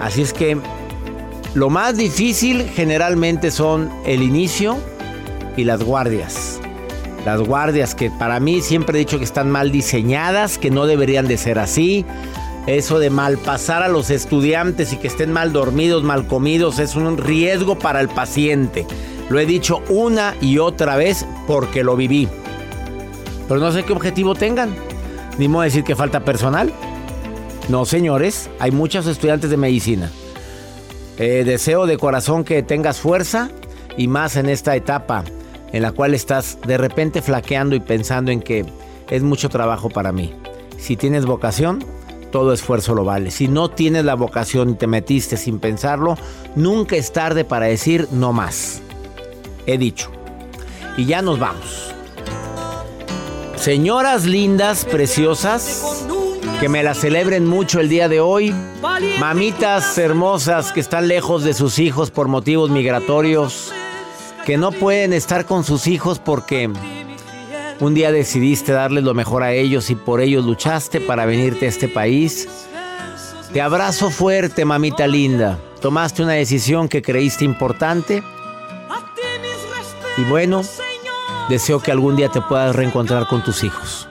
Así 0.00 0.22
es 0.22 0.32
que 0.32 0.58
lo 1.54 1.70
más 1.70 1.96
difícil 1.96 2.68
generalmente 2.68 3.50
son 3.50 3.90
el 4.04 4.22
inicio, 4.22 4.78
y 5.58 5.64
las 5.64 5.82
guardias. 5.82 6.60
Las 7.26 7.40
guardias 7.40 7.94
que 7.94 8.10
para 8.10 8.40
mí 8.40 8.62
siempre 8.62 8.96
he 8.96 9.00
dicho 9.00 9.18
que 9.18 9.24
están 9.24 9.50
mal 9.50 9.72
diseñadas, 9.72 10.56
que 10.56 10.70
no 10.70 10.86
deberían 10.86 11.26
de 11.26 11.36
ser 11.36 11.58
así. 11.58 12.06
Eso 12.66 12.98
de 12.98 13.10
malpasar 13.10 13.82
a 13.82 13.88
los 13.88 14.10
estudiantes 14.10 14.92
y 14.92 14.98
que 14.98 15.08
estén 15.08 15.32
mal 15.32 15.52
dormidos, 15.52 16.04
mal 16.04 16.26
comidos, 16.26 16.78
es 16.78 16.94
un 16.94 17.18
riesgo 17.18 17.78
para 17.78 18.00
el 18.00 18.08
paciente. 18.08 18.86
Lo 19.28 19.40
he 19.40 19.46
dicho 19.46 19.82
una 19.88 20.34
y 20.40 20.58
otra 20.58 20.96
vez 20.96 21.26
porque 21.46 21.82
lo 21.82 21.96
viví. 21.96 22.28
Pero 23.48 23.58
no 23.58 23.72
sé 23.72 23.82
qué 23.82 23.92
objetivo 23.92 24.34
tengan. 24.34 24.74
Ni 25.38 25.48
modo 25.48 25.64
decir 25.64 25.82
que 25.82 25.96
falta 25.96 26.20
personal. 26.20 26.72
No, 27.68 27.84
señores, 27.84 28.48
hay 28.58 28.70
muchos 28.70 29.06
estudiantes 29.06 29.50
de 29.50 29.56
medicina. 29.56 30.10
Eh, 31.18 31.42
deseo 31.44 31.86
de 31.86 31.98
corazón 31.98 32.44
que 32.44 32.62
tengas 32.62 32.98
fuerza 32.98 33.50
y 33.96 34.08
más 34.08 34.36
en 34.36 34.48
esta 34.48 34.74
etapa 34.76 35.24
en 35.72 35.82
la 35.82 35.92
cual 35.92 36.14
estás 36.14 36.58
de 36.66 36.78
repente 36.78 37.22
flaqueando 37.22 37.76
y 37.76 37.80
pensando 37.80 38.30
en 38.30 38.40
que 38.40 38.64
es 39.10 39.22
mucho 39.22 39.48
trabajo 39.48 39.90
para 39.90 40.12
mí. 40.12 40.32
Si 40.78 40.96
tienes 40.96 41.26
vocación, 41.26 41.84
todo 42.30 42.52
esfuerzo 42.52 42.94
lo 42.94 43.04
vale. 43.04 43.30
Si 43.30 43.48
no 43.48 43.70
tienes 43.70 44.04
la 44.04 44.14
vocación 44.14 44.70
y 44.70 44.74
te 44.74 44.86
metiste 44.86 45.36
sin 45.36 45.58
pensarlo, 45.58 46.16
nunca 46.56 46.96
es 46.96 47.12
tarde 47.12 47.44
para 47.44 47.66
decir 47.66 48.08
no 48.12 48.32
más. 48.32 48.80
He 49.66 49.78
dicho. 49.78 50.10
Y 50.96 51.06
ya 51.06 51.22
nos 51.22 51.38
vamos. 51.38 51.94
Señoras 53.56 54.24
lindas, 54.24 54.84
preciosas, 54.84 56.06
que 56.60 56.68
me 56.68 56.82
la 56.82 56.94
celebren 56.94 57.46
mucho 57.46 57.78
el 57.78 57.88
día 57.88 58.08
de 58.08 58.20
hoy. 58.20 58.54
Mamitas 59.20 59.96
hermosas 59.96 60.72
que 60.72 60.80
están 60.80 61.06
lejos 61.06 61.44
de 61.44 61.54
sus 61.54 61.78
hijos 61.78 62.10
por 62.10 62.26
motivos 62.28 62.70
migratorios 62.70 63.72
que 64.44 64.56
no 64.56 64.72
pueden 64.72 65.12
estar 65.12 65.44
con 65.44 65.62
sus 65.62 65.86
hijos 65.86 66.18
porque 66.18 66.70
un 67.80 67.94
día 67.94 68.10
decidiste 68.10 68.72
darles 68.72 69.04
lo 69.04 69.14
mejor 69.14 69.42
a 69.42 69.52
ellos 69.52 69.90
y 69.90 69.94
por 69.94 70.20
ellos 70.20 70.44
luchaste 70.44 71.00
para 71.00 71.26
venirte 71.26 71.66
a 71.66 71.68
este 71.68 71.86
país. 71.86 72.48
Te 73.52 73.60
abrazo 73.60 74.10
fuerte, 74.10 74.64
mamita 74.64 75.06
linda. 75.06 75.58
Tomaste 75.80 76.22
una 76.22 76.32
decisión 76.32 76.88
que 76.88 77.02
creíste 77.02 77.44
importante. 77.44 78.22
Y 80.16 80.24
bueno, 80.24 80.62
deseo 81.48 81.80
que 81.80 81.92
algún 81.92 82.16
día 82.16 82.30
te 82.30 82.40
puedas 82.40 82.74
reencontrar 82.74 83.28
con 83.28 83.44
tus 83.44 83.62
hijos. 83.62 84.07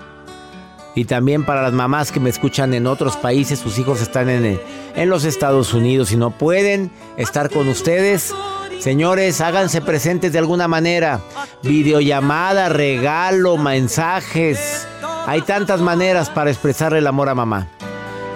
Y 0.97 1.05
también 1.05 1.45
para 1.45 1.61
las 1.61 1.73
mamás 1.73 2.11
que 2.11 2.19
me 2.19 2.31
escuchan 2.31 2.73
en 2.73 2.87
otros 2.87 3.17
países, 3.17 3.59
sus 3.59 3.77
hijos 3.77 4.01
están 4.01 4.29
en, 4.29 4.59
en 4.95 5.09
los 5.11 5.25
Estados 5.25 5.75
Unidos 5.75 6.11
y 6.11 6.17
no 6.17 6.31
pueden 6.31 6.89
estar 7.17 7.51
con 7.51 7.67
ustedes. 7.67 8.33
Señores, 8.79 9.39
háganse 9.39 9.79
presentes 9.81 10.33
de 10.33 10.39
alguna 10.39 10.67
manera. 10.67 11.21
Videollamada, 11.61 12.69
regalo, 12.69 13.57
mensajes. 13.57 14.87
Hay 15.27 15.43
tantas 15.43 15.81
maneras 15.81 16.31
para 16.31 16.49
expresar 16.49 16.95
el 16.95 17.05
amor 17.05 17.29
a 17.29 17.35
mamá. 17.35 17.67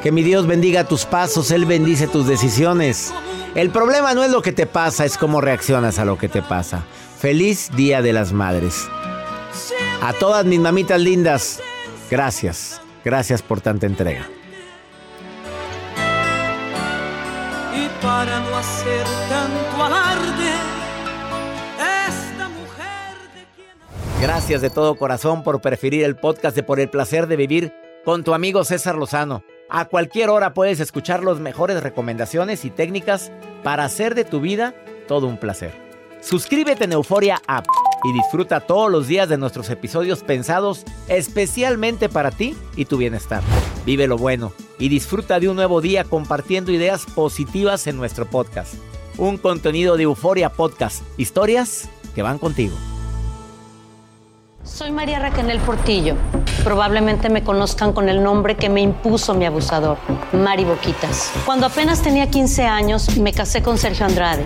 Que 0.04 0.12
mi 0.12 0.22
Dios 0.22 0.46
bendiga 0.46 0.88
tus 0.88 1.06
pasos, 1.06 1.50
Él 1.50 1.66
bendice 1.66 2.06
tus 2.06 2.28
decisiones. 2.28 3.12
El 3.56 3.72
problema 3.72 4.14
no 4.14 4.24
es 4.24 4.30
lo 4.30 4.44
que 4.44 4.52
te 4.52 4.68
pasa, 4.68 5.04
es 5.04 5.18
cómo 5.18 5.42
reaccionas 5.42 5.98
a 5.98 6.06
lo 6.06 6.20
que 6.20 6.30
te 6.30 6.44
pasa. 6.44 6.84
Feliz 7.18 7.72
Día 7.76 8.04
de 8.04 8.14
las 8.14 8.34
Madres. 8.34 8.88
A 10.04 10.14
todas 10.14 10.46
mis 10.46 10.60
mamitas 10.60 11.02
lindas, 11.02 11.60
gracias. 12.12 12.82
Gracias 13.04 13.42
por 13.42 13.62
tanta 13.62 13.88
entrega. 13.88 14.28
para 18.02 18.40
no 18.40 18.58
hacer 18.58 19.06
tanto 19.30 19.84
alarde. 19.84 20.52
Esta 22.08 22.50
mujer 22.50 23.16
de 23.36 23.46
quien... 23.56 24.22
Gracias 24.22 24.62
de 24.62 24.70
todo 24.70 24.96
corazón 24.96 25.44
por 25.44 25.62
preferir 25.62 26.04
el 26.04 26.16
podcast 26.16 26.56
de 26.56 26.64
Por 26.64 26.80
el 26.80 26.90
placer 26.90 27.28
de 27.28 27.36
vivir 27.36 27.74
con 28.04 28.24
tu 28.24 28.34
amigo 28.34 28.64
César 28.64 28.96
Lozano. 28.96 29.44
A 29.70 29.86
cualquier 29.86 30.30
hora 30.30 30.54
puedes 30.54 30.80
escuchar 30.80 31.24
las 31.24 31.40
mejores 31.40 31.82
recomendaciones 31.82 32.66
y 32.66 32.72
técnicas 32.72 33.32
para 33.64 33.86
hacer 33.86 34.16
de 34.16 34.26
tu 34.26 34.42
vida 34.42 34.74
todo 35.08 35.28
un 35.28 35.38
placer. 35.38 35.74
Suscríbete 36.22 36.86
en 36.86 36.94
Euforia 36.94 37.42
App 37.48 37.66
y 38.04 38.14
disfruta 38.14 38.62
todos 38.62 38.92
los 38.92 39.08
días 39.08 39.30
de 39.30 39.38
nuestros 39.38 39.70
episodios 39.70 40.24
pensados 40.24 40.84
especialmente 41.08 42.10
para 42.10 42.32
ti 42.32 42.56
y 42.76 42.86
tu 42.86 42.98
bienestar. 42.98 43.42
Vive 43.86 44.08
lo 44.08 44.18
bueno 44.18 44.54
y 44.80 44.90
disfruta 44.90 45.40
de 45.40 45.50
un 45.50 45.56
nuevo 45.56 45.82
día 45.82 46.04
compartiendo 46.04 46.72
ideas 46.72 47.06
positivas 47.06 47.88
en 47.88 47.98
nuestro 47.98 48.26
podcast. 48.26 48.74
Un 49.18 49.38
contenido 49.38 49.98
de 49.98 50.04
Euforia 50.04 50.50
Podcast, 50.50 51.04
historias 51.18 51.90
que 52.16 52.22
van 52.22 52.40
contigo. 52.40 52.76
Soy 54.64 54.92
María 54.92 55.20
Raquel 55.20 55.60
Portillo. 55.60 56.16
Probablemente 56.64 57.30
me 57.30 57.44
conozcan 57.44 57.94
con 57.94 58.10
el 58.10 58.24
nombre 58.24 58.56
que 58.56 58.70
me 58.70 58.82
impuso 58.82 59.34
mi 59.34 59.46
abusador, 59.46 59.98
Mari 60.34 60.66
Boquitas. 60.66 61.32
Cuando 61.46 61.66
apenas 61.66 62.02
tenía 62.04 62.30
15 62.30 62.66
años, 62.66 63.18
me 63.18 63.34
casé 63.34 63.64
con 63.64 63.80
Sergio 63.80 64.06
Andrade, 64.06 64.46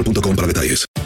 boostmobile.com 0.01 0.35
para 0.35 0.47
detalles. 0.47 0.90